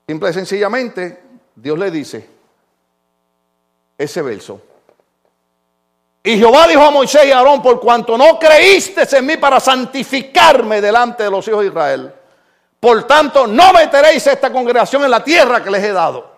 Simple 0.07 0.29
y 0.29 0.33
sencillamente, 0.33 1.23
Dios 1.55 1.79
le 1.79 1.89
dice 1.89 2.29
ese 3.97 4.21
verso. 4.21 4.61
Y 6.27 6.37
Jehová 6.37 6.67
dijo 6.67 6.81
a 6.81 6.91
Moisés 6.91 7.23
y 7.25 7.31
a 7.31 7.37
Aarón, 7.37 7.61
por 7.61 7.79
cuanto 7.79 8.17
no 8.17 8.37
creíste 8.37 9.07
en 9.15 9.25
mí 9.25 9.37
para 9.37 9.61
santificarme 9.61 10.81
delante 10.81 11.23
de 11.23 11.31
los 11.31 11.47
hijos 11.47 11.61
de 11.61 11.67
Israel, 11.67 12.13
por 12.81 13.05
tanto 13.05 13.47
no 13.47 13.71
meteréis 13.71 14.27
esta 14.27 14.51
congregación 14.51 15.05
en 15.05 15.11
la 15.11 15.23
tierra 15.23 15.63
que 15.63 15.71
les 15.71 15.81
he 15.81 15.93
dado. 15.93 16.29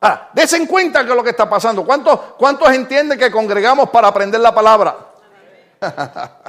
Ah, 0.00 0.30
desen 0.32 0.68
cuenta 0.68 1.04
que 1.04 1.10
es 1.10 1.16
lo 1.16 1.24
que 1.24 1.30
está 1.30 1.50
pasando. 1.50 1.84
¿Cuántos, 1.84 2.16
¿Cuántos 2.38 2.70
entienden 2.70 3.18
que 3.18 3.28
congregamos 3.28 3.90
para 3.90 4.06
aprender 4.06 4.40
la 4.40 4.54
palabra? 4.54 4.98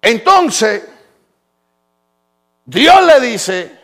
Entonces, 0.00 0.80
Dios 2.66 3.02
le 3.04 3.18
dice, 3.18 3.80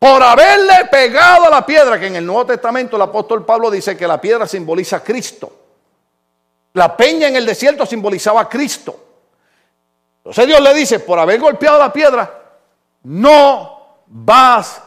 por 0.00 0.20
haberle 0.20 0.86
pegado 0.90 1.44
a 1.44 1.50
la 1.50 1.64
piedra, 1.64 1.96
que 2.00 2.08
en 2.08 2.16
el 2.16 2.26
Nuevo 2.26 2.44
Testamento 2.44 2.96
el 2.96 3.02
apóstol 3.02 3.46
Pablo 3.46 3.70
dice 3.70 3.96
que 3.96 4.08
la 4.08 4.20
piedra 4.20 4.48
simboliza 4.48 4.96
a 4.96 5.04
Cristo. 5.04 5.60
La 6.74 6.96
peña 6.96 7.28
en 7.28 7.36
el 7.36 7.46
desierto 7.46 7.86
simbolizaba 7.86 8.42
a 8.42 8.48
Cristo. 8.48 8.98
Entonces 10.18 10.46
Dios 10.46 10.60
le 10.60 10.74
dice, 10.74 11.00
por 11.00 11.18
haber 11.18 11.40
golpeado 11.40 11.78
la 11.78 11.92
piedra, 11.92 12.42
no 13.04 13.98
vas 14.06 14.82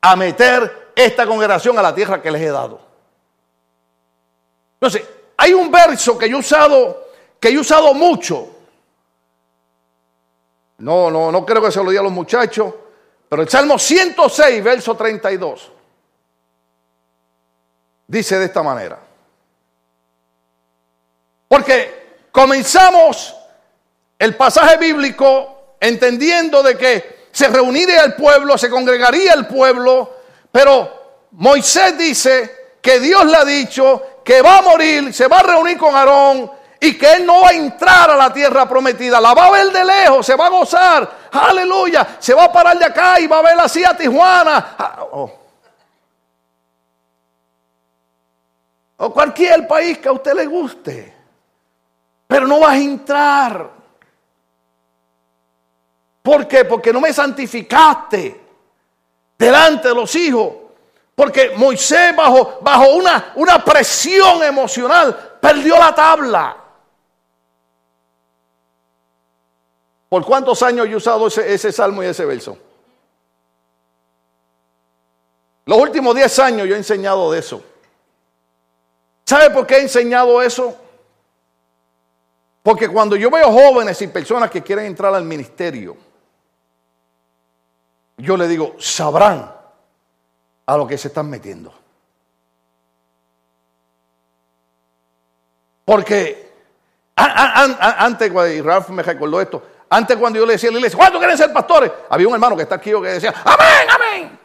a 0.00 0.16
meter 0.16 0.92
esta 0.94 1.26
congregación 1.26 1.78
a 1.78 1.82
la 1.82 1.94
tierra 1.94 2.20
que 2.20 2.30
les 2.30 2.42
he 2.42 2.50
dado. 2.50 2.80
Entonces, 4.74 5.04
hay 5.36 5.52
un 5.52 5.70
verso 5.70 6.18
que 6.18 6.28
yo 6.28 6.38
he 6.38 6.40
usado, 6.40 7.08
que 7.38 7.48
he 7.50 7.58
usado 7.58 7.94
mucho. 7.94 8.48
No, 10.78 11.10
no, 11.10 11.30
no 11.30 11.46
creo 11.46 11.62
que 11.62 11.70
se 11.70 11.82
lo 11.82 11.90
diga 11.90 12.00
a 12.00 12.04
los 12.04 12.12
muchachos, 12.12 12.74
pero 13.28 13.42
el 13.42 13.48
Salmo 13.48 13.78
106, 13.78 14.62
verso 14.64 14.96
32, 14.96 15.70
dice 18.06 18.38
de 18.38 18.44
esta 18.44 18.62
manera. 18.62 19.05
Porque 21.48 22.28
comenzamos 22.32 23.34
el 24.18 24.34
pasaje 24.36 24.76
bíblico 24.78 25.76
entendiendo 25.80 26.62
de 26.62 26.76
que 26.76 27.26
se 27.30 27.48
reuniría 27.48 28.02
el 28.02 28.14
pueblo, 28.14 28.56
se 28.56 28.70
congregaría 28.70 29.34
el 29.34 29.46
pueblo, 29.46 30.16
pero 30.50 31.26
Moisés 31.32 31.96
dice 31.98 32.78
que 32.80 32.98
Dios 32.98 33.26
le 33.26 33.36
ha 33.36 33.44
dicho 33.44 34.20
que 34.24 34.40
va 34.42 34.58
a 34.58 34.62
morir, 34.62 35.12
se 35.12 35.28
va 35.28 35.40
a 35.40 35.42
reunir 35.42 35.76
con 35.76 35.94
Aarón 35.94 36.50
y 36.80 36.96
que 36.96 37.12
él 37.12 37.26
no 37.26 37.42
va 37.42 37.50
a 37.50 37.54
entrar 37.54 38.10
a 38.10 38.16
la 38.16 38.32
tierra 38.32 38.68
prometida, 38.68 39.20
la 39.20 39.34
va 39.34 39.46
a 39.46 39.50
ver 39.50 39.70
de 39.70 39.84
lejos, 39.84 40.24
se 40.24 40.34
va 40.34 40.46
a 40.46 40.50
gozar, 40.50 41.10
aleluya, 41.30 42.16
se 42.18 42.34
va 42.34 42.44
a 42.44 42.52
parar 42.52 42.78
de 42.78 42.86
acá 42.86 43.20
y 43.20 43.26
va 43.26 43.38
a 43.38 43.42
ver 43.42 43.60
así 43.60 43.84
a 43.84 43.96
Tijuana. 43.96 44.74
Ah, 44.78 45.06
oh. 45.12 45.32
O 48.98 49.12
cualquier 49.12 49.66
país 49.68 49.98
que 49.98 50.08
a 50.08 50.12
usted 50.12 50.32
le 50.34 50.46
guste 50.46 51.15
pero 52.26 52.46
no 52.46 52.60
vas 52.60 52.72
a 52.72 52.78
entrar. 52.78 53.70
¿Por 56.22 56.48
qué? 56.48 56.64
Porque 56.64 56.92
no 56.92 57.00
me 57.00 57.12
santificaste 57.12 58.40
delante 59.38 59.88
de 59.88 59.94
los 59.94 60.14
hijos. 60.16 60.52
Porque 61.14 61.52
Moisés 61.56 62.14
bajo, 62.14 62.58
bajo 62.60 62.94
una, 62.94 63.32
una 63.36 63.64
presión 63.64 64.42
emocional 64.42 65.38
perdió 65.40 65.78
la 65.78 65.94
tabla. 65.94 66.56
¿Por 70.08 70.24
cuántos 70.24 70.62
años 70.62 70.86
yo 70.86 70.92
he 70.92 70.96
usado 70.96 71.26
ese, 71.28 71.54
ese 71.54 71.72
salmo 71.72 72.02
y 72.02 72.06
ese 72.06 72.24
verso? 72.24 72.58
Los 75.64 75.78
últimos 75.78 76.14
10 76.14 76.38
años 76.38 76.68
yo 76.68 76.74
he 76.74 76.78
enseñado 76.78 77.32
de 77.32 77.40
eso. 77.40 77.62
¿Sabe 79.24 79.50
por 79.50 79.66
qué 79.66 79.76
he 79.76 79.82
enseñado 79.82 80.40
eso? 80.40 80.76
Porque 82.66 82.88
cuando 82.88 83.14
yo 83.14 83.30
veo 83.30 83.52
jóvenes 83.52 84.02
y 84.02 84.08
personas 84.08 84.50
que 84.50 84.60
quieren 84.60 84.86
entrar 84.86 85.14
al 85.14 85.22
ministerio, 85.22 85.96
yo 88.16 88.36
le 88.36 88.48
digo, 88.48 88.74
sabrán 88.80 89.54
a 90.66 90.76
lo 90.76 90.84
que 90.84 90.98
se 90.98 91.06
están 91.06 91.30
metiendo. 91.30 91.72
Porque 95.84 96.54
antes, 97.14 98.32
y 98.32 98.60
Ralph 98.60 98.88
me 98.88 99.04
recordó 99.04 99.40
esto, 99.40 99.62
antes 99.88 100.16
cuando 100.16 100.40
yo 100.40 100.44
le 100.44 100.54
decía 100.54 100.70
a 100.70 100.72
la 100.72 100.78
iglesia, 100.78 100.98
¿cuántos 100.98 101.20
quieren 101.20 101.38
ser 101.38 101.52
pastores? 101.52 101.92
Había 102.10 102.26
un 102.26 102.34
hermano 102.34 102.56
que 102.56 102.64
está 102.64 102.74
aquí 102.74 102.90
que 102.90 103.00
decía, 103.00 103.32
amén, 103.44 103.88
amén. 103.94 104.38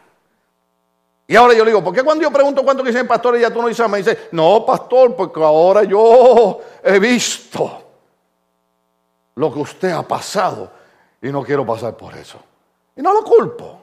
Y 1.26 1.34
ahora 1.34 1.54
yo 1.54 1.64
le 1.64 1.72
digo, 1.72 1.82
¿por 1.82 1.92
qué 1.92 2.04
cuando 2.04 2.22
yo 2.22 2.30
pregunto 2.30 2.62
cuántos 2.62 2.84
quieren 2.84 3.00
ser 3.02 3.08
pastores 3.08 3.42
ya 3.42 3.50
tú 3.50 3.60
no 3.60 3.66
dices 3.66 3.84
amén? 3.84 4.04
Dice, 4.04 4.28
no, 4.30 4.64
pastor, 4.64 5.16
porque 5.16 5.42
ahora 5.42 5.82
yo 5.82 6.60
he 6.84 7.00
visto 7.00 7.81
lo 9.34 9.52
que 9.52 9.60
usted 9.60 9.90
ha 9.90 10.06
pasado 10.06 10.70
y 11.20 11.30
no 11.30 11.42
quiero 11.42 11.64
pasar 11.64 11.96
por 11.96 12.14
eso. 12.16 12.40
Y 12.96 13.02
no 13.02 13.12
lo 13.12 13.22
culpo. 13.22 13.80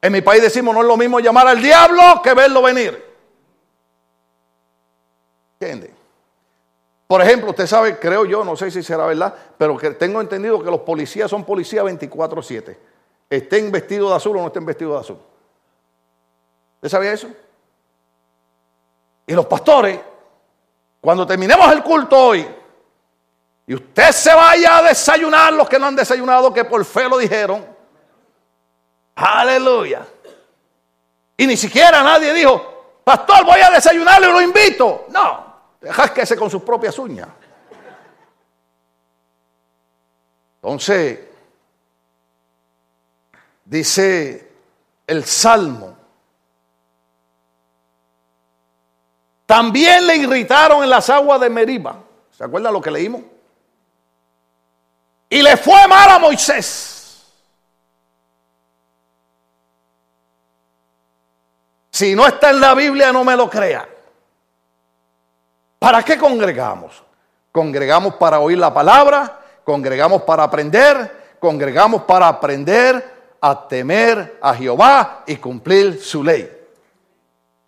En 0.00 0.12
mi 0.12 0.20
país 0.20 0.42
decimos, 0.42 0.74
no 0.74 0.82
es 0.82 0.86
lo 0.86 0.96
mismo 0.96 1.20
llamar 1.20 1.46
al 1.46 1.62
diablo 1.62 2.20
que 2.22 2.34
verlo 2.34 2.60
venir. 2.60 3.12
¿Entiende? 5.60 5.94
Por 7.06 7.22
ejemplo, 7.22 7.50
usted 7.50 7.66
sabe, 7.66 7.98
creo 7.98 8.24
yo, 8.24 8.42
no 8.44 8.56
sé 8.56 8.70
si 8.70 8.82
será 8.82 9.06
verdad, 9.06 9.34
pero 9.56 9.76
que 9.76 9.90
tengo 9.90 10.20
entendido 10.20 10.62
que 10.62 10.70
los 10.70 10.80
policías 10.80 11.30
son 11.30 11.44
policías 11.44 11.84
24-7. 11.84 12.76
Estén 13.30 13.70
vestidos 13.70 14.10
de 14.10 14.16
azul 14.16 14.36
o 14.36 14.40
no 14.40 14.46
estén 14.48 14.66
vestidos 14.66 14.94
de 14.94 15.00
azul. 15.00 15.18
¿Usted 16.76 16.88
sabía 16.88 17.12
eso? 17.12 17.28
Y 19.26 19.34
los 19.34 19.46
pastores, 19.46 20.00
cuando 21.00 21.26
terminemos 21.26 21.70
el 21.72 21.82
culto 21.82 22.18
hoy, 22.18 22.46
y 23.66 23.74
usted 23.74 24.10
se 24.10 24.34
vaya 24.34 24.78
a 24.78 24.82
desayunar, 24.82 25.52
los 25.52 25.68
que 25.68 25.78
no 25.78 25.86
han 25.86 25.96
desayunado, 25.96 26.52
que 26.52 26.64
por 26.64 26.84
fe 26.84 27.08
lo 27.08 27.18
dijeron. 27.18 27.64
Aleluya. 29.14 30.06
Y 31.36 31.46
ni 31.46 31.56
siquiera 31.56 32.02
nadie 32.02 32.32
dijo, 32.34 33.00
pastor, 33.04 33.44
voy 33.44 33.60
a 33.60 33.70
desayunar 33.70 34.20
y 34.22 34.26
lo 34.26 34.40
invito. 34.40 35.06
No, 35.10 35.54
se 36.24 36.36
con 36.36 36.50
sus 36.50 36.62
propias 36.62 36.98
uñas. 36.98 37.28
Entonces, 40.56 41.20
dice 43.64 44.52
el 45.06 45.24
Salmo, 45.24 45.96
también 49.46 50.06
le 50.06 50.16
irritaron 50.16 50.82
en 50.82 50.90
las 50.90 51.10
aguas 51.10 51.40
de 51.40 51.50
Meriba. 51.50 51.96
¿Se 52.30 52.44
acuerdan 52.44 52.72
lo 52.72 52.80
que 52.80 52.90
leímos? 52.90 53.31
Y 55.32 55.40
le 55.40 55.56
fue 55.56 55.88
mal 55.88 56.10
a 56.10 56.18
Moisés. 56.18 57.22
Si 61.90 62.14
no 62.14 62.26
está 62.26 62.50
en 62.50 62.60
la 62.60 62.74
Biblia, 62.74 63.14
no 63.14 63.24
me 63.24 63.34
lo 63.34 63.48
crea. 63.48 63.88
¿Para 65.78 66.02
qué 66.02 66.18
congregamos? 66.18 67.02
Congregamos 67.50 68.16
para 68.16 68.40
oír 68.40 68.58
la 68.58 68.74
palabra, 68.74 69.40
congregamos 69.64 70.20
para 70.20 70.42
aprender, 70.42 71.36
congregamos 71.40 72.02
para 72.02 72.28
aprender 72.28 73.36
a 73.40 73.66
temer 73.66 74.38
a 74.38 74.54
Jehová 74.54 75.22
y 75.26 75.36
cumplir 75.38 75.98
su 75.98 76.22
ley. 76.22 76.42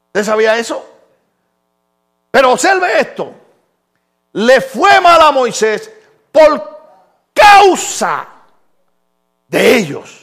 ¿Usted 0.09 0.23
sabía 0.23 0.59
eso? 0.59 0.87
Pero 2.31 2.53
observe 2.53 3.01
esto. 3.01 3.33
Le 4.33 4.61
fue 4.61 5.01
mal 5.01 5.23
a 5.23 5.33
Moisés 5.33 5.91
por 6.31 6.74
causa 7.55 8.27
de 9.49 9.77
ellos. 9.77 10.21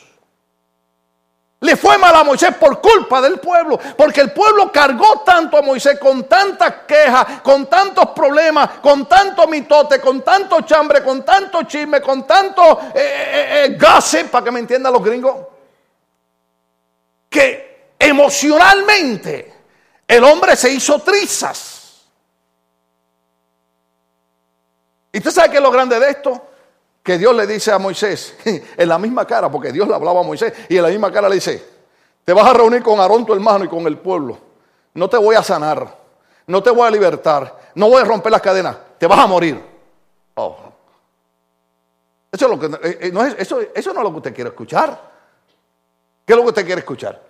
Le 1.61 1.75
fue 1.77 1.95
mal 1.99 2.15
a 2.15 2.23
Moisés 2.23 2.55
por 2.55 2.82
culpa 2.82 3.21
del 3.21 3.39
pueblo, 3.39 3.79
porque 3.95 4.21
el 4.21 4.32
pueblo 4.32 4.71
cargó 4.71 5.19
tanto 5.23 5.57
a 5.57 5.61
Moisés 5.61 5.99
con 5.99 6.23
tantas 6.23 6.73
quejas, 6.88 7.41
con 7.41 7.67
tantos 7.67 8.09
problemas, 8.15 8.79
con 8.82 9.07
tanto 9.07 9.47
mitote, 9.47 10.01
con 10.01 10.23
tanto 10.23 10.61
chambre, 10.61 11.03
con 11.03 11.23
tanto 11.23 11.61
chisme, 11.63 12.01
con 12.01 12.25
tanto 12.25 12.79
eh, 12.95 13.67
eh, 13.67 13.77
eh, 13.79 14.23
para 14.32 14.43
que 14.43 14.51
me 14.51 14.59
entiendan 14.59 14.91
los 14.91 15.03
gringos, 15.03 15.36
que 17.29 17.93
emocionalmente 17.99 19.53
el 20.07 20.23
hombre 20.23 20.55
se 20.55 20.71
hizo 20.71 20.99
trizas. 20.99 22.07
¿Y 25.11 25.19
usted 25.19 25.32
sabe 25.32 25.51
qué 25.51 25.57
es 25.57 25.63
lo 25.63 25.69
grande 25.69 25.99
de 25.99 26.09
esto? 26.09 26.50
Que 27.03 27.17
Dios 27.17 27.35
le 27.35 27.47
dice 27.47 27.71
a 27.71 27.79
Moisés, 27.79 28.35
en 28.45 28.87
la 28.89 28.97
misma 28.97 29.25
cara, 29.25 29.49
porque 29.49 29.71
Dios 29.71 29.87
le 29.87 29.95
hablaba 29.95 30.19
a 30.19 30.23
Moisés, 30.23 30.53
y 30.69 30.77
en 30.77 30.83
la 30.83 30.89
misma 30.89 31.11
cara 31.11 31.27
le 31.27 31.35
dice, 31.35 31.63
te 32.23 32.33
vas 32.33 32.47
a 32.47 32.53
reunir 32.53 32.83
con 32.83 32.99
Aarón 32.99 33.25
tu 33.25 33.33
hermano 33.33 33.65
y 33.65 33.67
con 33.67 33.85
el 33.87 33.97
pueblo. 33.97 34.37
No 34.93 35.09
te 35.09 35.17
voy 35.17 35.35
a 35.35 35.43
sanar, 35.43 35.97
no 36.47 36.61
te 36.61 36.69
voy 36.69 36.87
a 36.87 36.91
libertar, 36.91 37.59
no 37.75 37.89
voy 37.89 38.01
a 38.01 38.05
romper 38.05 38.31
las 38.31 38.41
cadenas, 38.41 38.77
te 38.97 39.07
vas 39.07 39.19
a 39.19 39.27
morir. 39.27 39.61
Oh, 40.35 40.57
Eso, 42.31 42.45
es 42.45 42.51
lo 42.51 42.59
que, 42.59 42.87
eh, 42.87 42.97
eh, 43.01 43.11
no 43.11 43.25
es, 43.25 43.35
eso, 43.37 43.59
eso 43.73 43.93
no 43.93 43.99
es 43.99 44.03
lo 44.03 44.11
que 44.11 44.17
usted 44.17 44.35
quiere 44.35 44.49
escuchar. 44.49 45.11
¿Qué 46.25 46.33
es 46.33 46.37
lo 46.37 46.43
que 46.43 46.49
usted 46.49 46.65
quiere 46.65 46.79
escuchar? 46.79 47.21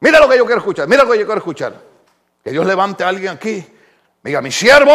Mira 0.00 0.18
lo 0.18 0.28
que 0.28 0.38
yo 0.38 0.46
quiero 0.46 0.60
escuchar, 0.60 0.88
mira 0.88 1.04
lo 1.04 1.10
que 1.10 1.18
yo 1.18 1.26
quiero 1.26 1.38
escuchar. 1.38 1.74
Que 2.42 2.50
Dios 2.50 2.64
levante 2.66 3.04
a 3.04 3.08
alguien 3.08 3.34
aquí. 3.34 3.64
Diga, 4.22 4.40
mi 4.40 4.50
siervo, 4.50 4.92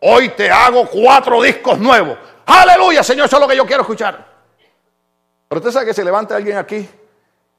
hoy 0.00 0.30
te 0.30 0.50
hago 0.50 0.86
cuatro 0.88 1.42
discos 1.42 1.78
nuevos. 1.78 2.16
Aleluya, 2.52 3.04
Señor, 3.04 3.26
eso 3.26 3.36
es 3.36 3.42
lo 3.42 3.46
que 3.46 3.56
yo 3.56 3.64
quiero 3.64 3.82
escuchar. 3.82 4.26
Pero 5.48 5.60
usted 5.60 5.70
sabe 5.70 5.86
que 5.86 5.94
se 5.94 6.04
levante 6.04 6.34
alguien 6.34 6.56
aquí. 6.56 6.88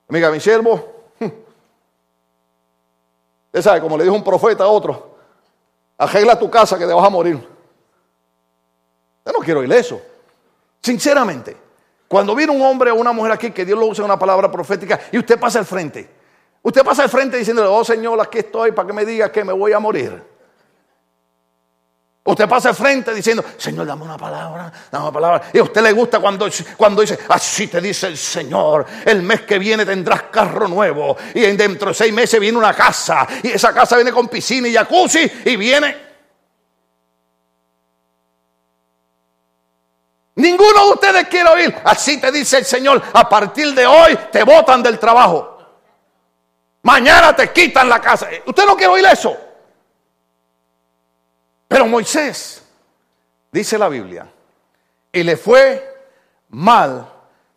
Diga, 0.09 0.29
mi 0.29 0.41
siervo. 0.41 1.13
Usted 3.47 3.61
sabe, 3.61 3.79
como 3.79 3.97
le 3.97 4.03
dijo 4.03 4.15
un 4.15 4.23
profeta 4.23 4.65
a 4.65 4.67
otro, 4.67 5.15
arregla 5.97 6.37
tu 6.37 6.49
casa 6.49 6.77
que 6.77 6.85
te 6.85 6.93
vas 6.93 7.05
a 7.05 7.09
morir. 7.09 7.35
Yo 9.25 9.31
no 9.31 9.39
quiero 9.39 9.61
oír 9.61 9.71
eso. 9.71 10.01
Sinceramente, 10.81 11.55
cuando 12.09 12.35
viene 12.35 12.51
un 12.51 12.61
hombre 12.61 12.91
o 12.91 12.95
una 12.95 13.13
mujer 13.13 13.31
aquí 13.31 13.51
que 13.51 13.63
Dios 13.63 13.79
lo 13.79 13.85
usa 13.85 14.01
en 14.03 14.11
una 14.11 14.19
palabra 14.19 14.51
profética 14.51 14.99
y 15.11 15.17
usted 15.17 15.39
pasa 15.39 15.59
al 15.59 15.65
frente, 15.65 16.09
usted 16.61 16.83
pasa 16.83 17.03
al 17.03 17.09
frente 17.09 17.37
diciéndole, 17.37 17.69
oh 17.69 17.85
Señor, 17.85 18.19
aquí 18.19 18.39
estoy 18.39 18.73
para 18.73 18.87
que 18.87 18.93
me 18.93 19.05
diga 19.05 19.31
que 19.31 19.45
me 19.45 19.53
voy 19.53 19.71
a 19.71 19.79
morir. 19.79 20.30
Usted 22.23 22.47
pasa 22.47 22.69
al 22.69 22.75
frente 22.75 23.15
diciendo, 23.15 23.43
Señor, 23.57 23.87
dame 23.87 24.03
una 24.03 24.17
palabra, 24.17 24.71
dame 24.91 25.05
una 25.05 25.13
palabra. 25.13 25.41
Y 25.51 25.57
a 25.57 25.63
usted 25.63 25.81
le 25.81 25.91
gusta 25.91 26.19
cuando, 26.19 26.47
cuando 26.77 27.01
dice, 27.01 27.17
así 27.27 27.67
te 27.67 27.81
dice 27.81 28.07
el 28.07 28.17
Señor, 28.17 28.85
el 29.05 29.23
mes 29.23 29.41
que 29.41 29.57
viene 29.57 29.85
tendrás 29.85 30.23
carro 30.23 30.67
nuevo. 30.67 31.17
Y 31.33 31.41
dentro 31.41 31.89
de 31.89 31.93
seis 31.95 32.13
meses 32.13 32.39
viene 32.39 32.59
una 32.59 32.75
casa. 32.75 33.27
Y 33.41 33.49
esa 33.49 33.73
casa 33.73 33.95
viene 33.95 34.11
con 34.11 34.27
piscina 34.27 34.67
y 34.67 34.73
jacuzzi. 34.73 35.31
Y 35.45 35.55
viene 35.55 36.11
Ninguno 40.35 40.85
de 40.85 40.91
ustedes 40.91 41.27
quiere 41.27 41.49
oír. 41.49 41.75
Así 41.83 42.19
te 42.19 42.31
dice 42.31 42.59
el 42.59 42.65
Señor. 42.65 43.01
A 43.13 43.27
partir 43.27 43.73
de 43.73 43.85
hoy 43.85 44.17
te 44.31 44.43
botan 44.43 44.81
del 44.81 44.97
trabajo. 44.97 45.57
Mañana 46.83 47.35
te 47.35 47.51
quitan 47.51 47.89
la 47.89 47.99
casa. 47.99 48.27
Usted 48.45 48.65
no 48.65 48.75
quiere 48.75 48.93
oír 48.93 49.05
eso. 49.05 49.50
Pero 51.71 51.87
Moisés, 51.87 52.61
dice 53.49 53.77
la 53.77 53.87
Biblia, 53.87 54.29
y 55.09 55.23
le 55.23 55.37
fue 55.37 56.09
mal 56.49 57.09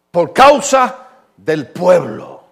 por 0.09 0.33
causa 0.33 1.09
del 1.37 1.67
pueblo. 1.67 2.45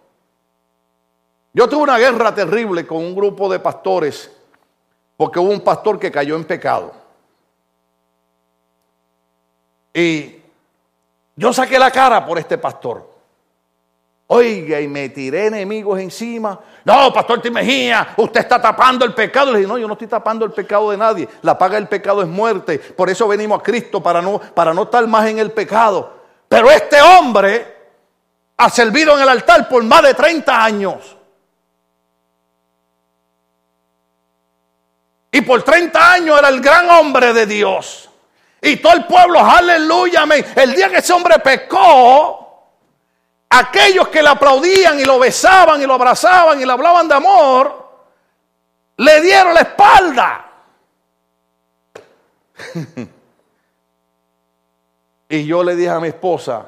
Yo 1.53 1.69
tuve 1.69 1.85
una 1.85 1.99
guerra 1.99 2.35
terrible 2.35 2.85
con 2.85 2.97
un 2.97 3.15
grupo 3.15 3.49
de 3.49 3.61
pastores 3.61 4.29
porque 5.17 5.39
hubo 5.39 5.53
un 5.53 5.61
pastor 5.61 6.01
que 6.01 6.11
cayó 6.11 6.35
en 6.35 6.47
pecado. 6.47 6.95
Y 9.95 10.43
yo 11.37 11.53
saqué 11.53 11.79
la 11.79 11.93
cara 11.93 12.27
por 12.27 12.41
este 12.41 12.59
pastor. 12.59 13.09
Oiga, 14.35 14.81
y 14.81 14.89
me 14.89 15.11
tiré 15.11 15.49
enemigos 15.49 16.01
encima. 16.01 16.59
No, 16.87 17.13
pastor 17.13 17.43
Timejía, 17.43 18.15
usted 18.17 18.41
está 18.41 18.63
tapando 18.63 19.05
el 19.05 19.13
pecado. 19.13 19.53
Le 19.53 19.59
dije, 19.59 19.69
no, 19.69 19.77
yo 19.77 19.87
no 19.87 19.93
estoy 19.93 20.09
tapando 20.09 20.47
el 20.47 20.53
pecado 20.53 20.91
de 20.91 20.97
nadie. 20.97 21.29
La 21.43 21.59
paga 21.59 21.75
del 21.75 21.87
pecado 21.87 22.23
es 22.23 22.29
muerte. 22.29 22.79
Por 22.79 23.11
eso 23.11 23.29
venimos 23.29 23.61
a 23.61 23.63
Cristo, 23.63 24.03
para 24.03 24.23
no, 24.23 24.39
para 24.39 24.73
no 24.73 24.85
estar 24.85 25.07
más 25.07 25.27
en 25.27 25.39
el 25.39 25.51
pecado. 25.51 26.15
Pero 26.49 26.71
este 26.71 26.99
hombre 27.03 27.77
ha 28.57 28.71
servido 28.71 29.15
en 29.17 29.23
el 29.23 29.29
altar 29.29 29.69
por 29.69 29.83
más 29.83 30.03
de 30.03 30.15
30 30.15 30.65
años. 30.65 31.17
Y 35.31 35.43
por 35.43 35.63
30 35.63 36.11
años 36.11 36.39
era 36.39 36.49
el 36.49 36.63
gran 36.63 36.89
hombre 36.89 37.35
de 37.35 37.45
Dios. 37.45 38.09
Y 38.63 38.77
todo 38.77 38.95
el 38.95 39.05
pueblo, 39.05 39.41
aleluya, 39.41 40.23
amén. 40.23 40.43
El 40.57 40.75
día 40.75 40.89
que 40.89 40.97
ese 40.97 41.13
hombre 41.13 41.39
pecó, 41.41 42.42
aquellos 43.53 44.09
que 44.09 44.23
le 44.23 44.31
aplaudían 44.31 44.99
y 44.99 45.05
lo 45.05 45.19
besaban 45.19 45.83
y 45.83 45.87
lo 45.87 45.93
abrazaban 45.95 46.59
y 46.61 46.65
le 46.65 46.73
hablaban 46.73 47.07
de 47.07 47.15
amor, 47.15 47.87
le 48.97 49.21
dieron 49.21 49.53
la 49.53 49.61
espalda. 49.61 50.51
y 55.29 55.45
yo 55.45 55.63
le 55.63 55.77
dije 55.77 55.91
a 55.91 56.01
mi 56.01 56.09
esposa, 56.09 56.67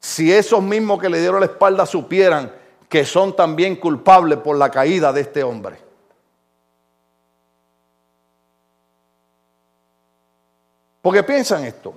si 0.00 0.32
esos 0.32 0.60
mismos 0.60 1.00
que 1.00 1.08
le 1.08 1.20
dieron 1.20 1.38
la 1.38 1.46
espalda 1.46 1.86
supieran 1.86 2.52
que 2.88 3.04
son 3.04 3.36
también 3.36 3.76
culpables 3.76 4.38
por 4.38 4.58
la 4.58 4.70
caída 4.70 5.12
de 5.12 5.20
este 5.20 5.44
hombre. 5.44 5.78
Porque 11.00 11.22
piensan 11.22 11.64
esto. 11.64 11.94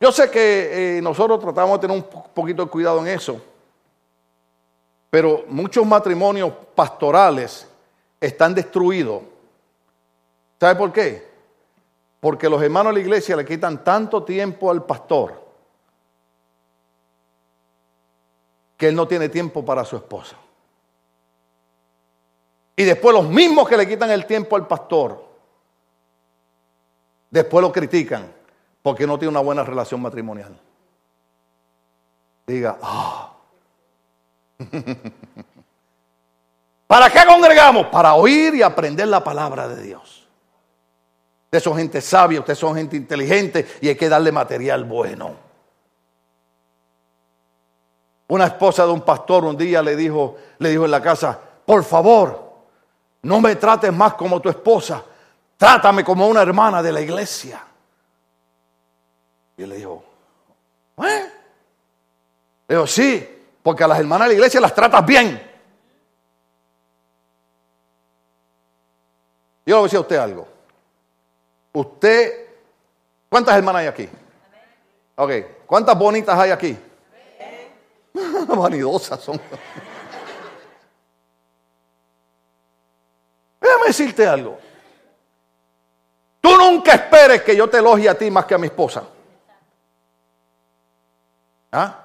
Yo 0.00 0.12
sé 0.12 0.30
que 0.30 0.98
eh, 0.98 1.02
nosotros 1.02 1.40
tratamos 1.40 1.80
de 1.80 1.88
tener 1.88 1.96
un 1.96 2.22
poquito 2.32 2.64
de 2.64 2.70
cuidado 2.70 3.00
en 3.00 3.08
eso, 3.08 3.40
pero 5.10 5.44
muchos 5.48 5.84
matrimonios 5.84 6.52
pastorales 6.74 7.66
están 8.20 8.54
destruidos. 8.54 9.22
¿Sabe 10.60 10.76
por 10.76 10.92
qué? 10.92 11.28
Porque 12.20 12.48
los 12.48 12.62
hermanos 12.62 12.90
de 12.90 13.00
la 13.00 13.04
iglesia 13.04 13.36
le 13.36 13.44
quitan 13.44 13.82
tanto 13.82 14.22
tiempo 14.22 14.70
al 14.70 14.84
pastor 14.84 15.46
que 18.76 18.88
él 18.88 18.94
no 18.94 19.08
tiene 19.08 19.28
tiempo 19.28 19.64
para 19.64 19.84
su 19.84 19.96
esposa. 19.96 20.36
Y 22.76 22.84
después 22.84 23.12
los 23.12 23.28
mismos 23.28 23.68
que 23.68 23.76
le 23.76 23.88
quitan 23.88 24.10
el 24.10 24.24
tiempo 24.24 24.54
al 24.54 24.68
pastor 24.68 25.28
Después 27.30 27.62
lo 27.62 27.72
critican 27.72 28.32
porque 28.82 29.06
no 29.06 29.18
tiene 29.18 29.30
una 29.30 29.40
buena 29.40 29.64
relación 29.64 30.00
matrimonial. 30.00 30.58
Diga, 32.46 32.78
ah. 32.82 33.32
¿Para 36.86 37.10
qué 37.10 37.20
congregamos? 37.26 37.88
Para 37.88 38.14
oír 38.14 38.54
y 38.54 38.62
aprender 38.62 39.06
la 39.08 39.22
palabra 39.22 39.68
de 39.68 39.82
Dios. 39.82 40.26
Ustedes 41.44 41.62
son 41.62 41.76
gente 41.76 42.00
sabia, 42.00 42.40
ustedes 42.40 42.58
son 42.58 42.74
gente 42.74 42.96
inteligente 42.96 43.66
y 43.80 43.88
hay 43.88 43.96
que 43.96 44.08
darle 44.08 44.32
material 44.32 44.84
bueno. 44.84 45.36
Una 48.28 48.46
esposa 48.46 48.84
de 48.84 48.92
un 48.92 49.02
pastor 49.02 49.44
un 49.44 49.56
día 49.56 49.82
le 49.82 49.96
dijo, 49.96 50.36
le 50.58 50.70
dijo 50.70 50.84
en 50.84 50.90
la 50.90 51.02
casa, 51.02 51.38
por 51.64 51.84
favor, 51.84 52.52
no 53.22 53.40
me 53.40 53.56
trates 53.56 53.92
más 53.92 54.14
como 54.14 54.40
tu 54.40 54.48
esposa, 54.48 55.02
trátame 55.56 56.04
como 56.04 56.26
una 56.26 56.42
hermana 56.42 56.82
de 56.82 56.92
la 56.92 57.00
iglesia. 57.00 57.62
Y 59.58 59.64
él 59.64 59.70
le 59.70 59.76
dijo, 59.76 60.04
¿eh? 60.98 61.32
Le 62.68 62.76
dijo, 62.76 62.86
sí, 62.86 63.28
porque 63.60 63.82
a 63.82 63.88
las 63.88 63.98
hermanas 63.98 64.28
de 64.28 64.34
la 64.34 64.38
iglesia 64.38 64.60
las 64.60 64.72
tratas 64.72 65.04
bien. 65.04 65.30
Yo 69.66 69.66
le 69.66 69.74
voy 69.74 69.80
a 69.80 69.82
decir 69.82 69.96
a 69.96 70.00
usted 70.00 70.16
algo. 70.16 70.46
Usted, 71.72 72.46
¿cuántas 73.28 73.56
hermanas 73.56 73.80
hay 73.80 73.88
aquí? 73.88 74.08
Ok, 75.16 75.32
¿cuántas 75.66 75.98
bonitas 75.98 76.38
hay 76.38 76.52
aquí? 76.52 76.78
Vanidosas 78.46 79.20
son. 79.20 79.38
Déjame 83.60 83.86
decirte 83.88 84.24
algo. 84.24 84.56
Tú 86.40 86.56
nunca 86.56 86.92
esperes 86.92 87.42
que 87.42 87.56
yo 87.56 87.68
te 87.68 87.78
elogie 87.78 88.08
a 88.08 88.16
ti 88.16 88.30
más 88.30 88.44
que 88.44 88.54
a 88.54 88.58
mi 88.58 88.68
esposa. 88.68 89.02
¿Ah? 91.78 92.04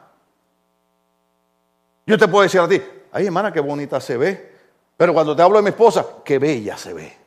Yo 2.06 2.16
te 2.16 2.28
puedo 2.28 2.44
decir 2.44 2.60
a 2.60 2.68
ti, 2.68 2.80
ay 3.12 3.26
hermana, 3.26 3.52
qué 3.52 3.60
bonita 3.60 4.00
se 4.00 4.18
ve. 4.18 4.54
Pero 4.96 5.14
cuando 5.14 5.36
te 5.36 5.42
hablo 5.42 5.58
de 5.58 5.64
mi 5.64 5.70
esposa, 5.70 6.06
qué 6.24 6.38
bella 6.38 6.78
se 6.78 6.94
ve. 6.94 7.18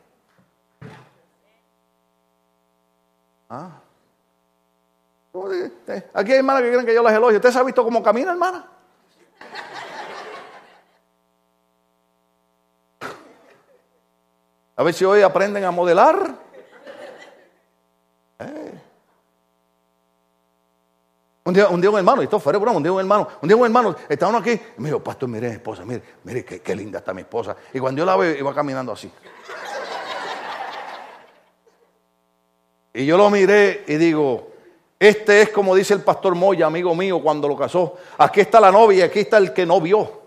¿Ah? 3.49 3.81
Aquí 6.13 6.31
hay 6.31 6.37
hermanas 6.37 6.61
que 6.61 6.69
creen 6.69 6.85
que 6.85 6.93
yo 6.93 7.03
las 7.03 7.13
elogio. 7.13 7.35
¿Usted 7.35 7.51
se 7.51 7.59
ha 7.59 7.63
visto 7.63 7.83
cómo 7.83 8.01
camina, 8.01 8.31
hermana? 8.31 8.65
A 14.77 14.83
ver 14.83 14.93
si 14.93 15.03
hoy 15.03 15.21
aprenden 15.21 15.65
a 15.65 15.71
modelar. 15.71 16.46
Un 21.47 21.53
día, 21.53 21.69
un 21.69 21.79
día 21.79 21.89
un 21.89 21.97
hermano, 21.97 22.21
y 22.21 22.25
esto 22.25 22.41
fue 22.41 22.51
broma, 22.57 22.75
un 22.75 22.83
día 22.83 22.91
un 22.91 22.99
hermano, 22.99 23.25
un 23.41 23.47
día 23.47 23.55
un 23.55 23.63
hermano, 23.63 23.95
estaba 24.09 24.31
uno 24.31 24.39
aquí, 24.39 24.51
y 24.51 24.81
me 24.81 24.89
dijo, 24.89 25.01
pastor, 25.01 25.29
mire 25.29 25.47
mi 25.47 25.53
esposa, 25.53 25.85
mire, 25.85 26.03
mire 26.25 26.43
qué, 26.43 26.75
linda 26.75 26.99
está 26.99 27.13
mi 27.13 27.21
esposa. 27.21 27.55
Y 27.73 27.79
cuando 27.79 27.99
yo 27.99 28.05
la 28.05 28.17
veo, 28.17 28.35
iba 28.35 28.53
caminando 28.53 28.91
así. 28.91 29.09
Y 32.95 33.05
yo 33.05 33.15
lo 33.15 33.29
miré 33.29 33.85
y 33.87 33.95
digo, 33.95 34.49
este 34.99 35.41
es 35.41 35.49
como 35.51 35.73
dice 35.73 35.93
el 35.93 36.01
pastor 36.01 36.35
Moya, 36.35 36.65
amigo 36.65 36.93
mío, 36.93 37.23
cuando 37.23 37.47
lo 37.47 37.55
casó. 37.55 37.95
Aquí 38.17 38.41
está 38.41 38.59
la 38.59 38.69
novia 38.69 38.97
y 38.97 39.01
aquí 39.03 39.19
está 39.19 39.37
el 39.37 39.53
que 39.53 39.65
no 39.65 39.79
vio. 39.79 40.23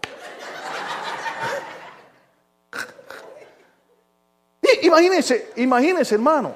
imagínense, 4.83 5.51
imagínense, 5.57 6.15
hermano. 6.15 6.55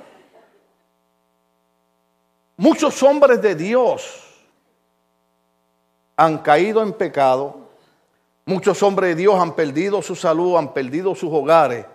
Muchos 2.57 3.03
hombres 3.03 3.43
de 3.43 3.55
Dios 3.55 4.24
han 6.17 6.39
caído 6.39 6.83
en 6.83 6.93
pecado. 6.93 7.57
Muchos 8.47 8.83
hombres 8.83 9.11
de 9.11 9.23
Dios 9.23 9.39
han 9.41 9.55
perdido 9.55 10.03
su 10.03 10.15
salud, 10.15 10.57
han 10.57 10.73
perdido 10.73 11.15
sus 11.15 11.33
hogares 11.33 11.87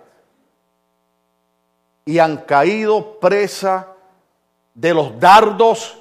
y 2.06 2.18
han 2.18 2.38
caído 2.38 3.20
presa 3.20 3.88
de 4.74 4.94
los 4.94 5.20
dardos 5.20 5.98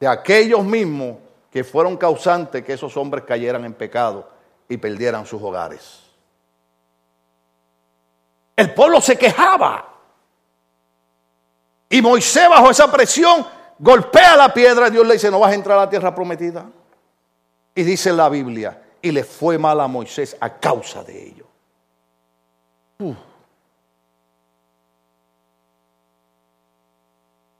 de 0.00 0.08
aquellos 0.08 0.64
mismos 0.64 1.18
que 1.50 1.62
fueron 1.62 1.96
causantes 1.96 2.64
que 2.64 2.72
esos 2.72 2.96
hombres 2.96 3.24
cayeran 3.24 3.64
en 3.64 3.72
pecado 3.72 4.28
y 4.68 4.76
perdieran 4.76 5.24
sus 5.24 5.40
hogares. 5.40 6.02
El 8.56 8.74
pueblo 8.74 9.00
se 9.00 9.16
quejaba. 9.16 9.92
Y 11.88 12.02
Moisés 12.02 12.48
bajo 12.48 12.70
esa 12.70 12.90
presión 12.90 13.46
golpea 13.78 14.36
la 14.36 14.52
piedra. 14.52 14.90
Dios 14.90 15.06
le 15.06 15.14
dice, 15.14 15.30
no 15.30 15.40
vas 15.40 15.52
a 15.52 15.54
entrar 15.54 15.78
a 15.78 15.82
la 15.82 15.90
tierra 15.90 16.14
prometida. 16.14 16.66
Y 17.74 17.82
dice 17.82 18.12
la 18.12 18.28
Biblia, 18.28 18.82
y 19.02 19.12
le 19.12 19.22
fue 19.24 19.58
mal 19.58 19.80
a 19.80 19.86
Moisés 19.86 20.36
a 20.40 20.50
causa 20.58 21.04
de 21.04 21.26
ello. 21.26 21.46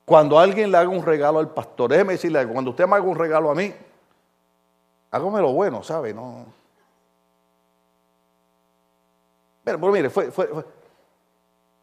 Cuando 0.06 0.38
alguien 0.38 0.70
le 0.70 0.78
haga 0.78 0.88
un 0.88 1.04
regalo 1.04 1.38
al 1.38 1.50
pastor, 1.50 1.90
déjeme 1.90 2.14
decirle, 2.14 2.46
cuando 2.46 2.70
usted 2.70 2.86
me 2.86 2.96
haga 2.96 3.04
un 3.04 3.16
regalo 3.16 3.50
a 3.50 3.54
mí, 3.54 3.74
hágame 5.10 5.42
bueno, 5.42 5.82
¿sabe? 5.82 6.14
No. 6.14 6.46
Pero, 9.64 9.78
mire, 9.78 10.08
fue, 10.08 10.30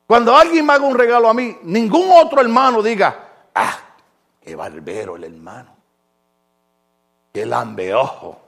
Cuando 0.07 0.35
alguien 0.35 0.65
me 0.65 0.73
haga 0.73 0.85
un 0.85 0.97
regalo 0.97 1.29
a 1.29 1.33
mí, 1.33 1.57
ningún 1.63 2.09
otro 2.11 2.39
hermano 2.39 2.81
diga, 2.81 3.27
ah, 3.53 3.82
qué 4.43 4.55
barbero 4.55 5.15
el 5.15 5.23
hermano, 5.23 5.75
qué 7.31 7.45
lambeojo. 7.45 8.39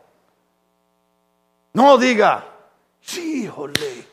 No 1.74 1.98
diga, 1.98 2.46
sí, 3.02 3.48
jole, 3.48 4.06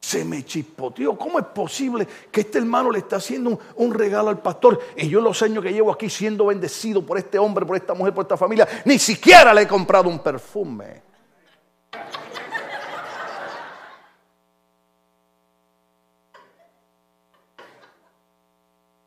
se 0.00 0.24
me 0.24 0.44
chispoteó. 0.44 1.16
¿Cómo 1.16 1.38
es 1.38 1.46
posible 1.46 2.06
que 2.30 2.40
este 2.40 2.58
hermano 2.58 2.90
le 2.90 2.98
está 2.98 3.16
haciendo 3.16 3.58
un, 3.76 3.94
regalo 3.94 4.28
al 4.28 4.38
pastor? 4.38 4.80
Y 4.96 5.08
yo 5.08 5.20
los 5.20 5.40
años 5.42 5.62
que 5.62 5.72
llevo 5.72 5.92
aquí 5.92 6.10
siendo 6.10 6.46
bendecido 6.46 7.04
por 7.04 7.18
este 7.18 7.38
hombre, 7.38 7.64
por 7.64 7.76
esta 7.76 7.94
mujer, 7.94 8.12
por 8.12 8.24
esta 8.24 8.36
familia, 8.36 8.66
ni 8.84 8.98
siquiera 8.98 9.54
le 9.54 9.62
he 9.62 9.68
comprado 9.68 10.08
un 10.08 10.18
perfume. 10.18 11.02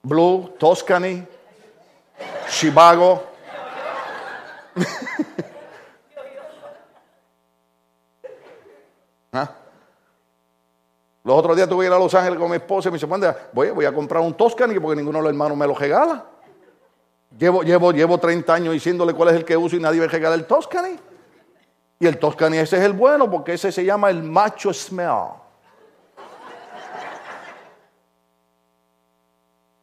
Blue, 0.03 0.53
Toscany, 0.59 1.25
Chivago. 2.63 3.23
¿Ah? 9.33 9.51
Los 11.25 11.35
otros 11.35 11.57
días 11.57 11.67
tuve 11.67 11.83
que 11.83 11.87
ir 11.87 11.93
a 11.93 11.99
Los 11.99 12.15
Ángeles 12.15 12.39
con 12.39 12.49
mi 12.49 12.55
esposa 12.55 12.87
y 12.87 12.93
me 12.93 12.97
dice, 12.97 13.07
voy, 13.51 13.71
voy 13.71 13.83
a 13.83 13.93
comprar 13.93 14.23
un 14.23 14.33
Toscany 14.35 14.79
porque 14.79 14.95
ninguno 14.95 15.17
de 15.17 15.23
los 15.23 15.31
hermanos 15.31 15.57
me 15.57 15.67
lo 15.67 15.75
regala. 15.75 16.23
Llevo, 17.37 17.63
llevo, 17.63 17.91
llevo 17.91 18.17
30 18.17 18.53
años 18.53 18.73
diciéndole 18.73 19.13
cuál 19.13 19.27
es 19.29 19.35
el 19.35 19.43
que 19.43 19.57
uso 19.57 19.75
y 19.75 19.81
nadie 19.81 19.99
me 19.99 20.07
regala 20.07 20.35
el 20.35 20.45
Toscany. 20.45 20.97
Y 21.99 22.07
el 22.07 22.17
Toscany 22.17 22.59
ese 22.59 22.77
es 22.77 22.83
el 22.83 22.93
bueno 22.93 23.29
porque 23.29 23.55
ese 23.55 23.73
se 23.73 23.83
llama 23.83 24.09
el 24.09 24.23
macho 24.23 24.73
smell. 24.73 25.33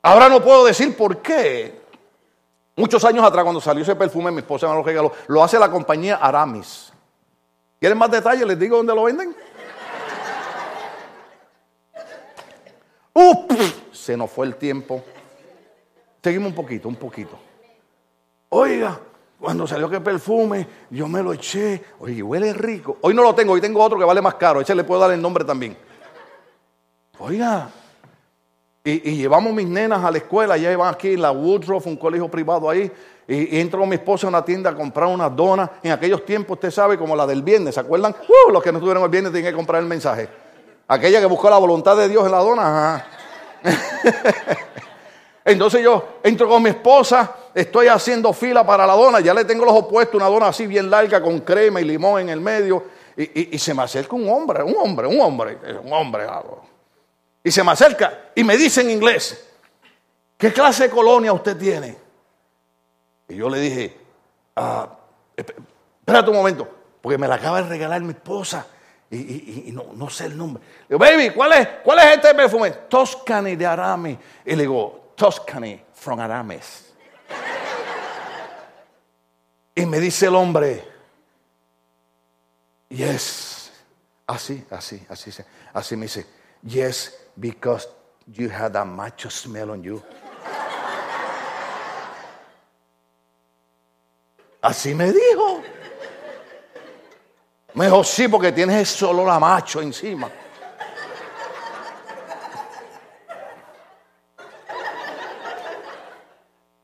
Ahora 0.01 0.31
no 0.31 0.43
puedo 0.43 0.65
decir 0.65 0.97
por 0.97 1.19
qué. 1.19 1.80
Muchos 2.81 3.05
años 3.05 3.23
atrás, 3.23 3.45
cuando 3.45 3.61
salió 3.61 3.83
ese 3.83 3.95
perfume, 3.95 4.31
mi 4.31 4.39
esposa 4.39 4.67
me 4.67 4.73
lo 4.73 4.83
regaló. 4.83 5.13
Lo 5.27 5.45
hace 5.45 5.59
la 5.59 5.71
compañía 5.71 6.17
Aramis. 6.17 6.91
¿Quieren 7.79 7.99
más 7.99 8.11
detalles? 8.11 8.47
¿Les 8.47 8.59
digo 8.59 8.79
dónde 8.79 8.95
lo 8.95 9.05
venden? 9.05 9.37
se 13.93 14.17
nos 14.17 14.31
fue 14.31 14.47
el 14.47 14.57
tiempo. 14.57 15.05
Seguimos 16.23 16.49
un 16.49 16.55
poquito, 16.55 16.89
un 16.89 16.97
poquito. 16.97 17.39
Oiga, 18.49 18.99
cuando 19.39 19.67
salió 19.67 19.91
que 19.91 20.01
perfume, 20.01 20.67
yo 20.89 21.07
me 21.07 21.23
lo 21.23 21.35
eché. 21.35 21.85
Oye, 21.99 22.23
huele 22.23 22.55
rico. 22.55 22.97
Hoy 23.03 23.13
no 23.13 23.23
lo 23.23 23.35
tengo, 23.35 23.53
hoy 23.53 23.61
tengo 23.61 23.85
otro 23.85 23.99
que 23.99 24.07
vale 24.07 24.23
más 24.23 24.37
caro. 24.37 24.63
Ese 24.63 24.75
le 24.75 24.85
puedo 24.85 25.03
dar 25.03 25.11
el 25.11 25.21
nombre 25.21 25.45
también. 25.45 25.77
Oiga, 27.19 27.69
y, 28.83 29.17
llevamos 29.17 29.53
mis 29.53 29.67
nenas 29.67 30.03
a 30.03 30.11
la 30.11 30.19
escuela, 30.19 30.57
ya 30.57 30.75
van 30.77 30.95
aquí 30.95 31.13
en 31.13 31.23
la 31.23 31.31
Woodruff, 31.31 31.87
un 31.87 31.97
colegio 31.97 32.29
privado 32.29 32.69
ahí, 32.71 32.91
y, 33.29 33.61
entro 33.61 33.81
con 33.81 33.89
mi 33.89 33.97
esposa 33.97 34.27
a 34.27 34.31
una 34.31 34.45
tienda 34.45 34.71
a 34.71 34.75
comprar 34.75 35.09
unas 35.09 35.35
donas. 35.37 35.71
En 35.83 35.93
aquellos 35.93 36.25
tiempos, 36.25 36.57
usted 36.57 36.71
sabe, 36.71 36.97
como 36.97 37.15
la 37.15 37.27
del 37.27 37.43
viernes, 37.43 37.75
¿se 37.75 37.81
acuerdan? 37.81 38.15
Uh, 38.27 38.51
los 38.51 38.63
que 38.63 38.73
no 38.73 38.79
estuvieron 38.79 39.03
el 39.03 39.11
viernes 39.11 39.33
tienen 39.33 39.53
que 39.53 39.57
comprar 39.57 39.83
el 39.83 39.89
mensaje. 39.89 40.29
Aquella 40.89 41.21
que 41.21 41.27
buscó 41.27 41.51
la 41.51 41.59
voluntad 41.59 41.97
de 41.97 42.09
Dios 42.09 42.25
en 42.25 42.33
la 42.33 42.39
dona. 42.39 43.07
Entonces 45.45 45.83
yo 45.83 46.19
entro 46.23 46.49
con 46.49 46.63
mi 46.63 46.71
esposa, 46.71 47.35
estoy 47.55 47.89
haciendo 47.89 48.33
fila 48.33 48.67
para 48.67 48.87
la 48.87 48.95
dona, 48.95 49.21
ya 49.21 49.35
le 49.35 49.45
tengo 49.45 49.65
los 49.65 49.75
opuestos, 49.75 50.15
una 50.15 50.29
dona 50.29 50.49
así 50.49 50.67
bien 50.67 50.91
larga 50.91 51.23
con 51.23 51.41
crema 51.41 51.81
y 51.81 51.85
limón 51.85 52.21
en 52.23 52.29
el 52.31 52.41
medio, 52.41 52.85
y, 53.17 53.59
se 53.59 53.75
me 53.75 53.83
acerca 53.83 54.17
un 54.17 54.29
hombre, 54.29 54.63
un 54.63 54.75
hombre, 54.79 55.07
un 55.07 55.21
hombre, 55.21 55.59
un 55.83 55.93
hombre. 55.93 56.27
Y 57.43 57.51
se 57.51 57.65
me 57.65 57.73
acerca 57.73 58.31
y 58.35 58.45
me 58.45 58.57
dice 58.57 58.83
en 58.83 58.91
inglés, 58.91 59.49
¿qué 60.37 60.53
clase 60.53 60.85
de 60.85 60.91
colonia 60.91 61.33
usted 61.33 61.57
tiene? 61.57 61.97
Y 63.29 63.37
yo 63.37 63.49
le 63.49 63.61
dije, 63.61 63.97
ah, 64.57 64.89
espérate 65.37 66.31
un 66.31 66.37
momento, 66.37 66.69
porque 67.01 67.17
me 67.17 67.29
la 67.29 67.37
acaba 67.37 67.63
de 67.63 67.69
regalar 67.69 68.01
mi 68.03 68.11
esposa 68.11 68.67
y, 69.11 69.73
no, 69.73 70.09
sé 70.09 70.27
el 70.27 70.37
nombre. 70.37 70.63
Le 70.89 70.97
digo, 70.97 70.99
baby, 70.99 71.31
¿cuál 71.31 71.53
es, 71.55 71.69
¿cuál 71.83 71.99
es 71.99 72.17
este 72.17 72.35
perfume? 72.35 72.71
Toscany 72.89 73.57
de 73.57 73.67
Aramis. 73.67 74.19
Y 74.45 74.51
le 74.51 74.63
digo, 74.63 75.13
Toscany 75.17 75.83
from 75.95 76.21
Arames. 76.21 76.93
y 79.75 79.87
me 79.87 79.99
dice 79.99 80.27
el 80.27 80.35
hombre, 80.35 80.85
yes. 82.89 83.73
Así, 84.27 84.65
así, 84.71 85.05
así, 85.09 85.33
así 85.73 85.97
me 85.97 86.03
dice, 86.03 86.27
yes, 86.63 87.20
because 87.39 87.89
you 88.27 88.49
had 88.49 88.77
a 88.77 88.85
macho 88.85 89.29
smell 89.29 89.71
on 89.71 89.83
you. 89.83 90.03
Así 94.63 94.95
me 94.95 95.13
dijo. 95.13 95.63
Me 97.75 97.87
dijo, 97.87 98.05
sí, 98.05 98.29
porque 98.29 98.53
tienes 98.53 98.89
solo 98.89 99.25
la 99.25 99.39
macho 99.39 99.81
encima. 99.81 100.31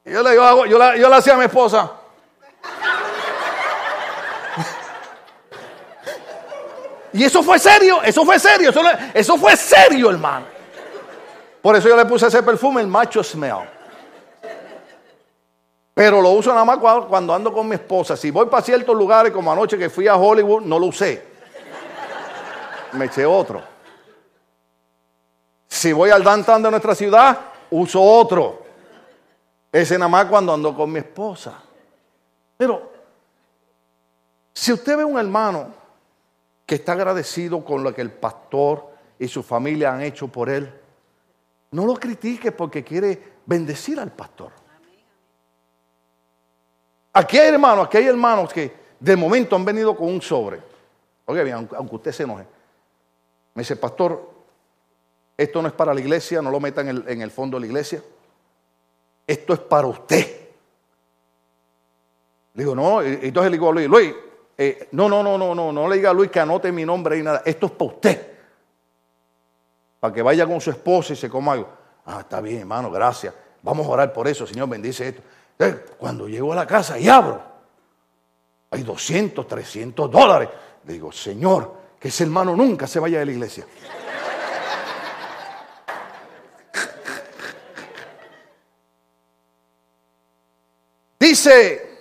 Yo 0.05 0.23
le 0.23 0.31
digo, 0.31 0.67
yo 0.67 0.79
la, 0.79 0.97
yo 0.97 1.09
la 1.09 1.17
hacía 1.17 1.35
a 1.35 1.37
mi 1.37 1.45
esposa. 1.45 1.96
Y 7.17 7.25
eso 7.25 7.43
fue 7.43 7.59
serio, 7.59 8.03
eso 8.03 8.27
fue 8.27 8.39
serio, 8.39 8.71
eso, 9.15 9.39
fue 9.39 9.57
serio, 9.57 10.11
hermano. 10.11 10.45
Por 11.63 11.75
eso 11.75 11.89
yo 11.89 11.97
le 11.97 12.05
puse 12.05 12.27
ese 12.27 12.43
perfume, 12.43 12.83
el 12.83 12.89
macho 12.89 13.25
smell. 13.25 13.67
Pero 15.95 16.21
lo 16.21 16.33
uso 16.33 16.51
nada 16.51 16.67
más 16.67 16.77
cuando 16.77 17.35
ando 17.35 17.51
con 17.55 17.67
mi 17.67 17.77
esposa. 17.77 18.19
Si 18.19 18.31
voy 18.31 18.45
para 18.47 18.63
ciertos 18.63 18.95
lugares, 18.95 19.33
como 19.33 19.51
anoche 19.51 19.79
que 19.79 19.89
fui 19.89 20.07
a 20.07 20.15
Hollywood, 20.15 20.61
no 20.61 20.79
lo 20.79 20.87
usé. 20.87 21.27
Me 22.93 23.07
eché 23.07 23.25
otro. 23.25 23.63
Si 25.67 25.95
voy 25.95 26.11
al 26.11 26.23
downtown 26.23 26.63
de 26.63 26.71
nuestra 26.71 26.95
ciudad, 26.95 27.39
uso 27.71 28.03
otro. 28.03 28.63
Ese 29.73 29.97
nada 29.97 30.11
más 30.11 30.27
cuando 30.27 30.53
ando 30.53 30.75
con 30.75 30.93
mi 30.93 30.99
esposa. 30.99 31.55
Pero, 32.59 32.93
si 34.53 34.71
usted 34.71 34.99
ve 34.99 35.05
un 35.07 35.19
hermano 35.19 35.86
que 36.67 36.75
está 36.75 36.93
agradecido 36.93 37.65
con 37.65 37.85
lo 37.85 37.95
que 37.95 38.03
el 38.03 38.11
pastor 38.11 38.91
y 39.19 39.29
su 39.29 39.43
familia 39.43 39.95
han 39.95 40.03
hecho 40.03 40.29
por 40.29 40.51
él, 40.51 40.71
no 41.71 41.87
lo 41.87 41.95
critique 41.95 42.53
porque 42.53 42.83
quiere 42.83 43.37
bendecir 43.47 44.01
al 44.01 44.13
pastor. 44.13 44.51
Aquí 47.13 47.39
hay 47.39 47.49
hermanos, 47.49 47.87
aquí 47.87 47.97
hay 47.97 48.07
hermanos 48.07 48.53
que 48.53 48.75
de 49.01 49.17
momento 49.17 49.57
han 49.57 49.65
venido 49.65 49.97
con 49.97 50.09
un 50.09 50.21
sobre. 50.21 50.61
Oye, 51.25 51.45
bien, 51.45 51.69
aunque 51.77 51.95
usted 51.95 52.13
se 52.13 52.25
enoje. 52.25 52.47
Me 53.55 53.63
dice, 53.63 53.77
pastor, 53.77 54.37
esto 55.37 55.63
no 55.63 55.69
es 55.69 55.75
para 55.75 55.95
la 55.95 56.01
iglesia, 56.01 56.43
no 56.43 56.51
lo 56.51 56.61
meta 56.61 56.83
en 56.83 57.23
el, 57.23 57.31
fondo 57.31 57.57
de 57.57 57.63
la 57.63 57.67
iglesia. 57.67 58.03
Esto 59.27 59.55
es 59.55 59.61
para 59.61 59.87
usted. 59.87 60.49
Le 62.55 62.63
digo, 62.63 62.75
no, 62.75 63.03
entonces 63.03 63.51
le 63.51 63.57
digo 63.57 63.69
a 63.69 63.73
Luis, 63.73 63.89
Luis, 63.89 64.15
eh, 64.59 64.89
no, 64.93 65.09
no, 65.09 65.23
no, 65.23 65.37
no, 65.37 65.55
no, 65.55 65.71
no 65.71 65.89
le 65.89 65.97
diga 65.97 66.11
a 66.11 66.15
Luis 66.15 66.31
que 66.31 66.41
anote 66.41 66.73
mi 66.73 66.85
nombre 66.85 67.19
y 67.19 67.23
nada. 67.23 67.43
Esto 67.45 67.67
es 67.67 67.73
para 67.73 67.91
usted. 67.91 68.33
Para 70.01 70.15
que 70.15 70.23
vaya 70.23 70.47
con 70.47 70.61
su 70.61 70.71
esposa 70.71 71.13
y 71.13 71.17
se 71.17 71.29
coma 71.29 71.53
algo. 71.53 71.69
Ah, 72.07 72.21
está 72.21 72.41
bien, 72.41 72.61
hermano, 72.61 72.91
gracias. 72.91 73.35
Vamos 73.63 73.87
a 73.87 73.91
orar 73.91 74.13
por 74.13 74.27
eso, 74.29 74.47
Señor, 74.47 74.69
bendice 74.69 75.09
esto. 75.09 75.23
Entonces, 75.59 75.91
cuando 75.99 76.29
llego 76.29 76.53
a 76.53 76.57
la 76.57 76.67
casa 76.67 76.99
y 76.99 77.09
abro, 77.09 77.43
hay 78.71 78.83
200, 78.83 79.47
300 79.47 80.11
dólares. 80.11 80.49
Le 80.87 80.95
digo, 80.95 81.13
Señor, 81.13 81.75
que 81.99 82.09
ese 82.09 82.25
hermano 82.25 82.57
nunca 82.57 82.87
se 82.87 82.99
vaya 83.01 83.19
de 83.19 83.27
la 83.27 83.33
iglesia. 83.33 83.67
Dice 91.19 91.96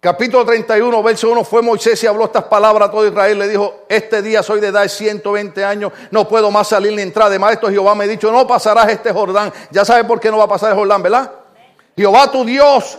capítulo 0.00 0.44
31, 0.44 1.02
verso 1.02 1.30
1, 1.30 1.44
fue 1.44 1.62
Moisés 1.62 2.02
y 2.02 2.06
habló 2.06 2.24
estas 2.24 2.44
palabras 2.44 2.88
a 2.88 2.92
todo 2.92 3.06
Israel. 3.06 3.38
Le 3.38 3.48
dijo, 3.48 3.84
este 3.88 4.22
día 4.22 4.42
soy 4.42 4.60
de 4.60 4.68
edad 4.68 4.82
de 4.82 4.88
120 4.88 5.64
años, 5.64 5.92
no 6.10 6.28
puedo 6.28 6.50
más 6.50 6.68
salir 6.68 6.92
ni 6.92 7.02
entrar. 7.02 7.28
Además, 7.28 7.52
esto 7.52 7.68
Jehová 7.68 7.94
me 7.94 8.04
ha 8.04 8.08
dicho, 8.08 8.30
no 8.32 8.46
pasarás 8.46 8.88
este 8.88 9.12
Jordán. 9.12 9.52
Ya 9.70 9.84
sabes 9.84 10.04
por 10.04 10.20
qué 10.20 10.30
no 10.30 10.38
va 10.38 10.44
a 10.44 10.48
pasar 10.48 10.70
el 10.70 10.76
Jordán, 10.76 11.02
¿verdad? 11.02 11.32
Jehová 11.96 12.30
tu 12.30 12.44
Dios. 12.44 12.98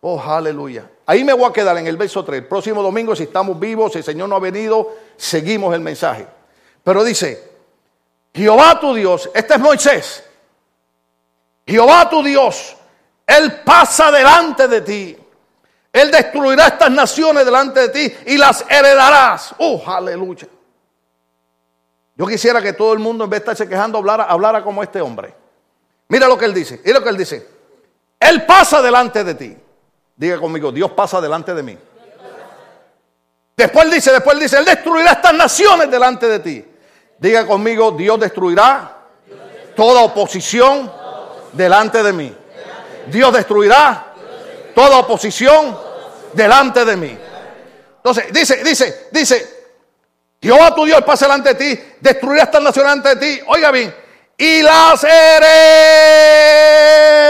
Oh, 0.00 0.20
aleluya. 0.20 0.88
Ahí 1.06 1.24
me 1.24 1.32
voy 1.32 1.46
a 1.46 1.52
quedar 1.52 1.76
en 1.78 1.86
el 1.86 1.96
verso 1.96 2.24
3. 2.24 2.42
El 2.42 2.48
próximo 2.48 2.82
domingo, 2.82 3.14
si 3.14 3.24
estamos 3.24 3.58
vivos, 3.58 3.92
si 3.92 3.98
el 3.98 4.04
Señor 4.04 4.28
no 4.28 4.36
ha 4.36 4.40
venido, 4.40 4.94
seguimos 5.16 5.74
el 5.74 5.80
mensaje. 5.80 6.26
Pero 6.82 7.04
dice, 7.04 7.50
Jehová 8.34 8.78
tu 8.80 8.94
Dios, 8.94 9.30
este 9.34 9.54
es 9.54 9.60
Moisés. 9.60 10.24
Jehová 11.66 12.08
tu 12.10 12.22
Dios 12.22 12.76
él 13.26 13.60
pasa 13.64 14.10
delante 14.10 14.68
de 14.68 14.80
ti. 14.80 15.16
Él 15.92 16.10
destruirá 16.10 16.68
estas 16.68 16.90
naciones 16.90 17.44
delante 17.44 17.80
de 17.80 17.88
ti 17.90 18.14
y 18.26 18.38
las 18.38 18.64
heredarás. 18.68 19.54
¡Oh, 19.58 19.82
aleluya! 19.86 20.48
Yo 22.16 22.26
quisiera 22.26 22.62
que 22.62 22.72
todo 22.72 22.92
el 22.92 22.98
mundo, 22.98 23.24
en 23.24 23.30
vez 23.30 23.40
de 23.40 23.52
estarse 23.52 23.68
quejando, 23.68 23.98
hablara, 23.98 24.24
hablara 24.24 24.62
como 24.62 24.82
este 24.82 25.00
hombre. 25.00 25.34
Mira 26.08 26.26
lo 26.26 26.38
que 26.38 26.46
él 26.46 26.54
dice. 26.54 26.80
Mira 26.84 26.98
lo 26.98 27.04
que 27.04 27.10
él 27.10 27.16
dice. 27.16 27.46
Él 28.18 28.46
pasa 28.46 28.80
delante 28.80 29.24
de 29.24 29.34
ti. 29.34 29.56
Diga 30.16 30.38
conmigo, 30.38 30.70
Dios 30.70 30.92
pasa 30.92 31.20
delante 31.20 31.52
de 31.54 31.62
mí. 31.62 31.78
Después 33.56 33.90
dice, 33.90 34.12
después 34.12 34.38
dice, 34.38 34.58
Él 34.58 34.64
destruirá 34.64 35.12
estas 35.12 35.34
naciones 35.34 35.90
delante 35.90 36.26
de 36.26 36.38
ti. 36.38 36.64
Diga 37.18 37.46
conmigo, 37.46 37.92
Dios 37.92 38.18
destruirá 38.18 38.96
toda 39.76 40.02
oposición 40.02 40.90
delante 41.52 42.02
de 42.02 42.12
mí. 42.12 42.36
Dios 43.06 43.32
destruirá 43.32 44.11
toda 44.74 44.98
oposición 44.98 45.78
delante 46.32 46.84
de 46.84 46.96
mí. 46.96 47.18
Entonces, 47.96 48.32
dice, 48.32 48.64
dice, 48.64 49.08
dice, 49.12 49.62
Jehová 50.40 50.74
tu 50.74 50.84
Dios 50.84 51.02
pasa 51.02 51.26
delante 51.26 51.54
de 51.54 51.74
ti, 51.76 51.80
destruirá 52.00 52.44
esta 52.44 52.58
nación 52.60 52.84
delante 52.86 53.14
de 53.14 53.16
ti. 53.16 53.40
Oiga 53.46 53.70
bien, 53.70 53.94
y 54.36 54.62
las 54.62 55.04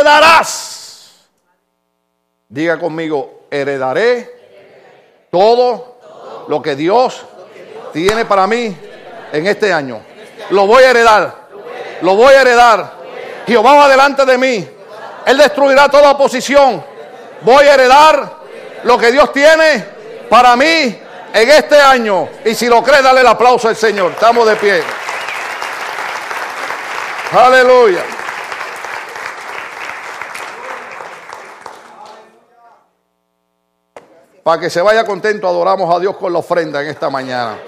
heredarás. 0.03 1.28
Diga 2.49 2.78
conmigo, 2.78 3.47
heredaré 3.51 4.30
todo 5.30 5.99
lo 6.49 6.62
que 6.62 6.74
Dios 6.76 7.22
tiene 7.93 8.24
para 8.24 8.47
mí 8.47 8.76
en 9.32 9.47
este 9.47 9.72
año. 9.72 10.03
Lo 10.51 10.66
voy 10.66 10.84
a 10.84 10.90
heredar. 10.90 11.49
Lo 12.01 12.16
voy 12.16 12.34
a 12.34 12.40
heredar. 12.40 12.93
Jehová 13.47 13.74
va 13.74 13.88
delante 13.88 14.24
de 14.24 14.38
mí. 14.38 14.68
Él 15.26 15.38
destruirá 15.38 15.88
toda 15.88 16.12
oposición. 16.12 16.91
Voy 17.45 17.66
a 17.66 17.74
heredar 17.74 18.36
lo 18.84 18.99
que 18.99 19.11
Dios 19.11 19.32
tiene 19.32 19.84
para 20.28 20.57
mí 20.57 20.64
en 21.34 21.51
este 21.51 21.80
año. 21.80 22.28
Y 22.45 22.55
si 22.55 22.66
lo 22.66 22.82
cree, 22.82 23.03
dale 23.03 23.20
el 23.20 23.26
aplauso 23.26 23.68
al 23.68 23.76
Señor. 23.76 24.12
Estamos 24.12 24.47
de 24.47 24.57
pie. 24.57 24.82
Aleluya. 27.32 28.03
Para 34.43 34.61
que 34.61 34.70
se 34.70 34.82
vaya 34.82 35.05
contento, 35.05 35.47
adoramos 35.47 35.95
a 35.95 36.01
Dios 36.01 36.16
con 36.16 36.32
la 36.32 36.40
ofrenda 36.40 36.82
en 36.82 36.88
esta 36.88 37.09
mañana. 37.09 37.59